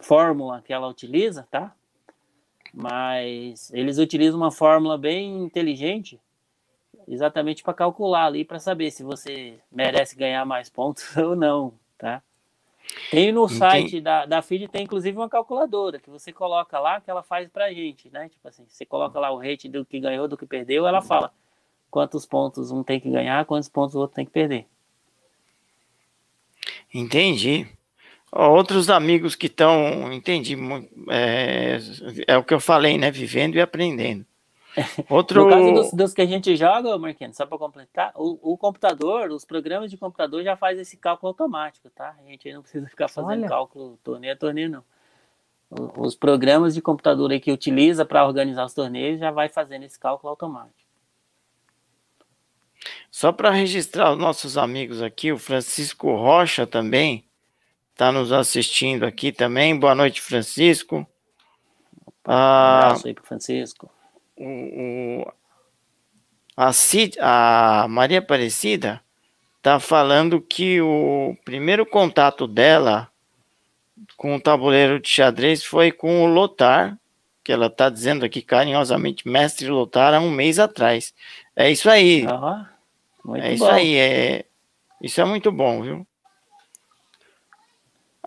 fórmula 0.00 0.60
que 0.60 0.72
ela 0.72 0.86
utiliza, 0.86 1.48
tá? 1.50 1.74
Mas 2.74 3.72
eles 3.72 3.98
utilizam 3.98 4.40
uma 4.40 4.50
fórmula 4.50 4.98
bem 4.98 5.44
inteligente, 5.44 6.20
exatamente 7.06 7.62
para 7.62 7.72
calcular 7.72 8.26
ali, 8.26 8.44
para 8.44 8.58
saber 8.58 8.90
se 8.90 9.04
você 9.04 9.60
merece 9.70 10.16
ganhar 10.16 10.44
mais 10.44 10.68
pontos 10.68 11.14
ou 11.16 11.36
não, 11.36 11.72
tá? 11.96 12.20
Tem 13.08 13.30
no 13.30 13.44
Entendi. 13.44 13.58
site 13.58 14.00
da, 14.00 14.26
da 14.26 14.42
FID, 14.42 14.66
tem 14.68 14.82
inclusive 14.82 15.16
uma 15.16 15.28
calculadora 15.28 16.00
que 16.00 16.10
você 16.10 16.32
coloca 16.32 16.78
lá, 16.80 17.00
que 17.00 17.08
ela 17.08 17.22
faz 17.22 17.48
pra 17.48 17.72
gente, 17.72 18.10
né? 18.10 18.28
Tipo 18.28 18.48
assim, 18.48 18.64
você 18.68 18.84
coloca 18.84 19.20
lá 19.20 19.30
o 19.30 19.38
rate 19.38 19.68
do 19.68 19.84
que 19.84 20.00
ganhou, 20.00 20.26
do 20.26 20.36
que 20.36 20.44
perdeu, 20.44 20.86
ela 20.86 21.00
fala 21.00 21.32
quantos 21.90 22.26
pontos 22.26 22.72
um 22.72 22.82
tem 22.82 22.98
que 22.98 23.08
ganhar, 23.08 23.44
quantos 23.44 23.68
pontos 23.68 23.94
o 23.94 24.00
outro 24.00 24.16
tem 24.16 24.26
que 24.26 24.32
perder. 24.32 24.66
Entendi. 26.92 27.68
Outros 28.36 28.90
amigos 28.90 29.36
que 29.36 29.46
estão, 29.46 30.12
entendi, 30.12 30.56
é, 31.08 31.78
é, 32.26 32.36
o 32.36 32.42
que 32.42 32.52
eu 32.52 32.58
falei, 32.58 32.98
né? 32.98 33.08
Vivendo 33.08 33.54
e 33.54 33.60
aprendendo. 33.60 34.26
Outro... 35.08 35.44
No 35.44 35.50
caso 35.50 35.72
dos, 35.72 35.92
dos, 35.92 36.12
que 36.12 36.20
a 36.20 36.26
gente 36.26 36.56
joga, 36.56 36.98
Marquinhos, 36.98 37.36
só 37.36 37.46
para 37.46 37.56
completar, 37.56 38.10
o, 38.16 38.36
o, 38.42 38.58
computador, 38.58 39.30
os 39.30 39.44
programas 39.44 39.88
de 39.88 39.96
computador 39.96 40.42
já 40.42 40.56
faz 40.56 40.80
esse 40.80 40.96
cálculo 40.96 41.28
automático, 41.28 41.88
tá? 41.90 42.16
A 42.18 42.28
gente 42.28 42.52
não 42.52 42.60
precisa 42.60 42.88
ficar 42.88 43.06
fazendo 43.06 43.42
Olha. 43.42 43.48
cálculo 43.48 44.00
torneio 44.02 44.32
a 44.32 44.36
torneio, 44.36 44.68
não. 44.68 44.84
Os 45.96 46.16
programas 46.16 46.74
de 46.74 46.82
computador 46.82 47.30
aí 47.30 47.38
que 47.38 47.52
utiliza 47.52 48.04
para 48.04 48.26
organizar 48.26 48.64
os 48.64 48.74
torneios 48.74 49.20
já 49.20 49.30
vai 49.30 49.48
fazendo 49.48 49.84
esse 49.84 49.98
cálculo 49.98 50.30
automático. 50.30 50.74
Só 53.12 53.30
para 53.30 53.50
registrar 53.50 54.12
os 54.12 54.18
nossos 54.18 54.58
amigos 54.58 55.00
aqui, 55.00 55.30
o 55.30 55.38
Francisco 55.38 56.16
Rocha 56.16 56.66
também 56.66 57.24
está 57.94 58.10
nos 58.10 58.32
assistindo 58.32 59.06
aqui 59.06 59.30
também. 59.30 59.78
Boa 59.78 59.94
noite, 59.94 60.20
Francisco. 60.20 61.06
Um 62.26 62.32
abraço 62.32 63.06
aí 63.06 63.14
para 63.14 63.24
Francisco. 63.24 63.88
O, 64.36 64.44
o, 64.44 65.32
a, 66.56 66.72
Cid, 66.72 67.16
a 67.20 67.86
Maria 67.88 68.18
Aparecida 68.18 69.00
está 69.58 69.78
falando 69.78 70.40
que 70.40 70.80
o 70.80 71.36
primeiro 71.44 71.86
contato 71.86 72.48
dela 72.48 73.08
com 74.16 74.34
o 74.34 74.40
tabuleiro 74.40 74.98
de 74.98 75.08
xadrez 75.08 75.64
foi 75.64 75.92
com 75.92 76.24
o 76.24 76.26
Lotar, 76.26 76.98
que 77.44 77.52
ela 77.52 77.66
está 77.66 77.88
dizendo 77.88 78.24
aqui 78.24 78.42
carinhosamente, 78.42 79.28
mestre 79.28 79.68
Lotar, 79.68 80.14
há 80.14 80.20
um 80.20 80.32
mês 80.32 80.58
atrás. 80.58 81.14
É 81.54 81.70
isso 81.70 81.88
aí. 81.88 82.26
Uhum. 82.26 82.66
Muito 83.24 83.44
é 83.44 83.54
isso 83.54 83.66
aí, 83.66 83.96
é... 83.96 84.44
isso 85.00 85.20
é 85.20 85.24
muito 85.24 85.52
bom, 85.52 85.80
viu? 85.80 86.06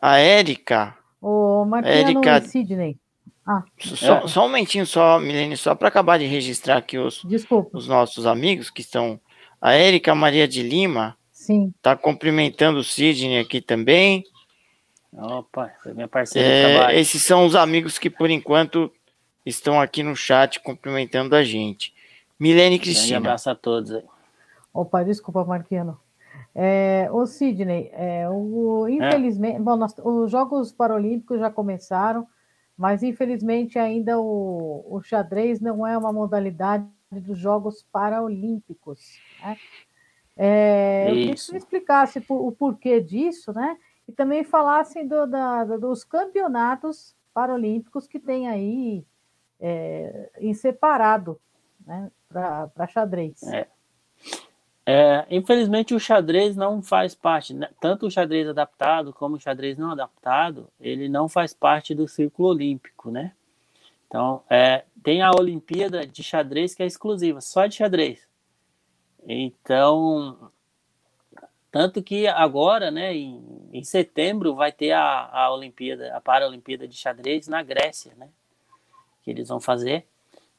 A 0.01 0.17
Érica. 0.17 0.95
O 1.21 1.65
Marciano 1.65 2.09
Érica... 2.09 2.41
Sidney. 2.41 2.97
Ah, 3.45 3.63
só, 3.79 4.17
é. 4.17 4.27
só 4.27 4.41
um 4.41 4.49
momentinho 4.49 4.85
só, 4.85 5.19
Milene, 5.19 5.55
só 5.55 5.73
para 5.73 5.87
acabar 5.87 6.19
de 6.19 6.25
registrar 6.25 6.77
aqui 6.77 6.97
os, 6.97 7.23
os 7.71 7.87
nossos 7.87 8.25
amigos 8.25 8.69
que 8.69 8.81
estão. 8.81 9.19
A 9.61 9.73
Érica 9.73 10.13
Maria 10.13 10.47
de 10.47 10.61
Lima. 10.61 11.17
Sim. 11.31 11.73
Está 11.77 11.95
cumprimentando 11.95 12.79
o 12.79 12.83
Sidney 12.83 13.39
aqui 13.39 13.61
também. 13.61 14.25
Opa, 15.13 15.71
foi 15.81 15.93
minha 15.93 16.07
parceira 16.07 16.91
é, 16.91 16.99
Esses 16.99 17.23
são 17.23 17.45
os 17.45 17.55
amigos 17.55 17.97
que, 17.97 18.09
por 18.09 18.29
enquanto, 18.29 18.91
estão 19.45 19.79
aqui 19.79 20.03
no 20.03 20.15
chat 20.15 20.59
cumprimentando 20.59 21.35
a 21.35 21.43
gente. 21.43 21.93
Milene 22.37 22.77
Cristina. 22.77 23.17
Um 23.17 23.21
abraço 23.21 23.49
a 23.49 23.55
todos 23.55 23.91
aí. 23.93 24.03
Opa, 24.73 25.03
desculpa, 25.03 25.43
Marquiano. 25.45 25.97
É, 26.59 27.07
o 27.11 27.23
Sidney, 27.27 27.91
é, 27.93 28.27
o, 28.27 28.87
infelizmente, 28.87 29.57
é. 29.57 29.59
bom, 29.59 29.75
nós, 29.75 29.93
os 30.03 30.31
Jogos 30.31 30.71
Paralímpicos 30.71 31.39
já 31.39 31.51
começaram, 31.51 32.27
mas 32.75 33.03
infelizmente 33.03 33.77
ainda 33.77 34.19
o, 34.19 34.83
o 34.89 34.99
xadrez 35.03 35.61
não 35.61 35.85
é 35.85 35.95
uma 35.95 36.11
modalidade 36.11 36.83
dos 37.11 37.37
Jogos 37.37 37.85
Paralímpicos. 37.91 39.19
Né? 39.39 39.57
É, 40.35 41.03
eu 41.03 41.13
queria 41.13 41.33
que 41.35 41.41
você 41.41 41.57
explicasse 41.57 42.25
o 42.27 42.51
porquê 42.51 43.01
disso, 43.01 43.53
né? 43.53 43.77
E 44.07 44.11
também 44.11 44.43
falassem 44.43 45.07
do, 45.07 45.27
da, 45.27 45.63
dos 45.63 46.03
campeonatos 46.03 47.15
paralímpicos 47.35 48.07
que 48.07 48.19
tem 48.19 48.47
aí 48.47 49.05
é, 49.59 50.31
em 50.39 50.55
separado 50.55 51.39
né, 51.85 52.09
para 52.27 52.87
xadrez. 52.87 53.43
É. 53.43 53.67
É, 54.89 55.25
infelizmente 55.29 55.93
o 55.93 55.99
xadrez 55.99 56.55
não 56.55 56.81
faz 56.81 57.13
parte, 57.13 57.53
né? 57.53 57.69
tanto 57.77 58.07
o 58.07 58.11
xadrez 58.11 58.47
adaptado 58.47 59.11
como 59.11 59.35
o 59.35 59.39
xadrez 59.39 59.77
não 59.77 59.91
adaptado, 59.91 60.69
ele 60.79 61.09
não 61.09 61.27
faz 61.27 61.53
parte 61.53 61.93
do 61.93 62.07
círculo 62.07 62.47
olímpico, 62.47 63.11
né? 63.11 63.33
Então, 64.07 64.41
é, 64.49 64.85
tem 65.03 65.21
a 65.21 65.29
Olimpíada 65.31 66.07
de 66.07 66.23
xadrez 66.23 66.73
que 66.73 66.81
é 66.81 66.85
exclusiva, 66.85 67.41
só 67.41 67.65
de 67.65 67.75
xadrez. 67.75 68.25
Então, 69.27 70.49
tanto 71.69 72.01
que 72.01 72.25
agora, 72.25 72.89
né, 72.89 73.13
em, 73.13 73.43
em 73.73 73.83
setembro, 73.83 74.55
vai 74.55 74.71
ter 74.71 74.93
a, 74.93 75.29
a 75.29 75.53
Olimpíada, 75.53 76.15
a 76.15 76.21
Paralimpíada 76.21 76.87
de 76.87 76.95
xadrez 76.95 77.49
na 77.49 77.61
Grécia, 77.61 78.13
né? 78.15 78.29
Que 79.21 79.31
eles 79.31 79.49
vão 79.49 79.59
fazer. 79.59 80.05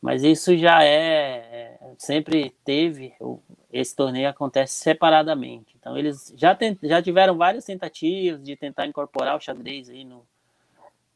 Mas 0.03 0.23
isso 0.23 0.55
já 0.55 0.85
é, 0.85 1.79
é 1.81 1.95
sempre 1.97 2.55
teve, 2.63 3.15
esse 3.73 3.95
torneio 3.95 4.29
acontece 4.29 4.75
separadamente. 4.75 5.75
Então 5.79 5.97
eles 5.97 6.33
já, 6.37 6.55
tent, 6.55 6.79
já 6.83 7.03
tiveram 7.03 7.37
várias 7.37 7.65
tentativas 7.65 8.43
de 8.43 8.57
tentar 8.57 8.87
incorporar 8.87 9.37
o 9.37 9.41
xadrez 9.41 9.89
aí 9.91 10.05
no, 10.05 10.27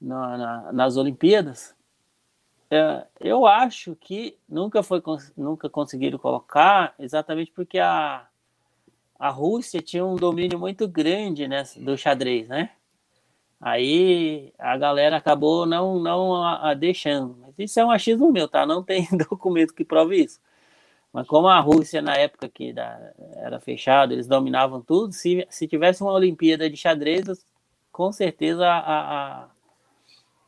no 0.01 0.37
na, 0.37 0.73
nas 0.73 0.97
Olimpíadas. 0.97 1.75
É, 2.71 3.07
eu 3.21 3.47
acho 3.47 3.95
que 3.97 4.37
nunca 4.49 4.83
foi 4.83 5.03
nunca 5.37 5.69
conseguiram 5.69 6.19
colocar, 6.19 6.95
exatamente 6.99 7.51
porque 7.53 7.79
a, 7.79 8.27
a 9.19 9.29
Rússia 9.29 9.83
tinha 9.83 10.05
um 10.05 10.17
domínio 10.17 10.59
muito 10.59 10.89
grande 10.89 11.47
nessa, 11.47 11.79
do 11.81 11.97
xadrez, 11.97 12.49
né? 12.49 12.71
Aí 13.61 14.53
a 14.59 14.77
galera 14.77 15.17
acabou 15.17 15.65
não, 15.65 16.01
não 16.01 16.35
a, 16.43 16.71
a 16.71 16.75
deixando. 16.75 17.37
Mas 17.41 17.55
isso 17.59 17.79
é 17.79 17.85
um 17.85 17.93
achismo 17.93 18.33
meu, 18.33 18.49
tá? 18.49 18.67
Não 18.67 18.83
tem 18.83 19.07
documento 19.31 19.73
que 19.73 19.85
prove 19.85 20.25
isso. 20.25 20.41
Mas 21.13 21.27
como 21.27 21.47
a 21.49 21.61
Rússia, 21.61 22.01
na 22.01 22.17
época 22.17 22.49
que 22.49 22.75
era 23.37 23.61
fechado, 23.61 24.13
eles 24.13 24.27
dominavam 24.27 24.81
tudo, 24.81 25.13
se, 25.13 25.47
se 25.51 25.69
tivesse 25.69 26.03
uma 26.03 26.13
Olimpíada 26.13 26.71
de 26.71 26.77
xadrez, 26.77 27.45
com 27.91 28.11
certeza 28.11 28.67
a, 28.67 29.43
a, 29.43 29.49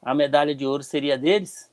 a 0.03 0.15
medalha 0.15 0.55
de 0.55 0.65
ouro 0.65 0.83
seria 0.83 1.19
deles. 1.19 1.71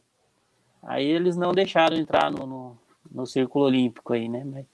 Aí 0.84 1.06
eles 1.06 1.38
não 1.38 1.54
deixaram 1.54 1.96
entrar 1.96 2.30
no, 2.30 2.46
no, 2.46 2.78
no 3.10 3.26
círculo 3.26 3.66
olímpico 3.66 4.14
aí, 4.14 4.28
né? 4.28 4.44
Mas, 4.44 4.66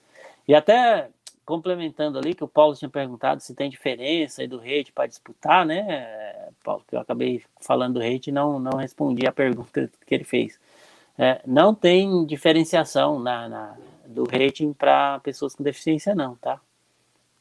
e 0.48 0.54
até 0.54 1.10
complementando 1.48 2.18
ali, 2.18 2.34
que 2.34 2.44
o 2.44 2.48
Paulo 2.48 2.74
tinha 2.74 2.90
perguntado 2.90 3.40
se 3.40 3.54
tem 3.54 3.70
diferença 3.70 4.42
aí 4.42 4.48
do 4.48 4.58
rate 4.58 4.92
para 4.92 5.06
disputar, 5.06 5.64
né, 5.64 6.50
Paulo, 6.62 6.84
que 6.86 6.94
eu 6.94 7.00
acabei 7.00 7.42
falando 7.58 7.94
do 7.94 8.00
rate 8.00 8.28
e 8.28 8.32
não, 8.32 8.58
não 8.58 8.76
respondi 8.76 9.26
a 9.26 9.32
pergunta 9.32 9.90
que 10.06 10.14
ele 10.14 10.24
fez. 10.24 10.60
É, 11.16 11.40
não 11.46 11.74
tem 11.74 12.26
diferenciação 12.26 13.18
na, 13.18 13.48
na 13.48 13.76
do 14.08 14.24
rating 14.24 14.72
para 14.72 15.20
pessoas 15.20 15.54
com 15.54 15.62
deficiência, 15.62 16.14
não, 16.14 16.34
tá? 16.36 16.60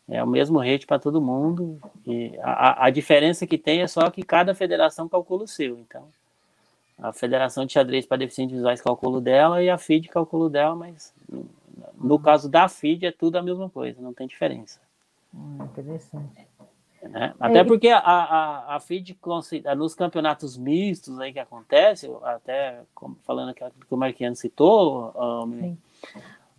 É 0.09 0.23
o 0.23 0.27
mesmo 0.27 0.59
rate 0.59 0.85
para 0.85 0.99
todo 0.99 1.21
mundo. 1.21 1.79
E 2.05 2.37
a, 2.41 2.85
a 2.85 2.89
diferença 2.89 3.45
que 3.45 3.57
tem 3.57 3.81
é 3.81 3.87
só 3.87 4.09
que 4.09 4.23
cada 4.23 4.55
federação 4.55 5.07
calcula 5.09 5.43
o 5.43 5.47
seu. 5.47 5.77
Então, 5.79 6.07
a 6.97 7.11
Federação 7.13 7.65
de 7.65 7.73
Xadrez 7.73 8.05
para 8.05 8.17
Deficientes 8.17 8.55
Visuais 8.55 8.81
calcula 8.81 9.17
o 9.17 9.21
dela 9.21 9.61
e 9.61 9.69
a 9.69 9.77
FID 9.77 10.07
calcula 10.07 10.45
o 10.45 10.49
dela, 10.49 10.75
mas 10.75 11.13
no 11.95 12.17
caso 12.17 12.49
da 12.49 12.67
FID 12.67 13.05
é 13.05 13.11
tudo 13.11 13.37
a 13.37 13.43
mesma 13.43 13.69
coisa, 13.69 14.01
não 14.01 14.13
tem 14.13 14.27
diferença. 14.27 14.79
Hum, 15.33 15.57
interessante. 15.63 16.47
Né? 17.03 17.33
Até 17.39 17.63
porque 17.63 17.89
a, 17.89 17.99
a, 17.99 18.75
a 18.75 18.79
FID, 18.79 19.17
nos 19.77 19.93
campeonatos 19.93 20.57
mistos 20.57 21.19
aí 21.19 21.31
que 21.31 21.39
acontece, 21.39 22.09
até 22.23 22.81
falando 23.23 23.53
que 23.53 23.63
o 23.91 23.97
Marquiano 23.97 24.35
citou, 24.35 25.13
um, 25.15 25.77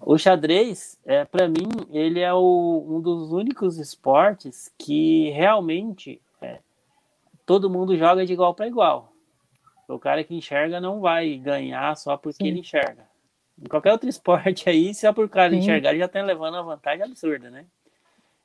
o 0.01 0.17
xadrez, 0.17 0.99
é, 1.05 1.25
para 1.25 1.49
mim, 1.49 1.69
ele 1.91 2.21
é 2.21 2.33
o, 2.33 2.87
um 2.89 3.01
dos 3.01 3.33
únicos 3.33 3.79
esportes 3.79 4.73
que 4.79 5.31
realmente 5.31 6.21
é, 6.41 6.61
todo 7.45 7.71
mundo 7.71 7.97
joga 7.97 8.25
de 8.25 8.33
igual 8.33 8.55
para 8.55 8.69
igual. 8.69 9.13
O 9.89 9.99
cara 9.99 10.23
que 10.23 10.35
enxerga 10.35 10.81
não 10.81 11.01
vai 11.01 11.37
ganhar 11.37 11.97
só 11.97 12.17
porque 12.17 12.45
Sim. 12.45 12.49
ele 12.49 12.61
enxerga. 12.61 13.09
Em 13.61 13.69
qualquer 13.69 13.93
outro 13.93 14.09
esporte 14.11 14.69
aí, 14.69 14.95
se 14.95 15.07
é 15.07 15.13
por 15.13 15.29
cara 15.29 15.51
Sim. 15.51 15.59
enxergar, 15.59 15.91
ele 15.91 15.99
já 15.99 16.09
tá 16.09 16.23
levando 16.23 16.55
uma 16.55 16.63
vantagem 16.63 17.05
absurda, 17.05 17.51
né? 17.51 17.67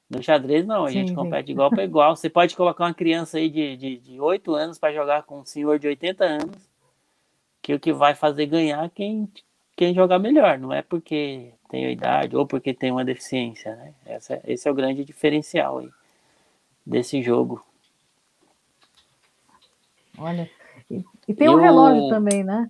No 0.09 0.21
xadrez, 0.21 0.65
não, 0.65 0.85
a 0.85 0.89
sim, 0.89 0.93
gente 0.93 1.09
sim. 1.09 1.15
compete 1.15 1.51
igual 1.51 1.69
para 1.69 1.83
igual. 1.83 2.15
Você 2.15 2.29
pode 2.29 2.55
colocar 2.55 2.85
uma 2.85 2.93
criança 2.93 3.37
aí 3.37 3.49
de, 3.49 3.77
de, 3.77 3.97
de 3.97 4.19
8 4.19 4.53
anos 4.53 4.77
para 4.77 4.93
jogar 4.93 5.23
com 5.23 5.39
um 5.39 5.45
senhor 5.45 5.79
de 5.79 5.87
80 5.87 6.23
anos, 6.23 6.69
que 7.61 7.73
o 7.73 7.79
que 7.79 7.91
vai 7.91 8.13
fazer 8.13 8.45
ganhar 8.45 8.87
quem, 8.91 9.27
quem 9.75 9.93
jogar 9.93 10.19
melhor, 10.19 10.57
não 10.59 10.71
é 10.71 10.81
porque 10.81 11.53
tem 11.69 11.91
idade 11.91 12.35
ou 12.35 12.45
porque 12.45 12.73
tem 12.73 12.91
uma 12.91 13.03
deficiência, 13.03 13.75
né? 13.75 13.93
Essa, 14.05 14.41
esse 14.45 14.67
é 14.67 14.71
o 14.71 14.75
grande 14.75 15.03
diferencial 15.03 15.79
aí 15.79 15.89
desse 16.85 17.21
jogo. 17.21 17.65
Olha, 20.17 20.49
e, 20.89 21.03
e 21.27 21.33
tem 21.33 21.49
o 21.49 21.53
um 21.53 21.61
relógio 21.61 22.09
também, 22.09 22.43
né? 22.43 22.69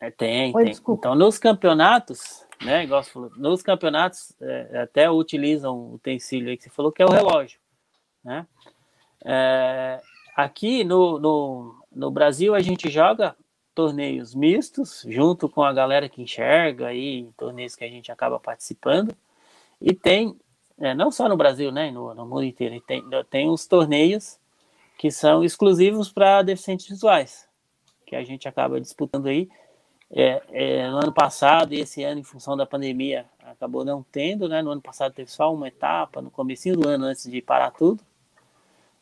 É, 0.00 0.10
tem, 0.10 0.54
Oi, 0.54 0.64
tem. 0.64 0.72
Desculpa. 0.72 1.00
Então, 1.00 1.14
nos 1.14 1.38
campeonatos, 1.38 2.46
né? 2.64 2.84
Igual 2.84 3.04
falou, 3.04 3.30
nos 3.36 3.62
campeonatos 3.62 4.34
é, 4.40 4.80
até 4.80 5.10
utilizam 5.10 5.76
o 5.76 5.94
utensílio 5.94 6.48
aí 6.48 6.56
que 6.56 6.64
você 6.64 6.70
falou, 6.70 6.90
que 6.90 7.02
é 7.02 7.06
o 7.06 7.10
relógio, 7.10 7.60
né? 8.24 8.46
É, 9.24 10.00
aqui 10.34 10.82
no, 10.82 11.18
no, 11.18 11.84
no 11.92 12.10
Brasil 12.10 12.54
a 12.54 12.60
gente 12.60 12.90
joga 12.90 13.36
torneios 13.74 14.34
mistos, 14.34 15.04
junto 15.08 15.48
com 15.48 15.62
a 15.62 15.72
galera 15.72 16.08
que 16.08 16.22
enxerga 16.22 16.88
aí, 16.88 17.28
torneios 17.36 17.74
que 17.74 17.84
a 17.84 17.88
gente 17.88 18.12
acaba 18.12 18.38
participando. 18.38 19.14
E 19.80 19.94
tem, 19.94 20.36
é, 20.78 20.94
não 20.94 21.10
só 21.10 21.28
no 21.28 21.36
Brasil, 21.36 21.72
né, 21.72 21.90
no, 21.90 22.14
no 22.14 22.26
mundo 22.26 22.44
inteiro, 22.44 22.80
tem, 22.80 23.02
tem 23.30 23.48
os 23.48 23.66
torneios 23.66 24.38
que 24.98 25.10
são 25.10 25.42
exclusivos 25.42 26.12
para 26.12 26.42
deficientes 26.42 26.86
visuais, 26.86 27.48
que 28.06 28.14
a 28.14 28.22
gente 28.22 28.46
acaba 28.46 28.80
disputando 28.80 29.26
aí. 29.26 29.48
É, 30.14 30.42
é, 30.50 30.90
no 30.90 30.98
ano 30.98 31.12
passado 31.12 31.72
e 31.72 31.80
esse 31.80 32.04
ano, 32.04 32.20
em 32.20 32.22
função 32.22 32.54
da 32.54 32.66
pandemia, 32.66 33.24
acabou 33.42 33.82
não 33.82 34.04
tendo, 34.12 34.46
né? 34.46 34.60
No 34.60 34.70
ano 34.70 34.82
passado 34.82 35.14
teve 35.14 35.30
só 35.30 35.52
uma 35.52 35.68
etapa, 35.68 36.20
no 36.20 36.30
começo 36.30 36.70
do 36.72 36.86
ano, 36.86 37.06
antes 37.06 37.30
de 37.30 37.40
parar 37.40 37.70
tudo. 37.70 38.04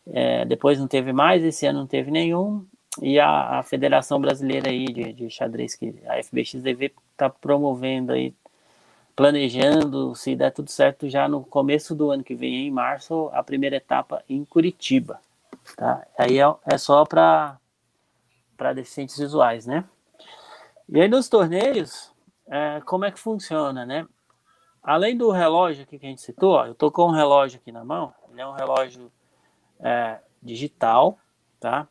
É, 0.06 0.44
depois 0.44 0.78
não 0.78 0.86
teve 0.86 1.12
mais, 1.12 1.42
esse 1.42 1.66
ano 1.66 1.80
não 1.80 1.86
teve 1.86 2.10
nenhum. 2.12 2.64
E 3.00 3.20
a, 3.20 3.58
a 3.58 3.62
Federação 3.62 4.20
Brasileira 4.20 4.70
aí 4.70 4.86
de, 4.86 5.12
de 5.12 5.30
Xadrez, 5.30 5.74
que 5.74 5.94
a 6.06 6.22
FBXDV 6.22 6.92
está 7.12 7.30
promovendo 7.30 8.12
aí, 8.12 8.34
planejando, 9.14 10.14
se 10.14 10.34
der 10.34 10.50
tudo 10.50 10.70
certo, 10.70 11.08
já 11.08 11.28
no 11.28 11.44
começo 11.44 11.94
do 11.94 12.10
ano 12.10 12.24
que 12.24 12.34
vem, 12.34 12.66
em 12.66 12.70
março, 12.70 13.30
a 13.32 13.42
primeira 13.42 13.76
etapa 13.76 14.24
em 14.28 14.44
Curitiba. 14.44 15.20
Tá? 15.76 16.04
Aí 16.18 16.40
é, 16.40 16.54
é 16.66 16.78
só 16.78 17.04
para 17.04 17.58
deficientes 18.74 19.16
visuais, 19.16 19.66
né? 19.66 19.84
E 20.88 21.00
aí 21.00 21.08
nos 21.08 21.28
torneios, 21.28 22.12
é, 22.48 22.80
como 22.84 23.04
é 23.04 23.12
que 23.12 23.20
funciona, 23.20 23.86
né? 23.86 24.06
Além 24.82 25.16
do 25.16 25.30
relógio 25.30 25.84
aqui 25.84 25.98
que 25.98 26.06
a 26.06 26.08
gente 26.08 26.22
citou, 26.22 26.54
ó, 26.54 26.66
eu 26.66 26.74
tô 26.74 26.90
com 26.90 27.06
um 27.06 27.12
relógio 27.12 27.60
aqui 27.60 27.70
na 27.70 27.84
mão, 27.84 28.12
ele 28.32 28.40
é 28.40 28.46
um 28.46 28.52
relógio 28.52 29.12
é, 29.78 30.18
digital, 30.42 31.18
tá? 31.60 31.86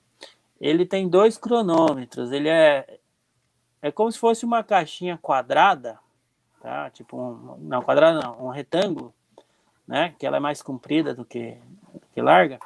Ele 0.60 0.86
tem 0.86 1.07
dois 1.07 1.38
cronômetros, 1.38 2.32
ele 2.32 2.49
é 2.49 2.99
é 3.82 3.91
como 3.91 4.12
se 4.12 4.20
fosse 4.20 4.45
uma 4.45 4.64
caixinha 4.64 5.18
quadrada, 5.18 5.97
tá? 6.62 6.89
Tipo 6.89 7.18
um, 7.18 7.57
não 7.60 7.82
quadrada 7.82 8.20
não, 8.20 8.47
um 8.47 8.49
retângulo, 8.49 9.14
né? 9.88 10.14
Que 10.20 10.26
ela 10.26 10.38
é 10.38 10.39
mais 10.39 10.62
comprida 10.62 11.14
do 11.14 11.24
que, 11.24 11.57
do 11.93 12.01
que 12.14 12.22
larga. 12.22 12.60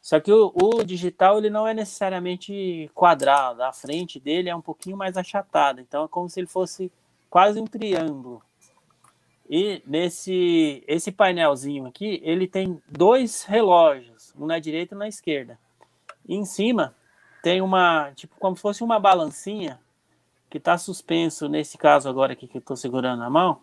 Só 0.00 0.18
que 0.20 0.32
o, 0.32 0.52
o, 0.54 0.84
digital 0.84 1.38
ele 1.38 1.50
não 1.50 1.66
é 1.66 1.74
necessariamente 1.74 2.90
quadrado, 2.94 3.62
a 3.62 3.72
frente 3.72 4.18
dele 4.18 4.48
é 4.48 4.56
um 4.56 4.60
pouquinho 4.60 4.96
mais 4.96 5.16
achatada, 5.16 5.80
então 5.80 6.04
é 6.04 6.08
como 6.08 6.28
se 6.28 6.40
ele 6.40 6.48
fosse 6.48 6.90
quase 7.30 7.60
um 7.60 7.66
triângulo. 7.66 8.42
E 9.48 9.82
nesse 9.86 10.82
esse 10.86 11.12
painelzinho 11.12 11.86
aqui, 11.86 12.20
ele 12.24 12.46
tem 12.46 12.80
dois 12.88 13.44
relógios, 13.44 14.32
um 14.38 14.46
na 14.46 14.58
direita 14.58 14.94
e 14.94 14.96
um 14.96 14.98
na 15.00 15.08
esquerda. 15.08 15.58
E 16.26 16.34
em 16.34 16.44
cima 16.44 16.94
tem 17.42 17.60
uma, 17.60 18.12
tipo, 18.14 18.36
como 18.38 18.56
se 18.56 18.62
fosse 18.62 18.84
uma 18.84 18.98
balancinha 18.98 19.80
que 20.48 20.58
está 20.58 20.78
suspenso, 20.78 21.48
nesse 21.48 21.76
caso 21.76 22.08
agora 22.08 22.34
aqui 22.34 22.46
que 22.46 22.56
eu 22.56 22.60
estou 22.60 22.76
segurando 22.76 23.20
na 23.20 23.30
mão, 23.30 23.60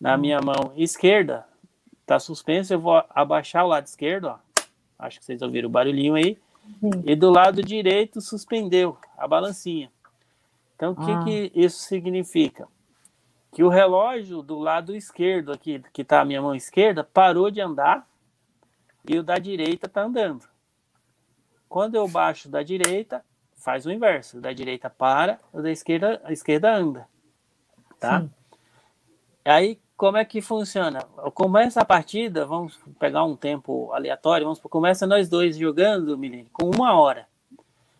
na 0.00 0.16
minha 0.16 0.40
mão 0.40 0.72
esquerda, 0.76 1.46
está 2.00 2.18
suspenso, 2.18 2.72
eu 2.72 2.80
vou 2.80 3.02
abaixar 3.10 3.64
o 3.64 3.68
lado 3.68 3.86
esquerdo, 3.86 4.26
ó, 4.26 4.38
Acho 4.98 5.18
que 5.18 5.24
vocês 5.24 5.42
ouviram 5.42 5.68
o 5.68 5.72
barulhinho 5.72 6.14
aí. 6.14 6.38
Sim. 6.80 6.90
E 7.04 7.14
do 7.14 7.30
lado 7.30 7.62
direito 7.62 8.20
suspendeu 8.20 8.96
a 9.18 9.28
balancinha. 9.28 9.90
Então, 10.74 10.92
o 10.92 10.96
ah. 10.98 11.24
que, 11.24 11.50
que 11.50 11.60
isso 11.60 11.80
significa? 11.80 12.66
Que 13.52 13.62
o 13.62 13.68
relógio 13.68 14.42
do 14.42 14.58
lado 14.58 14.96
esquerdo 14.96 15.52
aqui, 15.52 15.82
que 15.92 16.02
está 16.02 16.20
a 16.20 16.24
minha 16.24 16.40
mão 16.40 16.54
esquerda, 16.54 17.04
parou 17.04 17.50
de 17.50 17.60
andar 17.60 18.08
e 19.08 19.18
o 19.18 19.22
da 19.22 19.38
direita 19.38 19.86
está 19.86 20.02
andando. 20.02 20.44
Quando 21.74 21.96
eu 21.96 22.06
baixo 22.06 22.48
da 22.48 22.62
direita, 22.62 23.24
faz 23.56 23.84
o 23.84 23.90
inverso. 23.90 24.40
Da 24.40 24.52
direita 24.52 24.88
para, 24.88 25.40
da 25.52 25.72
esquerda, 25.72 26.20
a 26.22 26.32
esquerda 26.32 26.72
anda. 26.72 27.08
Tá? 27.98 28.20
Sim. 28.20 28.30
Aí, 29.44 29.80
como 29.96 30.16
é 30.16 30.24
que 30.24 30.40
funciona? 30.40 31.00
Começa 31.34 31.80
a 31.80 31.84
partida, 31.84 32.46
vamos 32.46 32.78
pegar 33.00 33.24
um 33.24 33.34
tempo 33.34 33.92
aleatório, 33.92 34.44
vamos 34.44 34.60
começa 34.60 35.04
nós 35.04 35.28
dois 35.28 35.56
jogando, 35.56 36.16
Milene, 36.16 36.48
com 36.52 36.70
uma 36.70 36.96
hora. 36.96 37.26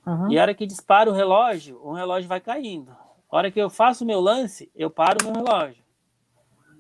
Uhum. 0.07 0.31
E 0.31 0.39
a 0.39 0.43
hora 0.43 0.55
que 0.55 0.69
dispara 0.69 1.11
o 1.11 1.13
relógio, 1.13 1.81
o 1.83 1.93
relógio 1.93 2.29
vai 2.29 2.41
caindo. 2.41 2.93
A 3.29 3.37
hora 3.37 3.51
que 3.51 3.59
eu 3.59 3.69
faço 3.69 4.05
o 4.05 4.07
meu 4.07 4.21
lance, 4.21 4.71
eu 4.73 4.89
paro 4.89 5.19
o 5.21 5.33
meu 5.33 5.43
relógio. 5.43 5.83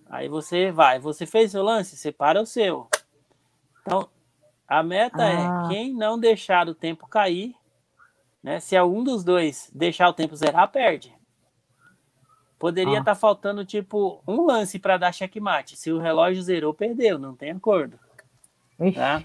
Aí 0.08 0.28
você 0.28 0.70
vai, 0.70 1.00
você 1.00 1.26
fez 1.26 1.50
seu 1.50 1.64
lance, 1.64 1.96
você 1.96 2.12
para 2.12 2.40
o 2.40 2.46
seu. 2.46 2.86
Então, 3.82 4.08
a 4.66 4.82
meta 4.82 5.22
é 5.22 5.36
ah. 5.36 5.64
é 5.64 5.68
quem 5.68 5.94
não 5.94 6.18
deixar 6.18 6.68
o 6.68 6.74
tempo 6.74 7.06
cair, 7.06 7.54
né? 8.42 8.60
Se 8.60 8.76
algum 8.76 9.04
dos 9.04 9.22
dois 9.24 9.70
deixar 9.74 10.08
o 10.08 10.12
tempo 10.12 10.36
zerar, 10.36 10.70
perde. 10.70 11.14
Poderia 12.58 12.98
estar 12.98 13.12
ah. 13.12 13.14
tá 13.14 13.20
faltando, 13.20 13.64
tipo, 13.64 14.22
um 14.26 14.46
lance 14.46 14.78
para 14.78 14.96
dar 14.96 15.12
checkmate. 15.12 15.76
Se 15.76 15.92
o 15.92 15.98
relógio 15.98 16.42
zerou, 16.42 16.72
perdeu, 16.72 17.18
não 17.18 17.34
tem 17.34 17.50
acordo. 17.50 17.98
Tá? 18.94 19.22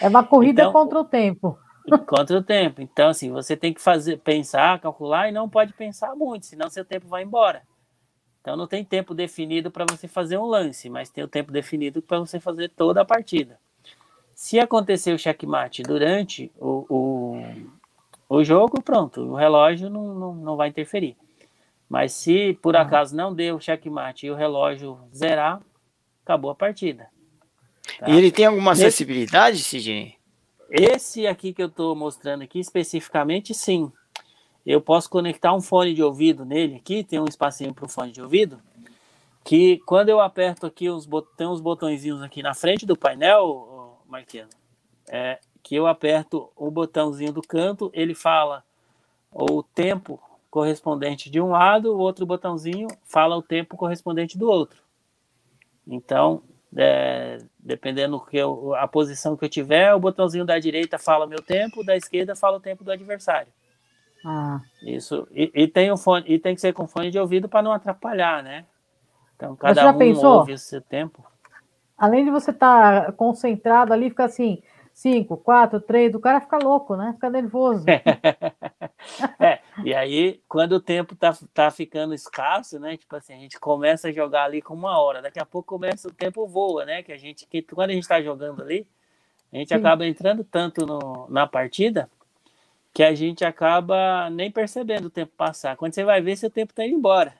É 0.00 0.08
uma 0.08 0.24
corrida 0.24 0.62
então, 0.62 0.72
contra 0.72 0.98
o 0.98 1.04
tempo. 1.04 1.58
Contra 2.06 2.38
o 2.38 2.42
tempo. 2.42 2.82
Então, 2.82 3.08
assim, 3.08 3.30
você 3.30 3.56
tem 3.56 3.72
que 3.72 3.80
fazer, 3.80 4.18
pensar, 4.18 4.80
calcular 4.80 5.28
e 5.28 5.32
não 5.32 5.48
pode 5.48 5.72
pensar 5.72 6.14
muito, 6.14 6.46
senão 6.46 6.68
seu 6.68 6.84
tempo 6.84 7.08
vai 7.08 7.22
embora. 7.22 7.62
Então, 8.40 8.56
não 8.56 8.66
tem 8.66 8.84
tempo 8.84 9.14
definido 9.14 9.70
para 9.70 9.84
você 9.88 10.08
fazer 10.08 10.38
um 10.38 10.46
lance, 10.46 10.88
mas 10.88 11.10
tem 11.10 11.22
o 11.22 11.28
tempo 11.28 11.52
definido 11.52 12.00
para 12.00 12.18
você 12.18 12.40
fazer 12.40 12.70
toda 12.70 13.02
a 13.02 13.04
partida. 13.04 13.58
Se 14.34 14.58
acontecer 14.58 15.12
o 15.12 15.18
checkmate 15.18 15.82
durante 15.82 16.50
o, 16.58 16.86
o, 16.88 17.44
o 18.28 18.42
jogo, 18.42 18.80
pronto, 18.80 19.20
o 19.20 19.34
relógio 19.34 19.90
não, 19.90 20.14
não, 20.14 20.34
não 20.34 20.56
vai 20.56 20.68
interferir. 20.68 21.16
Mas 21.88 22.12
se 22.12 22.56
por 22.62 22.76
acaso 22.76 23.14
não 23.14 23.34
deu 23.34 23.60
checkmate 23.60 24.26
e 24.26 24.30
o 24.30 24.34
relógio 24.34 24.98
zerar, 25.14 25.60
acabou 26.24 26.50
a 26.50 26.54
partida. 26.54 27.08
Tá? 27.98 28.08
E 28.08 28.16
ele 28.16 28.30
tem 28.30 28.46
alguma 28.46 28.72
acessibilidade, 28.72 29.58
Sidney? 29.58 30.14
Esse 30.70 31.26
aqui 31.26 31.52
que 31.52 31.60
eu 31.60 31.66
estou 31.66 31.96
mostrando 31.96 32.42
aqui 32.42 32.60
especificamente, 32.60 33.52
sim. 33.52 33.92
Eu 34.64 34.80
posso 34.80 35.08
conectar 35.08 35.54
um 35.54 35.60
fone 35.60 35.94
de 35.94 36.02
ouvido 36.02 36.44
nele 36.44 36.76
aqui, 36.76 37.02
tem 37.02 37.18
um 37.18 37.24
espacinho 37.24 37.74
para 37.74 37.86
o 37.86 37.88
fone 37.88 38.12
de 38.12 38.20
ouvido, 38.22 38.60
que 39.44 39.78
quando 39.86 40.08
eu 40.10 40.20
aperto 40.20 40.66
aqui, 40.66 40.88
os 40.90 41.08
tem 41.36 41.46
uns 41.46 41.60
botõezinhos 41.60 42.22
aqui 42.22 42.42
na 42.42 42.54
frente 42.54 42.84
do 42.84 42.96
painel, 42.96 43.98
Marquinhos, 44.06 44.50
é, 45.08 45.38
que 45.62 45.74
eu 45.74 45.86
aperto 45.86 46.50
o 46.54 46.70
botãozinho 46.70 47.32
do 47.32 47.42
canto, 47.42 47.90
ele 47.94 48.14
fala 48.14 48.62
o 49.30 49.62
tempo 49.62 50.20
correspondente 50.50 51.30
de 51.30 51.40
um 51.40 51.50
lado, 51.50 51.94
o 51.94 51.98
outro 51.98 52.26
botãozinho 52.26 52.88
fala 53.04 53.36
o 53.36 53.42
tempo 53.42 53.76
correspondente 53.76 54.36
do 54.36 54.48
outro. 54.48 54.82
Então, 55.86 56.42
É, 56.76 57.38
dependendo 57.58 58.20
que 58.20 58.36
eu, 58.36 58.76
a 58.76 58.86
posição 58.86 59.36
que 59.36 59.44
eu 59.44 59.48
tiver, 59.48 59.92
o 59.92 59.98
botãozinho 59.98 60.44
da 60.44 60.56
direita 60.56 61.00
fala 61.00 61.26
meu 61.26 61.42
tempo, 61.42 61.82
da 61.82 61.96
esquerda 61.96 62.36
fala 62.36 62.58
o 62.58 62.60
tempo 62.60 62.84
do 62.84 62.92
adversário. 62.92 63.52
Ah. 64.24 64.60
Isso. 64.82 65.26
E, 65.32 65.50
e, 65.54 65.68
tem 65.68 65.92
um 65.92 65.96
fone, 65.96 66.24
e 66.26 66.38
tem 66.38 66.54
que 66.54 66.60
ser 66.60 66.72
com 66.72 66.86
fone 66.86 67.10
de 67.10 67.18
ouvido 67.18 67.48
para 67.48 67.62
não 67.62 67.72
atrapalhar, 67.72 68.42
né? 68.42 68.64
Então 69.36 69.56
cada 69.56 69.90
um 69.90 69.98
pensou? 69.98 70.38
ouve 70.38 70.58
seu 70.58 70.80
tempo. 70.80 71.24
Além 71.96 72.24
de 72.24 72.30
você 72.30 72.50
estar 72.50 73.06
tá 73.06 73.12
concentrado 73.12 73.92
ali, 73.92 74.10
fica 74.10 74.24
assim, 74.24 74.62
5, 74.92 75.36
4, 75.38 75.80
3, 75.80 76.14
o 76.14 76.20
cara 76.20 76.40
fica 76.40 76.58
louco, 76.58 76.96
né? 76.96 77.12
Fica 77.14 77.30
nervoso. 77.30 77.84
é, 79.40 79.60
e 79.84 79.94
aí, 79.94 80.42
quando 80.48 80.72
o 80.72 80.80
tempo 80.80 81.14
tá, 81.14 81.34
tá 81.54 81.70
ficando 81.70 82.12
escasso, 82.12 82.78
né? 82.78 82.96
Tipo 82.96 83.16
assim, 83.16 83.34
a 83.34 83.38
gente 83.38 83.58
começa 83.58 84.08
a 84.08 84.12
jogar 84.12 84.44
ali 84.44 84.60
com 84.60 84.74
uma 84.74 84.98
hora, 85.00 85.22
daqui 85.22 85.38
a 85.38 85.44
pouco 85.46 85.68
começa 85.68 86.08
o 86.08 86.12
tempo 86.12 86.46
voa, 86.46 86.84
né? 86.84 87.02
Que 87.02 87.12
a 87.12 87.16
gente, 87.16 87.46
que 87.46 87.62
quando 87.62 87.90
a 87.90 87.94
gente 87.94 88.08
tá 88.08 88.20
jogando 88.20 88.62
ali, 88.62 88.86
a 89.52 89.56
gente 89.56 89.68
Sim. 89.68 89.74
acaba 89.74 90.06
entrando 90.06 90.44
tanto 90.44 90.84
no, 90.84 91.26
na 91.30 91.46
partida 91.46 92.10
que 92.92 93.02
a 93.02 93.14
gente 93.14 93.44
acaba 93.44 94.28
nem 94.30 94.50
percebendo 94.50 95.06
o 95.06 95.10
tempo 95.10 95.32
passar. 95.36 95.76
Quando 95.76 95.94
você 95.94 96.04
vai 96.04 96.20
ver, 96.20 96.36
seu 96.36 96.50
tempo 96.50 96.74
tá 96.74 96.84
indo 96.84 96.96
embora. 96.96 97.34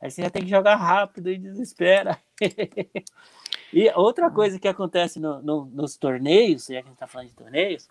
Aí 0.00 0.10
você 0.10 0.22
já 0.22 0.30
tem 0.30 0.42
que 0.42 0.50
jogar 0.50 0.76
rápido 0.76 1.30
e 1.30 1.38
desespera. 1.38 2.18
e 3.72 3.90
outra 3.94 4.30
coisa 4.30 4.58
que 4.58 4.68
acontece 4.68 5.18
no, 5.18 5.42
no, 5.42 5.64
nos 5.66 5.96
torneios, 5.96 6.66
já 6.66 6.74
que 6.74 6.78
a 6.78 6.82
gente 6.82 6.92
está 6.92 7.06
falando 7.06 7.28
de 7.28 7.34
torneios, 7.34 7.88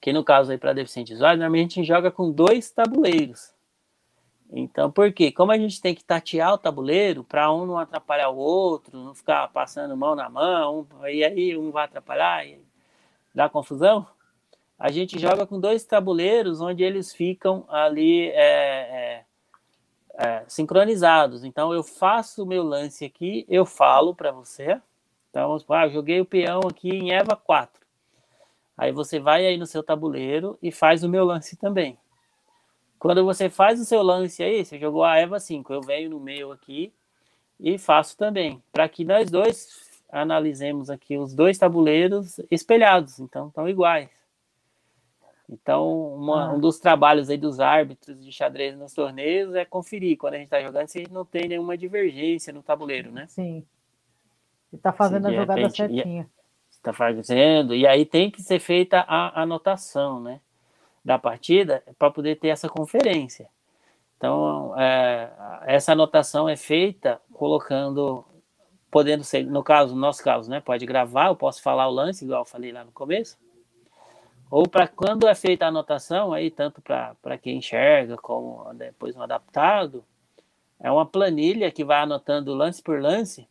que 0.00 0.12
no 0.12 0.24
caso 0.24 0.50
aí 0.50 0.58
para 0.58 0.72
deficientes 0.72 1.12
visuais, 1.12 1.38
normalmente 1.38 1.72
a 1.72 1.82
gente 1.82 1.88
joga 1.88 2.10
com 2.10 2.30
dois 2.30 2.70
tabuleiros. 2.70 3.52
Então, 4.54 4.90
por 4.90 5.10
quê? 5.12 5.32
Como 5.32 5.50
a 5.50 5.56
gente 5.56 5.80
tem 5.80 5.94
que 5.94 6.04
tatear 6.04 6.52
o 6.52 6.58
tabuleiro 6.58 7.24
para 7.24 7.50
um 7.50 7.64
não 7.64 7.78
atrapalhar 7.78 8.28
o 8.28 8.36
outro, 8.36 8.98
não 8.98 9.14
ficar 9.14 9.48
passando 9.48 9.96
mão 9.96 10.14
na 10.14 10.28
mão, 10.28 10.86
e 11.10 11.24
aí 11.24 11.56
um 11.56 11.70
vai 11.70 11.86
atrapalhar 11.86 12.46
e 12.46 12.60
dá 13.34 13.48
confusão, 13.48 14.06
a 14.82 14.90
gente 14.90 15.16
joga 15.16 15.46
com 15.46 15.60
dois 15.60 15.84
tabuleiros 15.84 16.60
onde 16.60 16.82
eles 16.82 17.14
ficam 17.14 17.64
ali 17.68 18.30
é, 18.30 18.34
é, 18.34 19.24
é, 20.18 20.44
sincronizados. 20.48 21.44
Então 21.44 21.72
eu 21.72 21.84
faço 21.84 22.42
o 22.42 22.46
meu 22.46 22.64
lance 22.64 23.04
aqui, 23.04 23.46
eu 23.48 23.64
falo 23.64 24.12
para 24.12 24.32
você. 24.32 24.80
Então, 25.30 25.56
ah, 25.68 25.88
joguei 25.88 26.20
o 26.20 26.26
peão 26.26 26.62
aqui 26.68 26.88
em 26.88 27.12
Eva 27.12 27.36
4. 27.36 27.80
Aí 28.76 28.90
você 28.90 29.20
vai 29.20 29.46
aí 29.46 29.56
no 29.56 29.66
seu 29.66 29.84
tabuleiro 29.84 30.58
e 30.60 30.72
faz 30.72 31.04
o 31.04 31.08
meu 31.08 31.24
lance 31.24 31.56
também. 31.56 31.96
Quando 32.98 33.24
você 33.24 33.48
faz 33.48 33.80
o 33.80 33.84
seu 33.84 34.02
lance 34.02 34.42
aí, 34.42 34.64
você 34.64 34.80
jogou 34.80 35.04
a 35.04 35.16
Eva 35.16 35.38
5, 35.38 35.72
eu 35.72 35.80
venho 35.80 36.10
no 36.10 36.18
meio 36.18 36.50
aqui 36.50 36.92
e 37.60 37.78
faço 37.78 38.18
também, 38.18 38.60
para 38.72 38.88
que 38.88 39.04
nós 39.04 39.30
dois 39.30 40.02
analisemos 40.10 40.90
aqui 40.90 41.16
os 41.16 41.32
dois 41.32 41.56
tabuleiros 41.56 42.40
espelhados, 42.50 43.20
então 43.20 43.46
estão 43.46 43.68
iguais. 43.68 44.21
Então, 45.52 46.14
uma, 46.14 46.46
ah. 46.46 46.54
um 46.54 46.58
dos 46.58 46.78
trabalhos 46.78 47.28
aí 47.28 47.36
dos 47.36 47.60
árbitros 47.60 48.24
de 48.24 48.32
xadrez 48.32 48.76
nos 48.76 48.94
torneios 48.94 49.54
é 49.54 49.66
conferir 49.66 50.16
quando 50.16 50.34
a 50.34 50.36
gente 50.38 50.46
está 50.46 50.62
jogando 50.62 50.88
se 50.88 51.06
não 51.10 51.26
tem 51.26 51.46
nenhuma 51.46 51.76
divergência 51.76 52.52
no 52.54 52.62
tabuleiro, 52.62 53.12
né? 53.12 53.26
Sim. 53.28 53.62
E 54.72 54.76
está 54.76 54.92
fazendo 54.92 55.26
a 55.28 55.30
jogada 55.30 55.54
repente, 55.54 55.76
certinha. 55.76 56.30
Está 56.70 56.92
fazendo, 56.92 57.74
e 57.74 57.86
aí 57.86 58.06
tem 58.06 58.30
que 58.30 58.40
ser 58.40 58.58
feita 58.60 59.04
a 59.06 59.42
anotação, 59.42 60.20
né? 60.20 60.40
Da 61.04 61.18
partida 61.18 61.82
para 61.98 62.10
poder 62.10 62.36
ter 62.36 62.48
essa 62.48 62.68
conferência. 62.68 63.48
Então, 64.16 64.72
é, 64.80 65.30
essa 65.66 65.92
anotação 65.92 66.48
é 66.48 66.56
feita 66.56 67.20
colocando, 67.34 68.24
podendo 68.90 69.22
ser, 69.22 69.44
no 69.44 69.62
caso, 69.62 69.94
no 69.94 70.00
nosso 70.00 70.24
caso, 70.24 70.48
né? 70.48 70.60
Pode 70.60 70.86
gravar, 70.86 71.26
eu 71.26 71.36
posso 71.36 71.60
falar 71.60 71.88
o 71.88 71.92
lance, 71.92 72.24
igual 72.24 72.40
eu 72.40 72.46
falei 72.46 72.72
lá 72.72 72.84
no 72.84 72.92
começo 72.92 73.36
ou 74.52 74.68
para 74.68 74.86
quando 74.86 75.26
é 75.26 75.34
feita 75.34 75.64
a 75.64 75.68
anotação, 75.68 76.30
aí 76.30 76.50
tanto 76.50 76.82
para 76.82 77.38
quem 77.38 77.56
enxerga 77.56 78.18
como 78.18 78.70
depois 78.74 79.16
um 79.16 79.22
adaptado, 79.22 80.04
é 80.78 80.90
uma 80.90 81.06
planilha 81.06 81.70
que 81.70 81.82
vai 81.82 82.02
anotando 82.02 82.52
lance 82.52 82.82
por 82.82 83.00
lance 83.00 83.48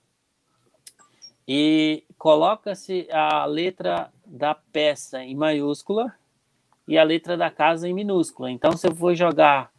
e 1.48 2.04
coloca-se 2.20 3.08
a 3.12 3.46
letra 3.46 4.14
da 4.24 4.54
peça 4.54 5.24
em 5.24 5.34
maiúscula 5.34 6.14
e 6.88 7.00
a 7.00 7.04
letra 7.04 7.36
da 7.36 7.50
casa 7.50 7.90
em 7.90 7.96
minúscula. 7.96 8.52
Então, 8.52 8.74
se 8.74 8.88
eu 8.88 8.96
for 8.96 9.16
jogar 9.16 9.72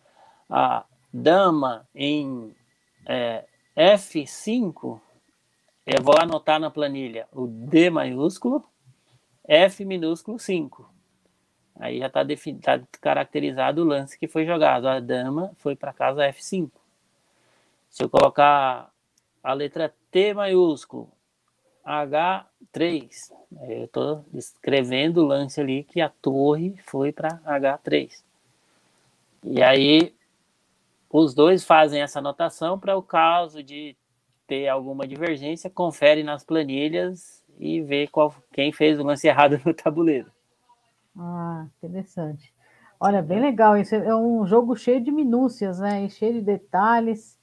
a 0.51 0.85
dama 1.15 1.87
em 1.95 2.53
é, 3.07 3.45
F5, 3.77 5.01
eu 5.87 6.03
vou 6.03 6.19
anotar 6.19 6.59
na 6.59 6.69
planilha 6.69 7.29
o 7.31 7.47
D 7.47 7.91
maiúsculo, 7.91 8.65
F 9.47 9.85
minúsculo 9.85 10.37
5. 10.37 10.92
Aí 11.79 11.99
já 11.99 12.07
está 12.07 12.25
tá 12.63 12.81
caracterizado 13.01 13.83
o 13.83 13.87
lance 13.87 14.19
que 14.19 14.29
foi 14.29 14.45
jogado. 14.45 14.87
A 14.87 15.01
dama 15.01 15.53
foi 15.59 15.75
para 15.75 15.93
casa 15.93 16.29
F5. 16.29 16.71
Se 17.91 18.03
eu 18.03 18.09
colocar 18.09 18.91
a 19.43 19.53
letra 19.53 19.93
T 20.11 20.35
maiúsculo, 20.35 21.11
H3, 21.85 23.33
eu 23.69 23.85
estou 23.85 24.25
escrevendo 24.33 25.19
o 25.19 25.27
lance 25.27 25.61
ali 25.61 25.85
que 25.85 26.01
a 26.01 26.09
torre 26.09 26.77
foi 26.85 27.13
para 27.13 27.41
H3. 27.45 28.23
E 29.45 29.63
aí 29.63 30.15
os 31.11 31.35
dois 31.35 31.65
fazem 31.65 32.01
essa 32.01 32.21
anotação 32.21 32.79
para 32.79 32.97
o 32.97 33.03
caso 33.03 33.63
de 33.63 33.97
ter 34.47 34.69
alguma 34.69 35.07
divergência, 35.07 35.69
confere 35.69 36.23
nas 36.23 36.45
planilhas 36.45 37.43
e 37.59 37.81
vê 37.81 38.07
qual, 38.07 38.35
quem 38.53 38.73
fez 38.73 38.99
o 38.99 39.03
lance 39.03 39.27
errado 39.27 39.61
no 39.67 39.75
tabuleiro. 39.75 40.31
Ah, 41.17 41.67
interessante. 41.79 42.53
Olha, 42.99 43.23
bem 43.23 43.41
legal. 43.41 43.77
Isso 43.77 43.95
é 43.95 44.15
um 44.15 44.47
jogo 44.47 44.77
cheio 44.77 45.03
de 45.03 45.11
minúcias, 45.11 45.79
né? 45.79 46.05
E 46.05 46.11
cheio 46.11 46.35
de 46.35 46.41
detalhes. 46.41 47.39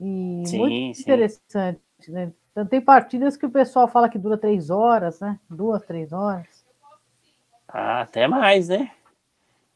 E 0.00 0.42
sim, 0.46 0.58
muito 0.58 0.94
sim. 0.94 1.02
interessante, 1.02 1.80
né? 2.08 2.32
Então, 2.52 2.66
tem 2.66 2.80
partidas 2.80 3.36
que 3.36 3.44
o 3.44 3.50
pessoal 3.50 3.88
fala 3.88 4.08
que 4.08 4.18
dura 4.18 4.38
três 4.38 4.70
horas, 4.70 5.20
né? 5.20 5.38
Duas, 5.48 5.82
três 5.84 6.12
horas. 6.12 6.64
Ah, 7.68 8.02
até 8.02 8.26
mais, 8.26 8.68
né? 8.68 8.90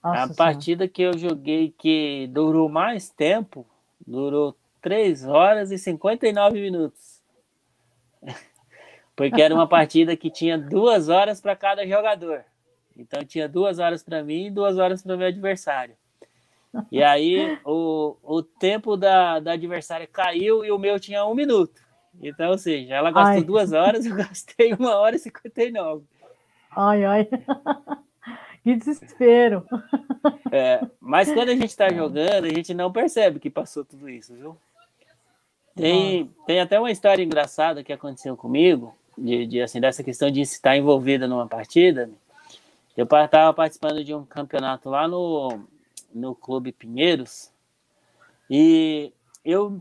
Nossa 0.03 0.33
a 0.33 0.37
partida 0.37 0.89
que 0.89 1.03
eu 1.03 1.16
joguei 1.16 1.75
que 1.77 2.27
durou 2.33 2.68
mais 2.68 3.11
tempo, 3.11 3.66
durou 4.07 4.57
3 4.81 5.27
horas 5.27 5.71
e 5.71 5.79
59 5.79 6.59
minutos. 6.59 7.21
Porque 9.14 9.43
era 9.43 9.55
uma 9.55 9.68
partida 9.68 10.16
que 10.16 10.31
tinha 10.31 10.57
duas 10.57 11.11
horas 11.11 11.41
para 11.41 11.55
cada 11.55 11.87
jogador. 11.87 12.45
Então 13.01 13.24
tinha 13.24 13.48
duas 13.48 13.78
horas 13.78 14.03
para 14.03 14.22
mim 14.22 14.46
e 14.46 14.51
duas 14.51 14.78
horas 14.78 15.03
para 15.03 15.14
o 15.14 15.18
meu 15.18 15.28
adversário. 15.28 15.94
E 16.90 17.03
aí 17.03 17.59
o, 17.64 18.16
o 18.22 18.42
tempo 18.42 18.96
da, 18.96 19.40
da 19.40 19.53
adversária 19.53 20.07
caiu 20.07 20.64
e 20.64 20.70
o 20.70 20.78
meu 20.78 21.01
tinha 21.01 21.24
um 21.24 21.34
minuto. 21.34 21.82
Então, 22.22 22.51
ou 22.51 22.59
seja, 22.59 22.94
ela 22.94 23.11
gastou 23.11 23.38
ai. 23.38 23.44
duas 23.44 23.72
horas, 23.72 24.05
eu 24.07 24.14
gastei 24.14 24.74
uma 24.74 24.96
hora 24.96 25.16
e 25.16 25.18
cinquenta 25.18 25.62
e 25.62 25.70
nove. 25.70 26.05
Ai, 26.76 27.05
ai. 27.05 27.28
Que 28.62 28.76
desespero. 28.76 29.64
É, 30.53 30.86
mas 31.01 31.32
quando 31.32 31.48
a 31.48 31.55
gente 31.55 31.68
está 31.70 31.88
jogando, 31.88 32.44
a 32.44 32.51
gente 32.51 32.74
não 32.74 32.92
percebe 32.92 33.40
que 33.40 33.48
passou 33.48 33.86
tudo 33.86 34.07
isso, 34.07 34.34
viu? 34.34 34.55
Tem, 35.74 36.30
tem 36.46 36.61
até 36.61 36.78
uma 36.78 36.90
história 36.90 37.22
engraçada 37.22 37.82
que 37.82 37.90
aconteceu 37.90 38.36
comigo, 38.36 38.94
de, 39.16 39.46
de 39.46 39.62
assim, 39.62 39.80
dessa 39.80 40.05
questão 40.05 40.30
de 40.30 40.42
estar 40.42 40.76
envolvida 40.76 41.26
numa 41.26 41.46
partida. 41.46 42.11
Eu 42.97 43.05
estava 43.05 43.53
participando 43.55 44.05
de 44.05 44.14
um 44.14 44.24
campeonato 44.24 44.91
lá 44.91 45.07
no, 45.07 45.62
no 46.12 46.34
Clube 46.34 46.72
Pinheiros 46.72 47.51
e 48.49 49.12
eu 49.45 49.78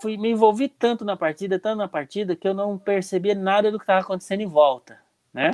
fui 0.00 0.16
me 0.16 0.30
envolvi 0.30 0.68
tanto 0.68 1.04
na 1.04 1.16
partida, 1.16 1.58
tanto 1.58 1.78
na 1.78 1.88
partida, 1.88 2.34
que 2.36 2.46
eu 2.46 2.54
não 2.54 2.78
percebia 2.78 3.34
nada 3.34 3.70
do 3.70 3.78
que 3.78 3.84
estava 3.84 4.00
acontecendo 4.00 4.40
em 4.40 4.46
volta, 4.46 4.98
né? 5.32 5.52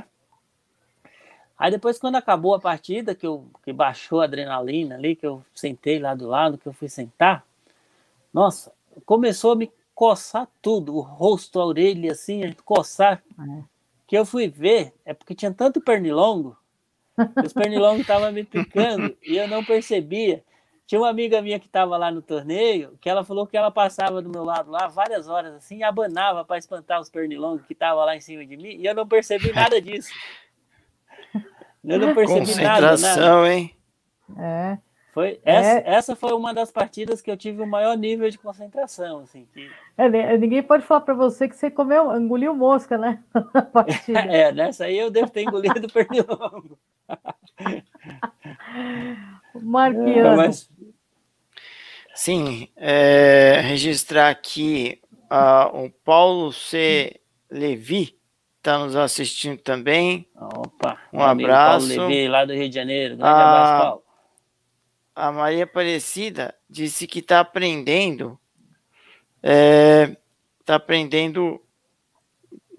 Aí 1.58 1.72
depois, 1.72 1.98
quando 1.98 2.14
acabou 2.14 2.54
a 2.54 2.60
partida, 2.60 3.14
que, 3.14 3.26
eu, 3.26 3.44
que 3.64 3.72
baixou 3.72 4.20
a 4.20 4.24
adrenalina 4.24 4.94
ali, 4.94 5.16
que 5.16 5.26
eu 5.26 5.44
sentei 5.54 5.98
lá 5.98 6.14
do 6.14 6.28
lado, 6.28 6.56
que 6.56 6.68
eu 6.68 6.72
fui 6.72 6.88
sentar, 6.88 7.44
nossa, 8.32 8.72
começou 9.04 9.52
a 9.52 9.56
me 9.56 9.72
coçar 9.92 10.46
tudo, 10.62 10.94
o 10.94 11.00
rosto, 11.00 11.60
a 11.60 11.66
orelha, 11.66 12.12
assim, 12.12 12.52
coçar. 12.64 13.22
É. 13.40 13.62
Que 14.06 14.16
eu 14.16 14.24
fui 14.24 14.48
ver, 14.48 14.94
é 15.04 15.12
porque 15.12 15.34
tinha 15.34 15.52
tanto 15.52 15.80
pernilongo 15.80 16.56
os 17.44 17.52
pernilongos 17.52 18.00
estavam 18.00 18.32
me 18.32 18.44
picando 18.44 19.16
e 19.22 19.36
eu 19.36 19.48
não 19.48 19.64
percebia. 19.64 20.42
Tinha 20.86 21.00
uma 21.00 21.10
amiga 21.10 21.42
minha 21.42 21.58
que 21.60 21.66
estava 21.66 21.98
lá 21.98 22.10
no 22.10 22.22
torneio, 22.22 22.96
que 22.98 23.10
ela 23.10 23.22
falou 23.22 23.46
que 23.46 23.56
ela 23.56 23.70
passava 23.70 24.22
do 24.22 24.30
meu 24.30 24.42
lado 24.42 24.70
lá 24.70 24.86
várias 24.86 25.28
horas 25.28 25.54
assim, 25.54 25.78
e 25.78 25.82
abanava 25.82 26.46
para 26.46 26.56
espantar 26.56 26.98
os 26.98 27.10
pernilongos 27.10 27.66
que 27.66 27.74
estavam 27.74 28.04
lá 28.04 28.16
em 28.16 28.20
cima 28.20 28.46
de 28.46 28.56
mim, 28.56 28.70
e 28.70 28.86
eu 28.86 28.94
não 28.94 29.06
percebi 29.06 29.52
nada 29.52 29.80
disso. 29.82 30.08
Eu 31.84 31.98
não 31.98 32.14
percebi 32.14 32.54
nada, 32.62 32.96
nada. 32.96 33.52
hein? 33.52 33.74
É. 34.38 34.78
Foi, 35.18 35.40
essa, 35.44 35.68
é... 35.80 35.82
essa 35.84 36.14
foi 36.14 36.32
uma 36.32 36.54
das 36.54 36.70
partidas 36.70 37.20
que 37.20 37.28
eu 37.28 37.36
tive 37.36 37.60
o 37.60 37.66
maior 37.66 37.96
nível 37.96 38.30
de 38.30 38.38
concentração. 38.38 39.18
Assim, 39.18 39.48
que... 39.52 39.68
é, 39.96 40.38
ninguém 40.38 40.62
pode 40.62 40.84
falar 40.84 41.00
para 41.00 41.12
você 41.12 41.48
que 41.48 41.56
você 41.56 41.68
comeu, 41.68 42.14
engoliu 42.16 42.54
mosca, 42.54 42.96
né? 42.96 43.20
é, 44.30 44.52
nessa 44.52 44.84
aí 44.84 44.96
eu 44.96 45.10
devo 45.10 45.28
ter 45.28 45.42
engolido 45.42 45.88
pernilongo. 45.92 46.78
Marquiano. 49.60 50.36
Mas... 50.36 50.70
Sim, 52.14 52.68
é, 52.76 53.60
registrar 53.64 54.28
aqui 54.28 55.00
uh, 55.32 55.84
o 55.84 55.90
Paulo 56.04 56.52
C. 56.52 57.18
Levi 57.50 58.16
está 58.58 58.78
nos 58.78 58.94
assistindo 58.94 59.58
também. 59.58 60.28
Opa, 60.36 60.96
um 61.12 61.20
abraço. 61.20 61.88
Paulo 61.88 62.08
Levi, 62.08 62.28
lá 62.28 62.44
do 62.44 62.52
Rio 62.52 62.68
de 62.68 62.74
Janeiro. 62.76 63.16
Grande 63.16 63.32
a, 63.32 63.34
abraço, 63.34 63.82
Paulo. 63.82 64.07
A 65.18 65.32
Maria 65.32 65.64
Aparecida 65.64 66.54
disse 66.70 67.04
que 67.08 67.18
está 67.18 67.40
aprendendo, 67.40 68.38
está 69.42 69.50
é, 69.52 70.16
tá 70.64 70.76
aprendendo 70.76 71.60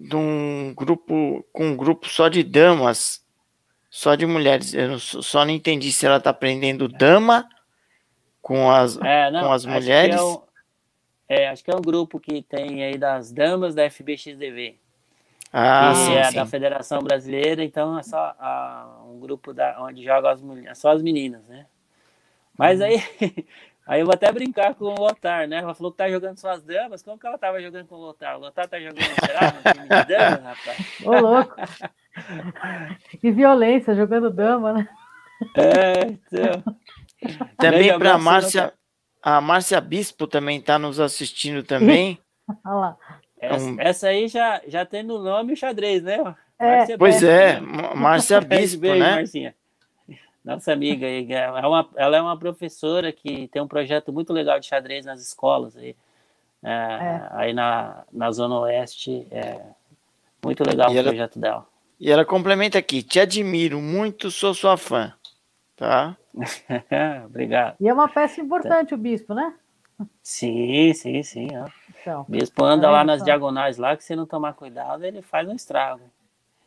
de 0.00 0.16
um 0.16 0.72
grupo 0.74 1.46
com 1.52 1.66
um 1.66 1.76
grupo 1.76 2.08
só 2.08 2.28
de 2.28 2.42
damas, 2.42 3.22
só 3.90 4.14
de 4.14 4.24
mulheres. 4.24 4.72
Eu 4.72 4.98
só 4.98 5.44
não 5.44 5.52
entendi 5.52 5.92
se 5.92 6.06
ela 6.06 6.16
está 6.16 6.30
aprendendo 6.30 6.88
dama 6.88 7.46
com 8.40 8.70
as, 8.70 8.96
é, 8.96 9.30
não, 9.30 9.42
com 9.42 9.52
as 9.52 9.66
mulheres. 9.66 10.14
Acho 10.14 10.38
que, 10.38 10.44
é, 11.28 11.42
é, 11.42 11.48
acho 11.50 11.62
que 11.62 11.70
é 11.70 11.76
um 11.76 11.82
grupo 11.82 12.18
que 12.18 12.40
tem 12.40 12.82
aí 12.82 12.96
das 12.96 13.30
damas 13.30 13.74
da 13.74 13.84
FBXDV. 13.90 14.78
Ah, 15.52 15.92
que 15.92 15.98
sim, 15.98 16.14
é 16.14 16.24
sim. 16.24 16.36
da 16.36 16.46
Federação 16.46 17.02
Brasileira, 17.02 17.62
então 17.62 17.98
é 17.98 18.02
só 18.02 18.34
a, 18.38 19.02
um 19.06 19.20
grupo 19.20 19.52
da, 19.52 19.76
onde 19.82 20.02
jogam 20.02 20.30
as 20.30 20.40
mulheres, 20.40 20.78
só 20.78 20.90
as 20.90 21.02
meninas, 21.02 21.46
né? 21.46 21.66
Mas 22.60 22.78
uhum. 22.78 22.86
aí, 22.86 23.02
aí 23.88 24.00
eu 24.00 24.04
vou 24.04 24.14
até 24.14 24.30
brincar 24.30 24.74
com 24.74 24.84
o 24.84 24.94
Lotar, 24.94 25.48
né? 25.48 25.60
Ela 25.60 25.74
falou 25.74 25.90
que 25.90 25.96
tá 25.96 26.10
jogando 26.10 26.36
só 26.36 26.50
as 26.50 26.62
damas, 26.62 27.02
como 27.02 27.18
que 27.18 27.26
ela 27.26 27.38
tava 27.38 27.58
jogando 27.62 27.86
com 27.86 27.94
o 27.94 28.00
Lotar? 28.00 28.36
O 28.36 28.40
Lotar 28.40 28.68
tá 28.68 28.78
jogando, 28.78 28.98
será, 28.98 29.54
no 29.54 29.72
time 29.72 29.88
de 29.88 30.04
damas, 30.04 30.42
rapaz? 30.44 30.78
Ô, 31.02 31.18
louco! 31.18 31.56
Que 33.18 33.30
violência, 33.30 33.94
jogando 33.94 34.28
dama, 34.28 34.74
né? 34.74 34.88
É, 35.56 36.06
então... 36.10 36.62
Também 37.56 37.98
para 37.98 38.18
Márcia, 38.18 38.74
a 39.22 39.40
Márcia 39.40 39.80
Bispo 39.80 40.26
também 40.26 40.58
está 40.58 40.78
nos 40.78 41.00
assistindo 41.00 41.62
também. 41.62 42.18
Olha 42.62 42.74
lá. 42.74 42.96
Essa, 43.40 43.64
um... 43.64 43.80
essa, 43.80 44.08
aí 44.08 44.28
já, 44.28 44.60
já 44.66 44.84
tem 44.84 45.02
no 45.02 45.18
nome 45.18 45.54
o 45.54 45.56
xadrez, 45.56 46.02
né? 46.02 46.18
É. 46.58 46.94
Pois 46.98 47.22
é, 47.22 47.58
Márcia 47.58 48.38
Bispo, 48.38 48.82
Beijo, 48.82 48.98
né? 48.98 49.14
Marcinha. 49.14 49.54
Nossa 50.44 50.72
amiga 50.72 51.06
aí, 51.06 51.30
é 51.30 51.50
uma, 51.66 51.88
ela 51.96 52.16
é 52.16 52.22
uma 52.22 52.36
professora 52.36 53.12
que 53.12 53.46
tem 53.48 53.60
um 53.60 53.68
projeto 53.68 54.12
muito 54.12 54.32
legal 54.32 54.58
de 54.58 54.66
xadrez 54.66 55.04
nas 55.04 55.20
escolas 55.20 55.76
aí, 55.76 55.94
é, 56.62 56.70
é. 56.70 57.28
aí 57.32 57.52
na, 57.52 58.04
na 58.12 58.30
Zona 58.32 58.60
Oeste. 58.60 59.26
É 59.30 59.60
muito 60.42 60.64
legal 60.64 60.90
e 60.90 60.96
o 60.96 60.98
ela, 60.98 61.08
projeto 61.08 61.38
dela. 61.38 61.66
E 61.98 62.10
ela 62.10 62.24
complementa 62.24 62.78
aqui: 62.78 63.02
te 63.02 63.20
admiro 63.20 63.80
muito, 63.80 64.30
sou 64.30 64.54
sua 64.54 64.76
fã. 64.76 65.12
Tá? 65.76 66.16
Obrigado. 67.26 67.76
E 67.80 67.88
é 67.88 67.92
uma 67.92 68.08
peça 68.08 68.40
importante 68.40 68.90
tá. 68.90 68.94
o 68.94 68.98
bispo, 68.98 69.34
né? 69.34 69.54
Sim, 70.22 70.92
sim, 70.94 71.22
sim. 71.22 71.48
Ó. 71.56 71.68
Então, 72.00 72.22
o 72.22 72.30
bispo 72.30 72.64
anda 72.64 72.86
é, 72.86 72.90
lá 72.90 73.04
nas 73.04 73.16
então. 73.16 73.26
diagonais 73.26 73.76
lá, 73.76 73.96
que 73.96 74.04
se 74.04 74.16
não 74.16 74.26
tomar 74.26 74.54
cuidado, 74.54 75.04
ele 75.04 75.20
faz 75.20 75.48
um 75.48 75.54
estrago. 75.54 76.02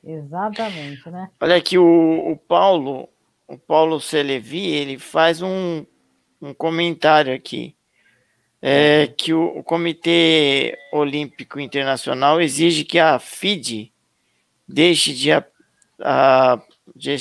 Exatamente, 0.04 1.10
né? 1.10 1.30
Olha 1.40 1.56
aqui, 1.56 1.78
o, 1.78 2.32
o 2.32 2.38
Paulo, 2.38 3.08
o 3.54 3.58
Paulo 3.60 4.00
Celevi, 4.00 4.66
ele 4.68 4.98
faz 4.98 5.42
um, 5.42 5.86
um 6.42 6.54
comentário 6.54 7.34
aqui. 7.34 7.76
É, 8.66 9.08
que 9.08 9.34
o, 9.34 9.58
o, 9.58 9.64
Comitê 9.64 10.78
Olímpico 10.94 11.60
Internacional 11.60 12.40
exige 12.40 12.86
que 12.86 12.98
a 12.98 13.20
FIDE 13.20 13.92
deixe 14.66 15.14
de, 15.14 15.34
a, 15.34 15.46
a, 16.00 16.62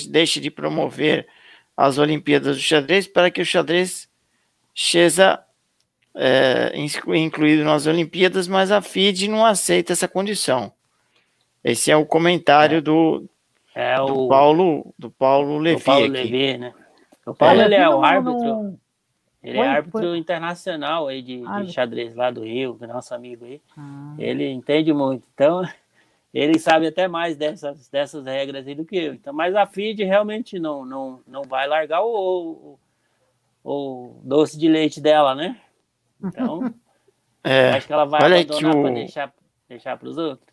deixe 0.09 0.39
de 0.39 0.53
promover 0.53 1.26
as 1.76 1.99
Olimpíadas 1.99 2.57
do 2.57 2.62
xadrez 2.62 3.09
para 3.09 3.28
que 3.28 3.43
o 3.43 3.45
xadrez 3.45 4.09
seja 4.72 5.45
é, 6.14 6.72
incluído 6.76 7.64
nas 7.64 7.87
Olimpíadas, 7.87 8.47
mas 8.47 8.70
a 8.70 8.80
FIDE 8.80 9.26
não 9.26 9.45
aceita 9.45 9.93
essa 9.93 10.07
condição. 10.07 10.72
Esse 11.64 11.91
é 11.91 11.97
o 11.97 12.07
comentário 12.07 12.78
é. 12.78 12.80
do, 12.80 13.28
é 13.75 14.01
o, 14.01 14.07
do 14.07 14.29
Paulo 14.29 14.95
do 14.99 15.11
Paulo 15.11 15.59
Levi. 15.59 15.79
Do 15.79 15.85
Paulo 15.85 16.07
Levi, 16.07 16.59
né? 16.59 16.75
O 17.27 17.35
Paulo 17.35 17.61
é, 17.61 17.64
ele 17.64 17.75
é 17.75 17.89
o 17.89 18.03
árbitro. 18.03 18.79
Ele 19.43 19.59
é 19.59 19.66
árbitro 19.66 20.14
internacional 20.14 21.09
aí 21.09 21.20
de, 21.20 21.43
de, 21.43 21.73
xadrez 21.73 22.14
lá 22.14 22.31
do 22.31 22.45
Rio, 22.45 22.79
nosso 22.83 23.12
amigo 23.12 23.45
aí. 23.45 23.61
Ah. 23.77 24.14
Ele 24.16 24.49
entende 24.49 24.93
muito. 24.93 25.25
Então, 25.35 25.62
ele 26.33 26.59
sabe 26.61 26.87
até 26.87 27.09
mais 27.09 27.37
dessas, 27.37 27.89
dessas 27.89 28.25
regras 28.25 28.66
aí 28.66 28.75
do 28.75 28.85
que 28.85 28.97
eu. 28.97 29.14
Então, 29.14 29.33
mas 29.33 29.57
a 29.57 29.66
FID 29.66 30.05
realmente 30.05 30.61
não, 30.61 30.85
não, 30.85 31.20
não 31.27 31.43
vai 31.43 31.66
largar 31.66 32.03
o, 32.03 32.79
o, 33.64 33.68
o 33.68 34.20
doce 34.23 34.57
de 34.57 34.68
leite 34.68 35.01
dela, 35.01 35.35
né? 35.35 35.61
Então, 36.23 36.73
é, 37.43 37.70
acho 37.70 37.89
que 37.89 37.93
ela 37.93 38.05
vai 38.05 38.25
abandonar 38.25 38.77
o... 38.77 38.83
para 38.83 38.95
deixar, 38.95 39.35
deixar 39.68 39.99
para 39.99 40.09
os 40.09 40.16
outros. 40.16 40.51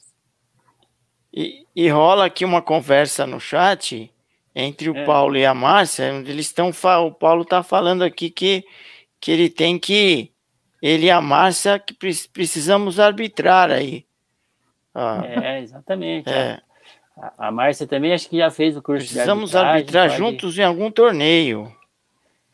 E, 1.33 1.65
e, 1.75 1.89
rola 1.89 2.25
aqui 2.25 2.43
uma 2.43 2.61
conversa 2.61 3.27
no 3.27 3.39
chat 3.39 4.11
entre 4.55 4.89
o 4.89 4.97
é. 4.97 5.05
Paulo 5.05 5.37
e 5.37 5.45
a 5.45 5.53
Márcia, 5.53 6.13
onde 6.13 6.31
eles 6.31 6.47
estão. 6.47 6.71
O 7.05 7.11
Paulo 7.11 7.43
está 7.43 7.61
falando 7.61 8.03
aqui 8.03 8.29
que, 8.29 8.65
que 9.19 9.31
ele 9.31 9.49
tem 9.49 9.77
que. 9.77 10.31
Ele 10.81 11.07
e 11.07 11.11
a 11.11 11.21
Márcia 11.21 11.77
que 11.77 11.93
precisamos 12.31 12.99
arbitrar 12.99 13.69
aí. 13.69 14.05
Ah, 14.93 15.21
é, 15.25 15.61
exatamente. 15.61 16.29
É. 16.29 16.59
A, 17.15 17.47
a 17.47 17.51
Márcia 17.51 17.85
também 17.85 18.13
acho 18.13 18.29
que 18.29 18.37
já 18.37 18.49
fez 18.49 18.75
o 18.75 18.81
curso 18.81 19.05
Precisamos 19.05 19.55
arbitrar 19.55 20.07
pode... 20.07 20.17
juntos 20.17 20.57
em 20.57 20.63
algum 20.63 20.89
torneio. 20.89 21.71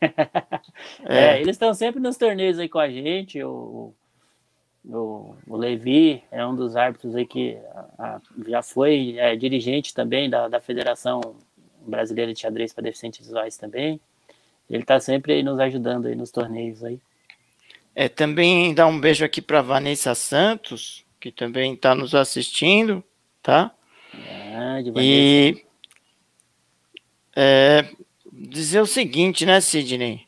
é. 1.08 1.36
é. 1.36 1.40
eles 1.40 1.54
estão 1.54 1.72
sempre 1.72 2.00
nos 2.00 2.16
torneios 2.16 2.58
aí 2.58 2.68
com 2.68 2.78
a 2.78 2.88
gente. 2.90 3.42
O, 3.42 3.94
o, 4.88 5.34
o 5.46 5.56
Levi 5.56 6.22
é 6.30 6.46
um 6.46 6.54
dos 6.54 6.76
árbitros 6.76 7.14
aí 7.14 7.26
que 7.26 7.56
a, 7.74 7.86
a, 7.98 8.20
já 8.46 8.62
foi 8.62 9.16
é, 9.18 9.34
dirigente 9.34 9.92
também 9.92 10.30
da, 10.30 10.48
da 10.48 10.60
Federação 10.60 11.20
Brasileira 11.86 12.32
de 12.32 12.40
Xadrez 12.40 12.72
para 12.72 12.84
Deficientes 12.84 13.20
Visuais 13.20 13.56
também. 13.56 14.00
Ele 14.68 14.82
está 14.82 14.98
sempre 14.98 15.34
aí 15.34 15.42
nos 15.42 15.58
ajudando 15.58 16.06
aí 16.06 16.14
nos 16.14 16.30
torneios 16.30 16.82
aí. 16.84 16.98
É, 17.94 18.08
também 18.08 18.74
dá 18.74 18.86
um 18.86 19.00
beijo 19.00 19.24
aqui 19.24 19.40
para 19.40 19.62
Vanessa 19.62 20.14
Santos, 20.14 21.04
que 21.20 21.32
também 21.32 21.74
está 21.74 21.94
nos 21.94 22.14
assistindo, 22.14 23.02
tá? 23.42 23.72
e 24.96 25.64
é, 27.34 27.88
dizer 28.32 28.80
o 28.80 28.86
seguinte, 28.86 29.46
né, 29.46 29.60
Sidney? 29.60 30.26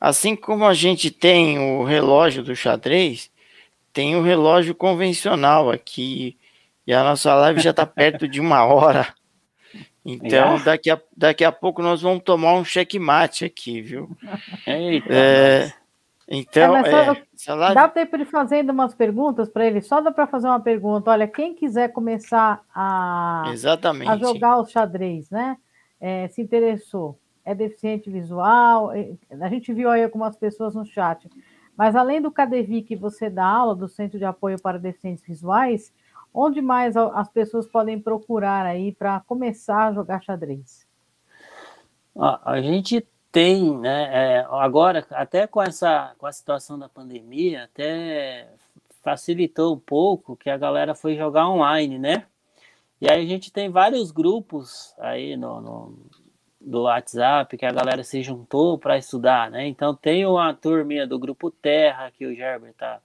Assim 0.00 0.36
como 0.36 0.64
a 0.64 0.74
gente 0.74 1.10
tem 1.10 1.58
o 1.58 1.84
relógio 1.84 2.42
do 2.42 2.54
xadrez, 2.54 3.30
tem 3.96 4.14
o 4.14 4.20
relógio 4.20 4.74
convencional 4.74 5.70
aqui. 5.70 6.36
E 6.86 6.92
a 6.92 7.02
nossa 7.02 7.34
live 7.34 7.60
já 7.60 7.70
está 7.70 7.86
perto 7.86 8.28
de 8.28 8.38
uma 8.42 8.62
hora. 8.62 9.08
Então, 10.04 10.62
daqui 10.62 10.90
a, 10.90 11.00
daqui 11.16 11.42
a 11.42 11.50
pouco 11.50 11.80
nós 11.80 12.02
vamos 12.02 12.22
tomar 12.22 12.52
um 12.56 12.64
checkmate 12.64 13.46
aqui, 13.46 13.80
viu? 13.80 14.14
Eita, 14.66 15.12
é, 15.12 15.72
então, 16.28 16.76
é, 16.76 16.90
é, 16.90 17.54
live... 17.54 17.74
dá 17.74 17.88
tempo 17.88 18.18
de 18.18 18.26
fazendo 18.26 18.70
umas 18.70 18.94
perguntas 18.94 19.48
para 19.48 19.66
ele? 19.66 19.80
Só 19.80 20.02
dá 20.02 20.12
para 20.12 20.26
fazer 20.26 20.46
uma 20.46 20.60
pergunta. 20.60 21.10
Olha, 21.10 21.26
quem 21.26 21.54
quiser 21.54 21.88
começar 21.88 22.60
a, 22.74 23.44
Exatamente. 23.50 24.10
a 24.10 24.18
jogar 24.18 24.58
o 24.58 24.66
xadrez, 24.66 25.30
né? 25.30 25.56
É, 25.98 26.28
se 26.28 26.42
interessou, 26.42 27.18
é 27.42 27.54
deficiente 27.54 28.10
visual. 28.10 28.92
É, 28.92 29.08
a 29.40 29.48
gente 29.48 29.72
viu 29.72 29.90
aí 29.90 30.04
algumas 30.04 30.36
pessoas 30.36 30.74
no 30.74 30.84
chat. 30.84 31.26
Mas 31.76 31.94
além 31.94 32.22
do 32.22 32.30
CADEVI 32.30 32.82
que 32.82 32.96
você 32.96 33.28
dá 33.28 33.46
aula, 33.46 33.74
do 33.74 33.88
Centro 33.88 34.18
de 34.18 34.24
Apoio 34.24 34.60
para 34.60 34.78
Deficientes 34.78 35.24
Visuais, 35.24 35.92
onde 36.32 36.60
mais 36.60 36.96
as 36.96 37.28
pessoas 37.28 37.66
podem 37.66 38.00
procurar 38.00 38.64
aí 38.64 38.92
para 38.92 39.20
começar 39.20 39.88
a 39.88 39.92
jogar 39.92 40.22
xadrez? 40.22 40.86
A 42.14 42.60
gente 42.60 43.06
tem, 43.30 43.76
né? 43.78 44.08
É, 44.12 44.46
agora, 44.50 45.06
até 45.10 45.46
com 45.46 45.62
essa 45.62 46.14
com 46.16 46.26
a 46.26 46.32
situação 46.32 46.78
da 46.78 46.88
pandemia, 46.88 47.64
até 47.64 48.48
facilitou 49.02 49.74
um 49.74 49.78
pouco 49.78 50.36
que 50.36 50.48
a 50.48 50.56
galera 50.56 50.94
foi 50.94 51.16
jogar 51.16 51.48
online, 51.48 51.98
né? 51.98 52.26
E 53.00 53.10
aí 53.10 53.22
a 53.22 53.28
gente 53.28 53.52
tem 53.52 53.68
vários 53.68 54.10
grupos 54.10 54.94
aí 54.98 55.36
no, 55.36 55.60
no 55.60 55.98
do 56.66 56.82
WhatsApp 56.82 57.56
que 57.56 57.64
a 57.64 57.72
galera 57.72 58.02
se 58.02 58.22
juntou 58.22 58.76
para 58.76 58.98
estudar, 58.98 59.50
né? 59.50 59.66
Então 59.66 59.94
tem 59.94 60.26
uma 60.26 60.52
turminha 60.52 61.06
do 61.06 61.18
grupo 61.18 61.50
Terra 61.50 62.10
que 62.10 62.26
o 62.26 62.34
Gerber 62.34 62.74
tá 62.74 63.00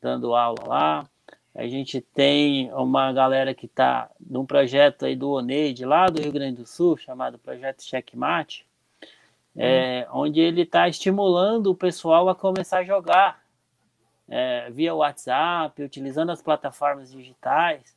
dando 0.00 0.34
aula 0.34 0.64
lá. 0.66 1.06
A 1.54 1.66
gente 1.66 2.00
tem 2.00 2.72
uma 2.72 3.12
galera 3.12 3.52
que 3.54 3.66
está 3.66 4.10
num 4.18 4.46
projeto 4.46 5.04
aí 5.04 5.14
do 5.14 5.32
Oneide 5.32 5.84
lá 5.84 6.06
do 6.06 6.22
Rio 6.22 6.32
Grande 6.32 6.62
do 6.62 6.66
Sul 6.66 6.96
chamado 6.96 7.38
Projeto 7.38 7.82
Checkmate 7.82 8.66
é, 9.56 10.06
onde 10.10 10.40
ele 10.40 10.62
está 10.62 10.88
estimulando 10.88 11.68
o 11.68 11.74
pessoal 11.74 12.28
a 12.28 12.34
começar 12.34 12.78
a 12.78 12.84
jogar 12.84 13.42
é, 14.28 14.70
via 14.70 14.94
WhatsApp, 14.94 15.82
utilizando 15.82 16.30
as 16.30 16.40
plataformas 16.40 17.10
digitais, 17.10 17.96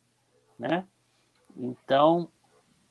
né? 0.59 0.83
Então, 1.55 2.27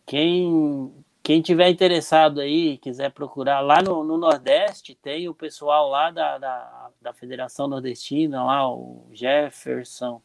quem 0.06 1.03
quem 1.24 1.40
tiver 1.40 1.70
interessado 1.70 2.38
aí, 2.38 2.76
quiser 2.76 3.10
procurar 3.10 3.60
lá 3.60 3.80
no, 3.80 4.04
no 4.04 4.18
Nordeste, 4.18 4.94
tem 4.94 5.26
o 5.26 5.34
pessoal 5.34 5.88
lá 5.88 6.10
da, 6.10 6.36
da, 6.36 6.90
da, 7.00 7.12
Federação 7.14 7.66
Nordestina, 7.66 8.44
lá 8.44 8.70
o 8.70 9.08
Jefferson 9.10 10.20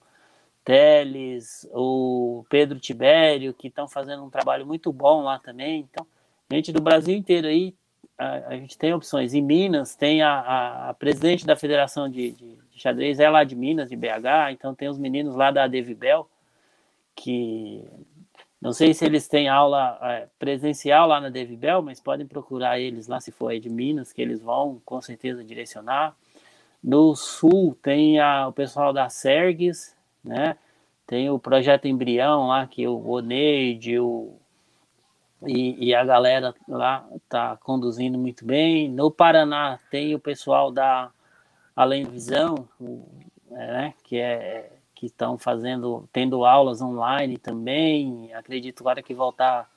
Teles, 0.61 1.65
o 1.73 2.43
Pedro 2.49 2.81
Tibério, 2.81 3.53
que 3.53 3.69
estão 3.69 3.87
fazendo 3.87 4.25
um 4.25 4.29
trabalho 4.29 4.67
muito 4.67 4.91
bom 4.91 5.23
lá 5.23 5.39
também. 5.39 5.87
Então, 5.89 6.05
gente 6.51 6.73
do 6.73 6.81
Brasil 6.81 7.15
inteiro 7.15 7.47
aí, 7.47 7.73
a, 8.17 8.49
a 8.49 8.57
gente 8.57 8.77
tem 8.77 8.93
opções. 8.93 9.33
Em 9.33 9.41
Minas, 9.41 9.95
tem 9.95 10.21
a, 10.21 10.33
a, 10.33 10.89
a 10.89 10.93
presidente 10.93 11.45
da 11.45 11.55
Federação 11.55 12.09
de, 12.09 12.33
de, 12.33 12.57
de, 12.57 12.79
Xadrez, 12.81 13.21
é 13.21 13.29
lá 13.29 13.45
de 13.45 13.55
Minas, 13.55 13.89
de 13.89 13.95
BH, 13.95 14.51
então 14.51 14.75
tem 14.75 14.89
os 14.89 14.97
meninos 14.97 15.33
lá 15.33 15.49
da 15.49 15.65
Devibel, 15.65 16.29
que 17.15 17.85
não 18.61 18.73
sei 18.73 18.93
se 18.93 19.05
eles 19.05 19.27
têm 19.27 19.47
aula 19.47 19.97
é, 20.01 20.27
presencial 20.37 21.07
lá 21.07 21.21
na 21.21 21.29
Devibel, 21.29 21.81
mas 21.81 21.99
podem 22.01 22.27
procurar 22.27 22.79
eles 22.79 23.07
lá 23.07 23.19
se 23.19 23.31
for 23.31 23.49
aí 23.49 23.59
de 23.59 23.69
Minas, 23.69 24.11
que 24.11 24.21
eles 24.21 24.41
vão 24.41 24.81
com 24.85 25.01
certeza 25.01 25.43
direcionar. 25.43 26.13
No 26.83 27.15
sul 27.15 27.77
tem 27.81 28.19
a, 28.19 28.47
o 28.47 28.53
pessoal 28.53 28.91
da 28.91 29.07
Sergues, 29.09 29.95
né? 30.23 30.57
Tem 31.07 31.29
o 31.29 31.39
projeto 31.39 31.87
Embrião 31.87 32.47
lá, 32.47 32.67
que 32.67 32.85
o 32.85 33.07
Oneide 33.07 33.97
o, 33.99 34.33
e, 35.47 35.87
e, 35.87 35.95
a 35.95 36.03
galera 36.03 36.53
lá 36.67 37.07
tá 37.29 37.57
conduzindo 37.63 38.17
muito 38.17 38.45
bem. 38.45 38.89
No 38.89 39.09
Paraná 39.09 39.79
tem 39.89 40.13
o 40.13 40.19
pessoal 40.19 40.71
da 40.71 41.11
Além 41.75 42.03
Visão, 42.03 42.67
né? 43.49 43.93
Que 44.03 44.17
é 44.17 44.69
que 44.99 45.05
estão 45.05 45.37
fazendo, 45.37 46.09
tendo 46.11 46.43
aulas 46.43 46.81
online 46.81 47.37
também. 47.37 48.33
Acredito 48.33 48.81
agora 48.81 49.01
que 49.01 49.13
voltar 49.13 49.71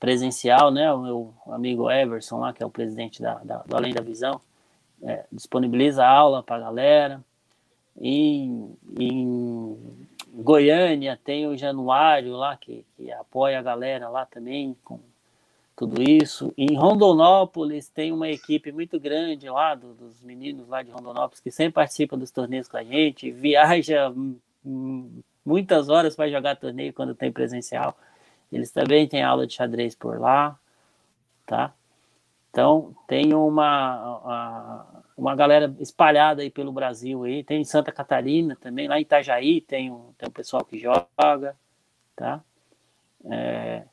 presencial, 0.00 0.70
né? 0.70 0.90
O 0.90 1.02
meu 1.02 1.34
amigo 1.48 1.90
Everson 1.90 2.38
lá, 2.38 2.50
que 2.50 2.62
é 2.62 2.66
o 2.66 2.70
presidente 2.70 3.20
da, 3.20 3.34
da 3.44 3.58
do 3.58 3.76
Além 3.76 3.92
da 3.92 4.00
Visão, 4.00 4.40
é, 5.02 5.26
disponibiliza 5.30 6.06
aula 6.06 6.42
para 6.42 6.56
a 6.56 6.60
galera. 6.60 7.22
Em 8.00 8.74
Goiânia 10.32 11.20
tem 11.22 11.46
o 11.46 11.58
Januário 11.58 12.32
lá, 12.32 12.56
que, 12.56 12.86
que 12.96 13.12
apoia 13.12 13.58
a 13.58 13.62
galera 13.62 14.08
lá 14.08 14.24
também 14.24 14.74
com 14.82 14.98
tudo 15.76 16.02
isso. 16.02 16.54
Em 16.56 16.74
Rondonópolis 16.74 17.90
tem 17.90 18.12
uma 18.12 18.30
equipe 18.30 18.72
muito 18.72 18.98
grande 18.98 19.46
lá, 19.50 19.74
do, 19.74 19.92
dos 19.92 20.22
meninos 20.22 20.66
lá 20.68 20.82
de 20.82 20.90
Rondonópolis, 20.90 21.40
que 21.40 21.50
sempre 21.50 21.74
participam 21.74 22.16
dos 22.16 22.30
torneios 22.30 22.66
com 22.66 22.78
a 22.78 22.82
gente, 22.82 23.30
viaja 23.30 24.10
muitas 24.64 25.88
horas 25.88 26.16
para 26.16 26.30
jogar 26.30 26.56
torneio 26.56 26.92
quando 26.92 27.14
tem 27.14 27.30
presencial. 27.30 27.96
Eles 28.50 28.70
também 28.70 29.06
têm 29.08 29.22
aula 29.22 29.46
de 29.46 29.54
xadrez 29.54 29.94
por 29.94 30.18
lá, 30.18 30.58
tá? 31.46 31.74
Então, 32.50 32.94
tem 33.08 33.34
uma, 33.34 34.18
uma, 34.18 35.04
uma 35.16 35.36
galera 35.36 35.74
espalhada 35.80 36.42
aí 36.42 36.50
pelo 36.50 36.72
Brasil 36.72 37.24
aí. 37.24 37.42
Tem 37.42 37.60
em 37.60 37.64
Santa 37.64 37.90
Catarina 37.90 38.56
também, 38.56 38.86
lá 38.86 38.98
em 38.98 39.02
Itajaí 39.02 39.60
tem 39.60 39.90
um, 39.90 40.12
tem 40.16 40.28
um 40.28 40.32
pessoal 40.32 40.64
que 40.64 40.78
joga, 40.78 41.56
tá? 42.14 42.40
É, 43.30 43.84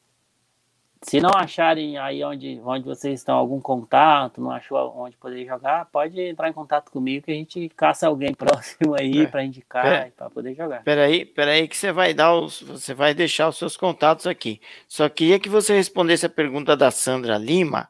se 1.04 1.20
não 1.20 1.32
acharem 1.32 1.98
aí 1.98 2.24
onde, 2.24 2.62
onde 2.64 2.86
vocês 2.86 3.20
estão 3.20 3.36
algum 3.36 3.60
contato, 3.60 4.40
não 4.40 4.52
achou 4.52 4.78
onde 4.96 5.18
poder 5.18 5.46
jogar, 5.48 5.86
pode 5.86 6.22
entrar 6.22 6.48
em 6.48 6.54
contato 6.54 6.92
comigo 6.92 7.26
que 7.26 7.32
a 7.32 7.36
gente 7.36 7.70
caça 7.70 8.08
alguém 8.08 8.34
próximo 8.36 8.96
aí 8.98 9.22
é. 9.22 9.26
para 9.26 9.44
indicar 9.44 10.12
para 10.12 10.30
poder 10.30 10.54
jogar. 10.54 10.84
Peraí, 10.84 11.26
peraí 11.26 11.68
que 11.68 11.76
você 11.76 11.92
vai 11.92 12.14
dar 12.14 12.36
os, 12.36 12.62
você 12.62 12.94
vai 12.94 13.16
deixar 13.16 13.50
os 13.50 13.58
seus 13.58 13.76
contatos 13.76 14.28
aqui. 14.28 14.62
Só 14.88 15.10
queria 15.10 15.40
que 15.40 15.50
você 15.50 15.74
respondesse 15.74 16.28
a 16.28 16.30
pergunta 16.30 16.78
da 16.78 16.92
Sandra 16.92 17.36
Lima, 17.36 17.90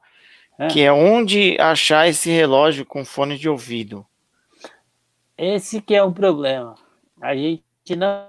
é. 0.57 0.67
que 0.67 0.81
é 0.81 0.91
onde 0.91 1.59
achar 1.59 2.07
esse 2.07 2.29
relógio 2.29 2.85
com 2.85 3.03
fone 3.03 3.37
de 3.37 3.49
ouvido. 3.49 4.05
Esse 5.37 5.81
que 5.81 5.93
é 5.93 6.01
o 6.03 6.13
problema. 6.13 6.75
A 7.21 7.35
gente 7.35 7.61
não, 7.97 8.25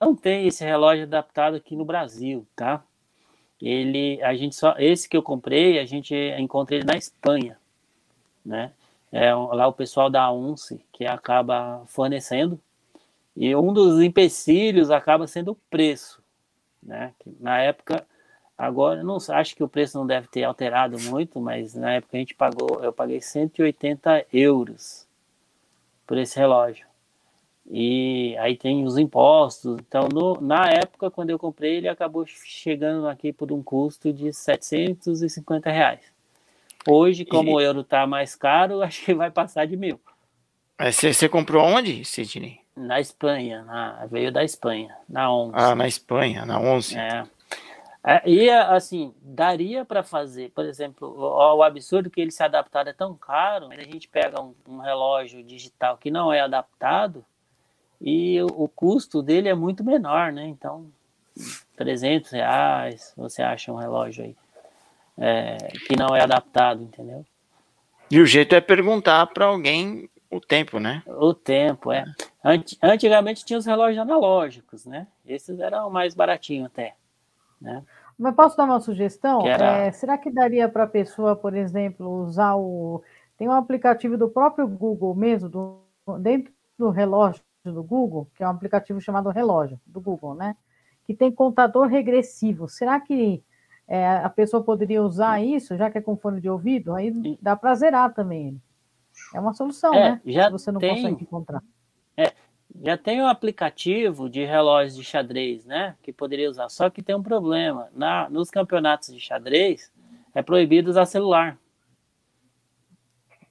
não 0.00 0.14
tem 0.14 0.46
esse 0.46 0.64
relógio 0.64 1.04
adaptado 1.04 1.56
aqui 1.56 1.74
no 1.74 1.84
Brasil, 1.84 2.46
tá? 2.54 2.84
Ele 3.68 4.22
a 4.22 4.34
gente 4.34 4.54
só 4.56 4.74
esse 4.78 5.08
que 5.08 5.16
eu 5.16 5.22
comprei 5.22 5.78
a 5.78 5.84
gente 5.84 6.14
encontra 6.38 6.74
ele 6.74 6.84
na 6.84 6.96
Espanha 6.96 7.58
né? 8.44 8.72
É 9.12 9.32
lá 9.34 9.68
o 9.68 9.72
pessoal 9.72 10.10
da 10.10 10.32
UNCE 10.32 10.84
que 10.92 11.04
acaba 11.04 11.84
fornecendo 11.86 12.60
e 13.36 13.54
um 13.54 13.72
dos 13.72 14.00
empecilhos 14.02 14.90
acaba 14.90 15.26
sendo 15.26 15.52
o 15.52 15.58
preço 15.70 16.22
né? 16.82 17.14
Na 17.40 17.58
época 17.60 18.06
agora 18.58 19.02
não 19.02 19.18
acho 19.30 19.54
que 19.54 19.62
o 19.62 19.68
preço 19.68 19.96
não 19.96 20.06
deve 20.06 20.28
ter 20.28 20.44
alterado 20.44 20.98
muito 21.00 21.40
mas 21.40 21.74
na 21.74 21.92
época 21.92 22.16
a 22.16 22.20
gente 22.20 22.34
pagou 22.34 22.82
eu 22.82 22.92
paguei 22.92 23.20
180 23.20 24.26
euros 24.32 25.06
por 26.06 26.18
esse 26.18 26.38
relógio 26.38 26.91
e 27.70 28.36
aí 28.38 28.56
tem 28.56 28.84
os 28.84 28.98
impostos. 28.98 29.78
Então, 29.80 30.08
no, 30.12 30.40
na 30.40 30.68
época, 30.68 31.10
quando 31.10 31.30
eu 31.30 31.38
comprei, 31.38 31.76
ele 31.76 31.88
acabou 31.88 32.26
chegando 32.26 33.08
aqui 33.08 33.32
por 33.32 33.52
um 33.52 33.62
custo 33.62 34.12
de 34.12 34.32
750 34.32 35.70
reais. 35.70 36.00
Hoje, 36.88 37.24
como 37.24 37.50
e... 37.50 37.54
o 37.54 37.60
euro 37.60 37.80
está 37.80 38.06
mais 38.06 38.34
caro, 38.34 38.82
acho 38.82 39.04
que 39.04 39.14
vai 39.14 39.30
passar 39.30 39.66
de 39.66 39.76
mil. 39.76 40.00
Você, 40.80 41.12
você 41.12 41.28
comprou 41.28 41.64
onde, 41.64 42.04
Sidney? 42.04 42.60
Na 42.76 42.98
Espanha, 42.98 43.62
na, 43.62 44.06
veio 44.06 44.32
da 44.32 44.42
Espanha, 44.42 44.96
na 45.08 45.32
11. 45.32 45.52
Ah, 45.54 45.74
na 45.74 45.86
Espanha, 45.86 46.44
na 46.44 46.58
11. 46.58 46.98
É. 46.98 47.24
é 48.02 48.22
e 48.28 48.50
assim, 48.50 49.14
daria 49.20 49.84
para 49.84 50.02
fazer, 50.02 50.50
por 50.50 50.64
exemplo, 50.64 51.08
o, 51.08 51.56
o, 51.58 51.62
absurdo 51.62 52.10
que 52.10 52.20
ele 52.20 52.30
se 52.30 52.42
adaptar 52.42 52.88
é 52.88 52.92
tão 52.92 53.14
caro, 53.14 53.68
a 53.70 53.82
gente 53.82 54.08
pega 54.08 54.40
um, 54.40 54.54
um 54.66 54.78
relógio 54.78 55.44
digital 55.44 55.98
que 55.98 56.10
não 56.10 56.32
é 56.32 56.40
adaptado, 56.40 57.24
e 58.02 58.42
o, 58.42 58.46
o, 58.46 58.68
custo 58.68 59.22
dele 59.22 59.48
é 59.48 59.54
muito 59.54 59.84
menor, 59.84 60.32
né? 60.32 60.44
Então, 60.44 60.90
300 61.76 62.32
reais, 62.32 63.14
você 63.16 63.42
acha 63.42 63.72
um 63.72 63.76
relógio 63.76 64.24
aí 64.24 64.36
é, 65.16 65.56
que 65.86 65.96
não 65.96 66.16
é 66.16 66.20
adaptado, 66.20 66.82
entendeu? 66.82 67.24
E 68.10 68.20
o 68.20 68.26
jeito 68.26 68.56
é 68.56 68.60
perguntar 68.60 69.28
para 69.28 69.46
alguém 69.46 70.10
o 70.28 70.40
tempo, 70.40 70.80
né? 70.80 71.04
O 71.06 71.32
tempo, 71.32 71.92
é. 71.92 72.04
Antigamente 72.82 73.44
tinha 73.44 73.58
os 73.58 73.66
relógios 73.66 74.02
analógicos, 74.02 74.84
né? 74.84 75.06
Esses 75.24 75.60
eram 75.60 75.88
mais 75.88 76.12
baratinhos 76.12 76.66
até, 76.66 76.96
né? 77.60 77.84
Mas 78.18 78.34
posso 78.34 78.56
dar 78.56 78.64
uma 78.64 78.80
sugestão? 78.80 79.46
Era... 79.46 79.86
É, 79.86 79.92
será 79.92 80.18
que 80.18 80.30
daria 80.30 80.68
para 80.68 80.84
a 80.84 80.88
pessoa, 80.88 81.36
por 81.36 81.54
exemplo, 81.54 82.24
usar 82.24 82.56
o. 82.56 83.02
Tem 83.38 83.48
um 83.48 83.52
aplicativo 83.52 84.18
do 84.18 84.28
próprio 84.28 84.66
Google 84.66 85.14
mesmo, 85.14 85.48
do... 85.48 85.78
dentro 86.18 86.52
do 86.76 86.90
relógio 86.90 87.42
do 87.70 87.82
Google, 87.82 88.28
que 88.34 88.42
é 88.42 88.46
um 88.46 88.50
aplicativo 88.50 89.00
chamado 89.00 89.30
Relógio, 89.30 89.80
do 89.86 90.00
Google, 90.00 90.34
né? 90.34 90.56
Que 91.04 91.14
tem 91.14 91.30
contador 91.30 91.86
regressivo. 91.86 92.68
Será 92.68 92.98
que 92.98 93.42
é, 93.86 94.16
a 94.16 94.28
pessoa 94.28 94.62
poderia 94.62 95.02
usar 95.02 95.42
isso, 95.42 95.76
já 95.76 95.90
que 95.90 95.98
é 95.98 96.00
com 96.00 96.16
fone 96.16 96.40
de 96.40 96.48
ouvido? 96.48 96.94
Aí 96.94 97.38
dá 97.40 97.54
para 97.54 97.74
zerar 97.74 98.12
também 98.14 98.60
É 99.34 99.38
uma 99.38 99.52
solução, 99.52 99.94
é, 99.94 100.10
né? 100.12 100.20
Já 100.24 100.46
Se 100.46 100.52
você 100.52 100.72
não 100.72 100.80
tem, 100.80 100.96
consegue 100.96 101.22
encontrar. 101.22 101.62
É, 102.16 102.32
já 102.82 102.96
tem 102.96 103.22
um 103.22 103.26
aplicativo 103.26 104.28
de 104.28 104.44
relógios 104.44 104.96
de 104.96 105.04
xadrez, 105.04 105.64
né? 105.64 105.94
Que 106.02 106.12
poderia 106.12 106.50
usar. 106.50 106.68
Só 106.68 106.90
que 106.90 107.02
tem 107.02 107.14
um 107.14 107.22
problema. 107.22 107.88
Na, 107.94 108.28
nos 108.28 108.50
campeonatos 108.50 109.12
de 109.12 109.20
xadrez, 109.20 109.92
é 110.34 110.42
proibido 110.42 110.90
usar 110.90 111.06
celular 111.06 111.58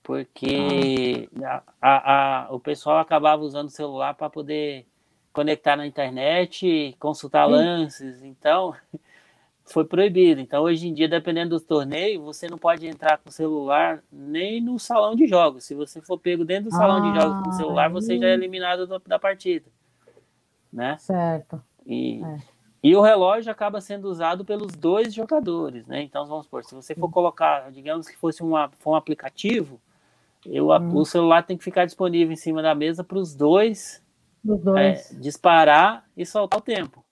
porque 0.04 1.30
a, 1.44 1.64
a, 1.82 2.46
a, 2.46 2.54
o 2.54 2.60
pessoal 2.60 3.00
acabava 3.00 3.42
usando 3.44 3.68
o 3.68 3.72
celular 3.72 4.14
para 4.14 4.30
poder 4.30 4.86
conectar 5.32 5.76
na 5.76 5.88
internet, 5.88 6.96
consultar 7.00 7.46
Sim. 7.46 7.52
lances, 7.52 8.24
então 8.24 8.76
foi 9.64 9.86
proibido. 9.86 10.42
Então 10.42 10.64
hoje 10.64 10.88
em 10.88 10.94
dia, 10.94 11.08
dependendo 11.08 11.58
do 11.58 11.66
torneio, 11.66 12.24
você 12.24 12.48
não 12.48 12.58
pode 12.58 12.86
entrar 12.88 13.18
com 13.18 13.30
o 13.30 13.32
celular 13.32 14.04
nem 14.12 14.60
no 14.60 14.78
salão 14.80 15.16
de 15.16 15.28
jogos. 15.28 15.64
Se 15.64 15.76
você 15.76 16.02
for 16.02 16.18
pego 16.18 16.44
dentro 16.44 16.66
do 16.66 16.76
salão 16.76 16.98
ah, 16.98 17.12
de 17.12 17.20
jogos 17.20 17.44
com 17.44 17.50
o 17.50 17.54
celular, 17.58 17.90
você 17.90 18.18
já 18.18 18.28
é 18.28 18.34
eliminado 18.34 18.88
do, 18.88 19.00
da 19.00 19.20
partida, 19.20 19.70
né? 20.72 20.98
Certo. 20.98 21.62
E 21.86 22.24
é. 22.24 22.62
E 22.84 22.96
o 22.96 23.02
relógio 23.02 23.52
acaba 23.52 23.80
sendo 23.80 24.10
usado 24.10 24.44
pelos 24.44 24.72
dois 24.72 25.14
jogadores, 25.14 25.86
né? 25.86 26.02
Então, 26.02 26.26
vamos 26.26 26.46
supor, 26.46 26.64
se 26.64 26.74
você 26.74 26.96
for 26.96 27.12
colocar, 27.12 27.72
digamos 27.72 28.08
que 28.08 28.18
fosse 28.18 28.42
uma, 28.42 28.70
for 28.80 28.92
um 28.92 28.96
aplicativo, 28.96 29.80
eu, 30.46 30.70
hum. 30.70 30.96
O 30.96 31.06
celular 31.06 31.44
tem 31.44 31.58
que 31.58 31.64
ficar 31.64 31.86
disponível 31.86 32.34
em 32.34 32.38
cima 32.38 32.62
da 32.62 32.74
mesa 32.74 33.04
para 33.04 33.18
os 33.18 33.36
dois, 33.36 34.04
dois. 34.44 35.12
É, 35.12 35.16
disparar 35.16 36.06
e 36.16 36.26
soltar 36.26 36.60
o 36.60 36.64
tempo. 36.64 37.04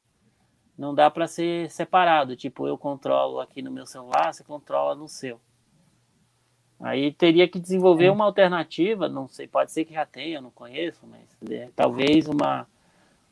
Não 0.78 0.96
dá 0.96 1.10
para 1.12 1.28
ser 1.28 1.70
separado. 1.70 2.36
Tipo, 2.36 2.68
eu 2.68 2.78
controlo 2.78 3.40
aqui 3.40 3.62
no 3.62 3.72
meu 3.72 3.86
celular, 3.86 4.34
você 4.34 4.44
controla 4.44 4.96
no 4.96 5.08
seu. 5.08 5.40
Aí 6.80 7.12
teria 7.12 7.48
que 7.48 7.60
desenvolver 7.60 8.06
é. 8.06 8.12
uma 8.12 8.24
alternativa, 8.24 9.10
não 9.10 9.28
sei, 9.28 9.48
pode 9.48 9.72
ser 9.72 9.84
que 9.84 9.94
já 9.94 10.06
tenha, 10.06 10.40
não 10.40 10.50
conheço, 10.50 11.02
mas 11.06 11.52
é, 11.52 11.68
talvez 11.76 12.26
uma, 12.26 12.66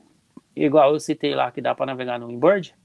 Igual 0.56 0.94
eu 0.94 1.00
citei 1.00 1.34
lá 1.34 1.52
que 1.52 1.62
dá 1.62 1.74
para 1.74 1.86
navegar 1.86 2.20
no 2.20 2.30
inboard, 2.30 2.76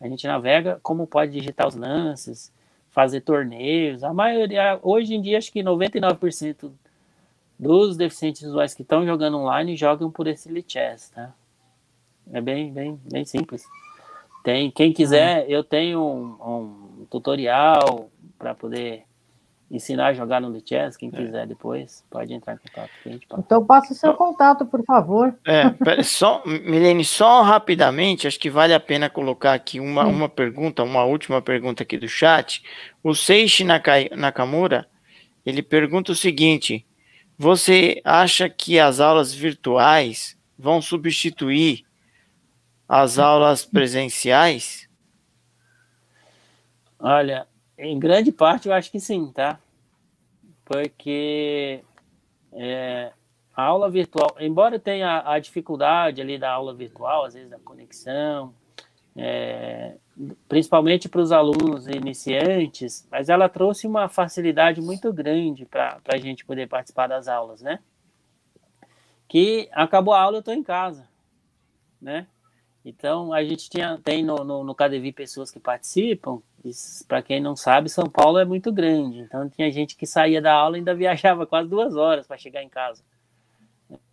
a 0.00 0.08
gente 0.08 0.26
navega 0.26 0.78
como 0.82 1.06
pode 1.06 1.32
digitar 1.32 1.66
os 1.66 1.74
lances, 1.74 2.52
fazer 2.90 3.22
torneios. 3.22 4.04
A 4.04 4.12
maioria, 4.12 4.78
hoje 4.82 5.14
em 5.14 5.20
dia, 5.20 5.38
acho 5.38 5.50
que 5.50 5.62
99% 5.62 6.70
dos 7.58 7.96
deficientes 7.96 8.42
visuais 8.42 8.74
que 8.74 8.82
estão 8.82 9.06
jogando 9.06 9.38
online 9.38 9.76
jogam 9.76 10.10
por 10.10 10.26
esse 10.26 10.48
Lichess, 10.48 11.10
tá? 11.10 11.32
É 12.32 12.40
bem, 12.40 12.72
bem, 12.72 13.00
bem 13.10 13.24
simples. 13.24 13.64
Tem, 14.44 14.70
quem 14.70 14.92
quiser, 14.92 15.48
eu 15.48 15.62
tenho 15.62 16.00
um, 16.00 17.02
um 17.02 17.06
tutorial 17.10 18.10
para 18.38 18.54
poder 18.54 19.04
ensinar 19.72 20.08
a 20.08 20.12
jogar 20.12 20.38
no 20.38 20.50
Lichess, 20.50 20.98
quem 20.98 21.08
é. 21.12 21.16
quiser 21.16 21.46
depois, 21.46 22.04
pode 22.10 22.32
entrar 22.34 22.54
em 22.54 22.58
contato 22.58 22.90
com 23.02 23.08
a 23.08 23.12
gente. 23.12 23.26
Então 23.38 23.64
passa 23.64 23.94
o 23.94 23.96
seu 23.96 24.12
contato, 24.12 24.66
por 24.66 24.84
favor. 24.84 25.34
É, 25.46 26.02
só, 26.02 26.42
Milene, 26.44 27.04
só 27.04 27.40
rapidamente, 27.40 28.26
acho 28.26 28.38
que 28.38 28.50
vale 28.50 28.74
a 28.74 28.80
pena 28.80 29.08
colocar 29.08 29.54
aqui 29.54 29.80
uma, 29.80 30.04
uma 30.04 30.28
pergunta, 30.28 30.82
uma 30.82 31.04
última 31.04 31.40
pergunta 31.40 31.82
aqui 31.82 31.96
do 31.96 32.06
chat. 32.06 32.62
O 33.02 33.14
Seishi 33.14 33.64
Nakamura, 33.64 34.86
ele 35.46 35.62
pergunta 35.62 36.12
o 36.12 36.16
seguinte, 36.16 36.84
você 37.38 38.02
acha 38.04 38.50
que 38.50 38.78
as 38.78 39.00
aulas 39.00 39.32
virtuais 39.32 40.36
vão 40.58 40.82
substituir 40.82 41.84
as 42.88 43.18
aulas 43.18 43.64
presenciais? 43.64 44.88
Olha, 46.98 47.46
em 47.76 47.98
grande 47.98 48.30
parte 48.30 48.68
eu 48.68 48.74
acho 48.74 48.90
que 48.90 49.00
sim, 49.00 49.32
tá? 49.32 49.58
Porque 50.64 51.82
é, 52.52 53.12
a 53.54 53.62
aula 53.64 53.90
virtual, 53.90 54.36
embora 54.38 54.78
tenha 54.78 55.22
a 55.26 55.38
dificuldade 55.38 56.20
ali 56.20 56.38
da 56.38 56.50
aula 56.50 56.72
virtual, 56.72 57.24
às 57.24 57.34
vezes 57.34 57.50
da 57.50 57.58
conexão, 57.58 58.54
é, 59.16 59.96
principalmente 60.48 61.08
para 61.08 61.20
os 61.20 61.32
alunos 61.32 61.86
iniciantes, 61.86 63.06
mas 63.10 63.28
ela 63.28 63.48
trouxe 63.48 63.86
uma 63.86 64.08
facilidade 64.08 64.80
muito 64.80 65.12
grande 65.12 65.66
para 65.66 66.00
a 66.06 66.16
gente 66.16 66.44
poder 66.44 66.68
participar 66.68 67.08
das 67.08 67.28
aulas, 67.28 67.60
né? 67.60 67.78
Que 69.28 69.68
acabou 69.72 70.14
a 70.14 70.20
aula, 70.20 70.36
eu 70.36 70.40
estou 70.40 70.54
em 70.54 70.62
casa, 70.62 71.08
né? 72.00 72.26
Então, 72.84 73.32
a 73.32 73.44
gente 73.44 73.70
tinha, 73.70 73.98
tem 74.02 74.24
no, 74.24 74.44
no, 74.44 74.64
no 74.64 74.74
KDV 74.74 75.12
pessoas 75.12 75.50
que 75.50 75.60
participam. 75.60 76.40
Para 77.06 77.22
quem 77.22 77.40
não 77.40 77.54
sabe, 77.54 77.88
São 77.88 78.08
Paulo 78.08 78.38
é 78.38 78.44
muito 78.44 78.72
grande. 78.72 79.20
Então, 79.20 79.48
tinha 79.48 79.70
gente 79.70 79.96
que 79.96 80.06
saía 80.06 80.42
da 80.42 80.52
aula 80.52 80.76
e 80.76 80.80
ainda 80.80 80.94
viajava 80.94 81.46
quase 81.46 81.68
duas 81.68 81.94
horas 81.94 82.26
para 82.26 82.36
chegar 82.36 82.62
em 82.62 82.68
casa. 82.68 83.04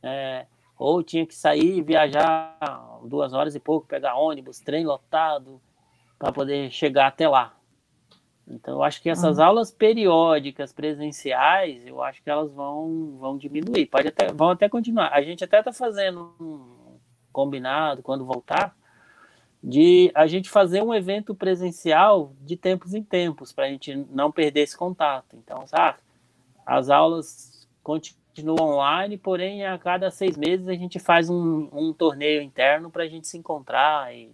É, 0.03 0.45
ou 0.77 1.01
tinha 1.01 1.25
que 1.25 1.35
sair 1.35 1.77
e 1.77 1.81
viajar 1.81 2.99
duas 3.05 3.33
horas 3.33 3.55
e 3.55 3.59
pouco, 3.59 3.87
pegar 3.87 4.15
ônibus, 4.15 4.59
trem 4.59 4.85
lotado, 4.85 5.59
para 6.17 6.31
poder 6.31 6.69
chegar 6.69 7.07
até 7.07 7.27
lá. 7.27 7.55
Então, 8.47 8.75
eu 8.75 8.83
acho 8.83 9.01
que 9.01 9.09
essas 9.09 9.37
uhum. 9.37 9.43
aulas 9.43 9.71
periódicas, 9.71 10.73
presenciais, 10.73 11.85
eu 11.85 12.01
acho 12.01 12.21
que 12.23 12.29
elas 12.29 12.51
vão, 12.51 13.17
vão 13.19 13.37
diminuir. 13.37 13.85
Pode 13.85 14.07
até, 14.07 14.31
vão 14.33 14.49
até 14.49 14.67
continuar. 14.67 15.13
A 15.13 15.21
gente 15.21 15.43
até 15.43 15.59
está 15.59 15.71
fazendo 15.71 16.33
um, 16.39 16.78
combinado, 17.31 18.01
quando 18.01 18.25
voltar, 18.25 18.75
de 19.63 20.11
a 20.15 20.25
gente 20.25 20.49
fazer 20.49 20.81
um 20.81 20.93
evento 20.93 21.35
presencial 21.35 22.33
de 22.41 22.55
tempos 22.55 22.93
em 22.93 23.03
tempos, 23.03 23.51
para 23.51 23.65
a 23.65 23.69
gente 23.69 23.93
não 24.09 24.31
perder 24.31 24.61
esse 24.61 24.77
contato. 24.77 25.35
Então, 25.35 25.67
sabe, 25.67 25.99
as 26.65 26.89
aulas 26.89 27.67
continuam 27.83 28.75
online, 28.75 29.17
porém, 29.17 29.65
a 29.65 29.77
cada 29.77 30.09
seis 30.09 30.37
meses 30.37 30.67
a 30.67 30.73
gente 30.73 30.97
faz 30.97 31.29
um, 31.29 31.67
um 31.73 31.93
torneio 31.93 32.41
interno 32.41 32.89
para 32.89 33.03
a 33.03 33.07
gente 33.07 33.27
se 33.27 33.37
encontrar 33.37 34.15
e, 34.15 34.31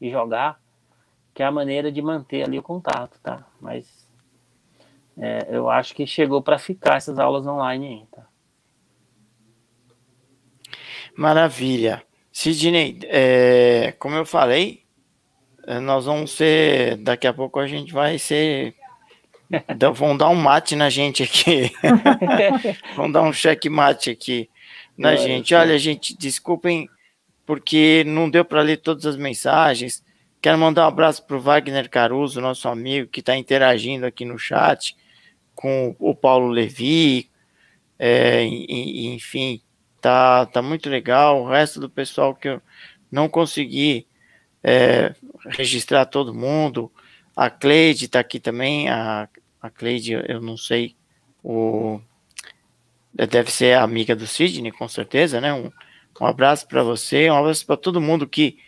e 0.00 0.10
jogar, 0.10 0.60
que 1.34 1.42
é 1.42 1.46
a 1.46 1.50
maneira 1.50 1.90
de 1.90 2.00
manter 2.00 2.44
ali 2.44 2.58
o 2.58 2.62
contato, 2.62 3.18
tá? 3.20 3.44
Mas 3.60 4.08
é, 5.18 5.48
eu 5.50 5.68
acho 5.68 5.94
que 5.94 6.06
chegou 6.06 6.40
para 6.40 6.58
ficar 6.58 6.96
essas 6.96 7.18
aulas 7.18 7.46
online 7.46 7.86
aí, 7.86 8.06
tá? 8.12 8.26
Maravilha. 11.16 12.02
Sidney, 12.32 12.98
é, 13.04 13.94
como 13.98 14.16
eu 14.16 14.26
falei, 14.26 14.82
é, 15.66 15.80
nós 15.80 16.04
vamos 16.04 16.32
ser. 16.32 16.96
Daqui 16.98 17.26
a 17.26 17.32
pouco 17.32 17.58
a 17.58 17.66
gente 17.66 17.92
vai 17.92 18.18
ser. 18.18 18.74
vão 19.94 20.16
dar 20.16 20.28
um 20.28 20.34
mate 20.34 20.76
na 20.76 20.90
gente 20.90 21.22
aqui. 21.22 21.72
vão 22.94 23.10
dar 23.10 23.22
um 23.22 23.32
cheque 23.32 23.68
mate 23.68 24.10
aqui 24.10 24.50
na 24.96 25.16
gente. 25.16 25.54
Olha, 25.54 25.78
gente, 25.78 26.16
desculpem 26.16 26.88
porque 27.46 28.02
não 28.06 28.28
deu 28.28 28.44
para 28.44 28.60
ler 28.60 28.78
todas 28.78 29.06
as 29.06 29.16
mensagens. 29.16 30.04
Quero 30.42 30.58
mandar 30.58 30.84
um 30.84 30.88
abraço 30.88 31.24
para 31.24 31.36
o 31.36 31.40
Wagner 31.40 31.88
Caruso, 31.88 32.40
nosso 32.40 32.68
amigo, 32.68 33.08
que 33.08 33.20
está 33.20 33.36
interagindo 33.36 34.04
aqui 34.04 34.24
no 34.24 34.38
chat 34.38 34.96
com 35.54 35.96
o 35.98 36.14
Paulo 36.14 36.48
Levi, 36.48 37.30
é, 37.98 38.44
enfim, 38.44 39.62
Tá, 40.06 40.46
tá 40.46 40.62
muito 40.62 40.88
legal. 40.88 41.42
O 41.42 41.48
resto 41.48 41.80
do 41.80 41.90
pessoal 41.90 42.32
que 42.32 42.46
eu 42.46 42.62
não 43.10 43.28
consegui 43.28 44.06
é, 44.62 45.12
registrar 45.46 46.06
todo 46.06 46.32
mundo. 46.32 46.92
A 47.34 47.50
Cleide 47.50 48.06
tá 48.06 48.20
aqui 48.20 48.38
também. 48.38 48.88
A, 48.88 49.28
a 49.60 49.68
Cleide, 49.68 50.12
eu 50.12 50.40
não 50.40 50.56
sei. 50.56 50.94
O, 51.42 52.00
deve 53.12 53.50
ser 53.50 53.76
amiga 53.76 54.14
do 54.14 54.28
Sidney, 54.28 54.70
com 54.70 54.86
certeza, 54.86 55.40
né? 55.40 55.52
Um, 55.52 55.72
um 56.20 56.26
abraço 56.26 56.68
para 56.68 56.84
você, 56.84 57.28
um 57.28 57.36
abraço 57.36 57.66
para 57.66 57.76
todo 57.76 58.00
mundo 58.00 58.28
que, 58.28 58.60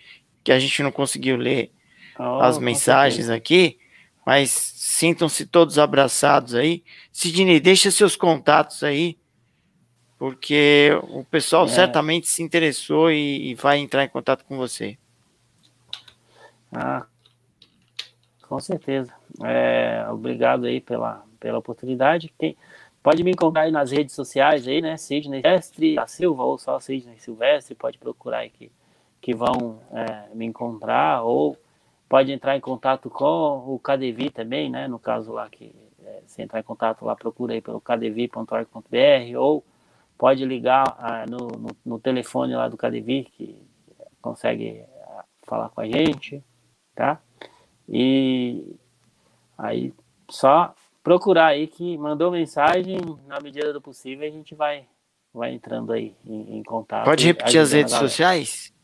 que 0.42 0.50
a 0.50 0.58
gente 0.58 0.82
não 0.82 0.90
conseguiu 0.90 1.36
ler 1.36 1.70
oh, 2.18 2.40
as 2.40 2.58
mensagens 2.58 3.30
aqui, 3.30 3.78
mas 4.26 4.50
sintam-se 4.50 5.46
todos 5.46 5.78
abraçados 5.78 6.56
aí. 6.56 6.82
Sidney, 7.12 7.60
deixa 7.60 7.92
seus 7.92 8.16
contatos 8.16 8.82
aí 8.82 9.16
porque 10.18 10.90
o 11.10 11.24
pessoal 11.24 11.64
é. 11.66 11.68
certamente 11.68 12.26
se 12.26 12.42
interessou 12.42 13.10
e, 13.10 13.50
e, 13.50 13.54
vai 13.54 13.78
entrar 13.78 14.04
em 14.04 14.08
contato 14.08 14.44
com 14.44 14.56
você. 14.56 14.98
Ah, 16.72 17.06
com 18.42 18.58
certeza. 18.58 19.14
É, 19.44 20.04
obrigado 20.10 20.66
aí 20.66 20.80
pela, 20.80 21.24
pela 21.38 21.58
oportunidade. 21.58 22.32
Quem, 22.36 22.56
pode 23.02 23.22
me 23.22 23.30
encontrar 23.30 23.62
aí 23.62 23.70
nas 23.70 23.92
redes 23.92 24.14
sociais 24.14 24.66
aí, 24.66 24.82
né? 24.82 24.96
Sidney 24.96 25.40
Silvestre 25.40 25.94
da 25.94 26.06
Silva 26.06 26.42
ou 26.42 26.58
só 26.58 26.80
Sidney 26.80 27.18
Silvestre, 27.20 27.76
pode 27.76 27.96
procurar 27.96 28.38
aí 28.38 28.50
que, 28.50 28.72
que 29.20 29.34
vão 29.34 29.80
é, 29.92 30.34
me 30.34 30.44
encontrar 30.44 31.22
ou 31.22 31.56
pode 32.08 32.32
entrar 32.32 32.56
em 32.56 32.60
contato 32.60 33.08
com 33.08 33.74
o 33.74 33.78
KDV 33.78 34.30
também, 34.30 34.68
né? 34.68 34.88
No 34.88 34.98
caso 34.98 35.32
lá 35.32 35.48
que 35.48 35.72
é, 36.04 36.22
se 36.26 36.42
entrar 36.42 36.58
em 36.58 36.64
contato 36.64 37.04
lá, 37.04 37.14
procura 37.14 37.54
aí 37.54 37.60
pelo 37.60 37.80
kdv.org.br 37.80 39.38
ou 39.38 39.62
pode 40.18 40.44
ligar 40.44 40.96
ah, 40.98 41.24
no, 41.26 41.46
no, 41.46 41.68
no, 41.86 42.00
telefone 42.00 42.54
lá 42.54 42.68
do 42.68 42.76
KDV 42.76 43.28
que 43.32 43.62
consegue 44.20 44.84
ah, 45.04 45.24
falar 45.44 45.68
com 45.70 45.80
a 45.80 45.86
gente, 45.86 46.42
tá? 46.94 47.22
E 47.88 48.76
aí 49.56 49.94
só 50.28 50.74
procurar 51.02 51.46
aí 51.46 51.68
que 51.68 51.96
mandou 51.96 52.32
mensagem, 52.32 52.98
na 53.26 53.40
medida 53.40 53.72
do 53.72 53.80
possível 53.80 54.26
a 54.26 54.30
gente 54.30 54.54
vai 54.54 54.84
vai 55.32 55.52
entrando 55.52 55.92
aí 55.92 56.16
em, 56.26 56.58
em 56.58 56.62
contato. 56.64 57.04
Pode 57.04 57.24
repetir 57.24 57.60
as 57.60 57.72
redes 57.72 57.94
sociais? 57.94 58.74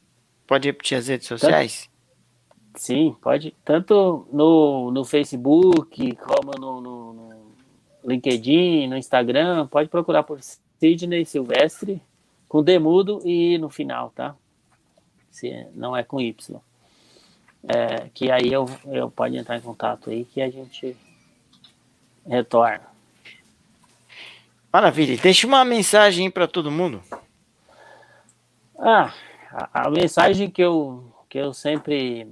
Pode 0.47 0.69
repetir 0.69 0.97
as 0.97 1.09
redes 1.09 1.27
sociais? 1.27 1.90
Tanto, 2.73 2.81
sim, 2.81 3.16
pode. 3.20 3.56
Tanto 3.65 4.28
no, 4.32 4.90
no 4.93 5.05
Facebook, 5.05 6.15
como 6.16 6.52
no, 6.59 6.81
no, 6.81 7.12
no 7.12 7.55
LinkedIn, 8.05 8.86
no 8.86 8.97
Instagram, 8.97 9.66
pode 9.66 9.89
procurar 9.89 10.23
por 10.23 10.39
Sidney 10.78 11.24
Silvestre, 11.24 12.02
com 12.48 12.62
Demudo 12.62 13.20
e 13.24 13.59
no 13.59 13.68
final, 13.68 14.10
tá? 14.10 14.36
Se 15.30 15.66
não 15.74 15.96
é 15.96 16.02
com 16.02 16.20
Y. 16.20 16.60
É, 17.66 18.09
que 18.12 18.30
aí 18.30 18.52
eu, 18.52 18.66
eu 18.86 19.10
pode 19.10 19.36
entrar 19.36 19.56
em 19.56 19.60
contato 19.60 20.10
aí 20.10 20.24
que 20.24 20.40
a 20.42 20.51
gente 20.51 20.96
retorna. 22.26 22.94
Maravilha. 24.72 25.16
Deixa 25.16 25.46
uma 25.46 25.64
mensagem 25.64 26.30
para 26.30 26.46
todo 26.46 26.70
mundo. 26.70 27.02
Ah, 28.78 29.14
a, 29.51 29.86
a, 29.86 29.90
mensagem 29.90 30.51
que 30.51 30.62
eu, 30.62 31.12
que 31.28 31.38
eu 31.38 31.55
sempre 31.55 32.26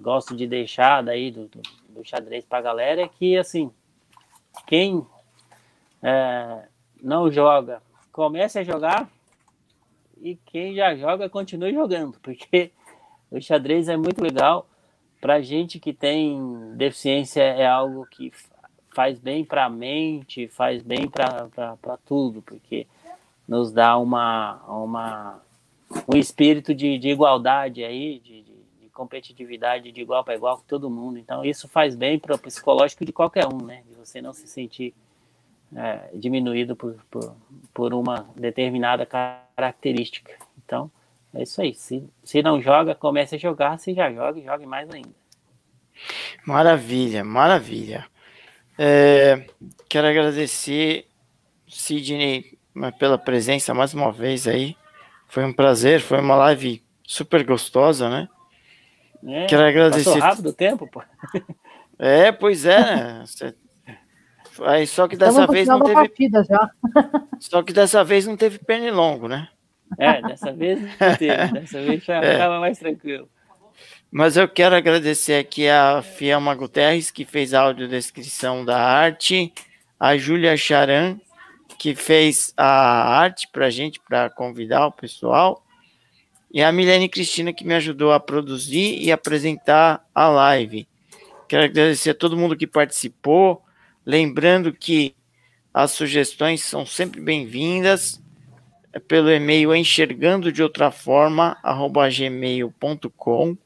gosto 0.00 0.36
de 0.36 0.46
deixar 0.46 1.02
daí 1.02 1.30
do, 1.30 1.48
do, 1.48 1.60
do 1.88 2.04
xadrez 2.04 2.44
para 2.44 2.58
a 2.58 2.62
galera 2.62 3.02
é 3.02 3.08
que, 3.08 3.36
assim, 3.36 3.70
quem 4.66 5.04
é, 6.02 6.62
não 7.02 7.30
joga, 7.30 7.82
comece 8.12 8.58
a 8.60 8.64
jogar 8.64 9.10
e 10.20 10.36
quem 10.46 10.74
já 10.74 10.94
joga, 10.94 11.28
continue 11.28 11.74
jogando, 11.74 12.16
porque 12.22 12.70
o 13.30 13.40
xadrez 13.40 13.88
é 13.88 13.96
muito 13.96 14.22
legal. 14.22 14.68
Para 15.20 15.40
gente 15.40 15.78
que 15.78 15.92
tem 15.92 16.74
deficiência, 16.76 17.42
é 17.42 17.66
algo 17.66 18.06
que 18.06 18.32
faz 18.90 19.18
bem 19.18 19.44
para 19.44 19.64
a 19.64 19.70
mente, 19.70 20.48
faz 20.48 20.82
bem 20.82 21.08
para 21.08 21.98
tudo, 22.04 22.42
porque 22.42 22.86
nos 23.48 23.72
dá 23.72 23.96
uma, 23.96 24.60
uma, 24.68 25.42
um 26.12 26.16
espírito 26.16 26.74
de, 26.74 26.98
de 26.98 27.08
igualdade 27.08 27.84
aí, 27.84 28.20
de, 28.20 28.42
de, 28.42 28.52
de 28.80 28.88
competitividade 28.92 29.90
de 29.90 30.00
igual 30.00 30.22
para 30.24 30.34
igual 30.34 30.58
com 30.58 30.64
todo 30.64 30.90
mundo. 30.90 31.18
Então, 31.18 31.44
isso 31.44 31.68
faz 31.68 31.94
bem 31.94 32.18
para 32.18 32.34
o 32.34 32.38
psicológico 32.38 33.04
de 33.04 33.12
qualquer 33.12 33.46
um, 33.46 33.58
né? 33.64 33.82
De 33.88 33.94
você 33.94 34.20
não 34.20 34.32
se 34.32 34.46
sentir 34.46 34.94
é, 35.76 36.10
diminuído 36.14 36.76
por, 36.76 36.96
por, 37.10 37.36
por 37.72 37.94
uma 37.94 38.28
determinada 38.36 39.06
característica. 39.06 40.32
Então, 40.64 40.90
é 41.34 41.42
isso 41.42 41.60
aí. 41.60 41.74
Se, 41.74 42.04
se 42.22 42.42
não 42.42 42.60
joga, 42.60 42.94
comece 42.94 43.36
a 43.36 43.38
jogar. 43.38 43.78
Se 43.78 43.94
já 43.94 44.12
joga, 44.12 44.40
jogue 44.40 44.66
mais 44.66 44.90
ainda. 44.90 45.10
Maravilha, 46.46 47.24
maravilha. 47.24 48.06
É, 48.78 49.46
quero 49.88 50.06
agradecer, 50.06 51.06
Sidney, 51.68 52.58
pela 52.98 53.18
presença 53.18 53.74
mais 53.74 53.94
uma 53.94 54.10
vez 54.12 54.46
aí. 54.46 54.76
Foi 55.28 55.44
um 55.44 55.52
prazer, 55.52 56.00
foi 56.00 56.20
uma 56.20 56.36
live 56.36 56.82
super 57.04 57.44
gostosa, 57.44 58.08
né? 58.08 58.28
É, 59.24 59.46
quero 59.46 59.62
agradecer. 59.62 60.04
Passou 60.04 60.20
rápido 60.20 60.48
o 60.48 60.52
tempo, 60.52 60.86
pô. 60.86 61.02
É, 61.98 62.32
pois 62.32 62.66
é. 62.66 62.80
Né? 62.80 63.24
Aí, 64.60 64.86
só 64.86 65.08
que 65.08 65.16
dessa 65.16 65.46
vez 65.46 65.66
não 65.66 65.80
teve. 65.80 66.30
Já. 66.48 66.70
Só 67.40 67.62
que 67.62 67.72
dessa 67.72 68.04
vez 68.04 68.26
não 68.26 68.36
teve 68.36 68.58
pernilongo, 68.58 69.26
né? 69.26 69.48
É, 69.98 70.22
dessa 70.22 70.52
vez 70.52 70.80
não 70.80 71.16
teve. 71.16 71.46
Dessa 71.60 71.82
vez 71.82 72.04
já 72.04 72.20
estava 72.20 72.56
é. 72.56 72.60
mais 72.60 72.78
tranquilo. 72.78 73.28
Mas 74.10 74.36
eu 74.36 74.46
quero 74.46 74.74
agradecer 74.74 75.34
aqui 75.34 75.68
a 75.68 76.02
Fiamma 76.02 76.54
Guterres, 76.54 77.10
que 77.10 77.24
fez 77.24 77.54
a 77.54 77.62
audiodescrição 77.62 78.64
da 78.64 78.78
arte, 78.78 79.52
a 79.98 80.16
Júlia 80.16 80.56
Charan, 80.56 81.18
que 81.78 81.94
fez 81.94 82.52
a 82.56 83.18
arte 83.18 83.48
para 83.50 83.66
a 83.66 83.70
gente, 83.70 83.98
para 84.00 84.28
convidar 84.28 84.86
o 84.86 84.92
pessoal, 84.92 85.64
e 86.52 86.62
a 86.62 86.70
Milene 86.70 87.08
Cristina, 87.08 87.52
que 87.52 87.64
me 87.64 87.74
ajudou 87.74 88.12
a 88.12 88.20
produzir 88.20 89.02
e 89.02 89.10
apresentar 89.10 90.06
a 90.14 90.28
live. 90.28 90.86
Quero 91.48 91.64
agradecer 91.64 92.10
a 92.10 92.14
todo 92.14 92.36
mundo 92.36 92.56
que 92.56 92.66
participou, 92.66 93.62
lembrando 94.04 94.72
que 94.72 95.14
as 95.72 95.92
sugestões 95.92 96.62
são 96.62 96.84
sempre 96.84 97.20
bem-vindas 97.20 98.22
é 98.92 98.98
pelo 98.98 99.30
e-mail 99.30 99.74
enxergando 99.74 100.52
de 100.52 100.62
outra 100.62 100.90
forma, 100.90 101.56
arroba 101.62 102.10
gmail.com, 102.10 103.56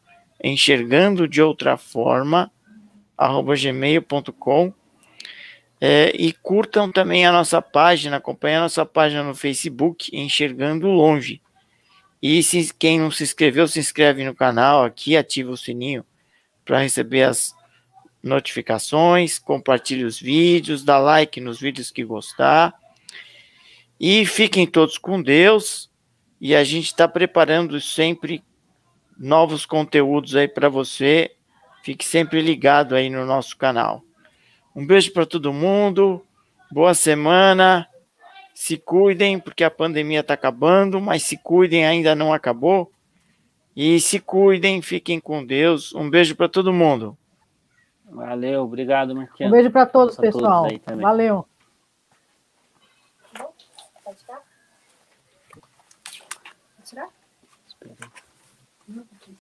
enxergando 0.43 1.27
de 1.27 1.43
outra 1.43 1.77
forma, 1.77 2.51
arroba 3.19 3.57
gmail.com. 3.57 4.73
É, 5.81 6.13
e 6.15 6.33
curtam 6.33 6.91
também 6.91 7.27
a 7.27 7.33
nossa 7.33 7.61
página, 7.61 8.17
acompanhem 8.17 8.59
a 8.59 8.63
nossa 8.63 8.87
página 8.87 9.25
no 9.25 9.35
Facebook, 9.35 10.17
Enxergando 10.17 10.87
Longe. 10.87 11.43
E 12.23 12.43
se, 12.43 12.73
quem 12.73 12.99
não 12.99 13.11
se 13.11 13.25
inscreveu, 13.25 13.69
se 13.69 13.79
inscreve 13.79 14.25
no 14.25 14.35
canal 14.35 14.85
aqui, 14.85 15.17
ativa 15.17 15.51
o 15.51 15.57
sininho 15.57 16.05
para 16.65 16.81
receber 16.81 17.25
as 17.25 17.55
notificações, 18.23 19.39
compartilhe 19.39 20.05
os 20.05 20.19
vídeos, 20.21 20.85
dá 20.85 20.99
like 20.99 21.41
nos 21.41 21.61
vídeos 21.61 21.91
que 21.91 22.05
gostar. 22.05 22.75
E 23.99 24.27
fiquem 24.27 24.67
todos 24.67 24.99
com 24.99 25.23
Deus. 25.23 25.91
E 26.41 26.55
a 26.55 26.63
gente 26.65 26.87
está 26.87 27.09
preparando 27.09 27.81
sempre 27.81 28.45
novos 29.19 29.65
conteúdos 29.65 30.37
aí 30.37 30.47
para 30.47 30.69
você. 30.69 31.33
Fique 31.83 32.05
sempre 32.05 32.43
ligado 32.43 32.95
aí 32.95 33.09
no 33.09 33.25
nosso 33.25 33.57
canal. 33.57 34.03
Um 34.75 34.85
beijo 34.85 35.13
para 35.13 35.25
todo 35.25 35.53
mundo. 35.53 36.23
Boa 36.71 36.95
semana. 36.95 37.89
Se 38.55 38.77
cuidem, 38.77 39.39
porque 39.39 39.65
a 39.65 39.71
pandemia 39.71 40.21
está 40.21 40.35
acabando, 40.35 41.01
mas 41.01 41.23
se 41.23 41.37
cuidem, 41.37 41.87
ainda 41.87 42.15
não 42.15 42.33
acabou. 42.33 42.91
E 43.75 44.01
se 44.01 44.19
cuidem, 44.19 44.81
fiquem 44.83 45.21
com 45.21 45.45
Deus. 45.45 45.95
Um 45.95 46.09
beijo 46.09 46.35
para 46.35 46.49
todo 46.49 46.73
mundo. 46.73 47.17
Valeu, 48.17 48.63
obrigado, 48.63 49.15
Marquinhos. 49.15 49.53
Um 49.53 49.55
beijo 49.55 49.71
para 49.71 49.85
todos, 49.85 50.17
pessoal. 50.17 50.69
Todos 50.69 51.01
Valeu. 51.03 51.47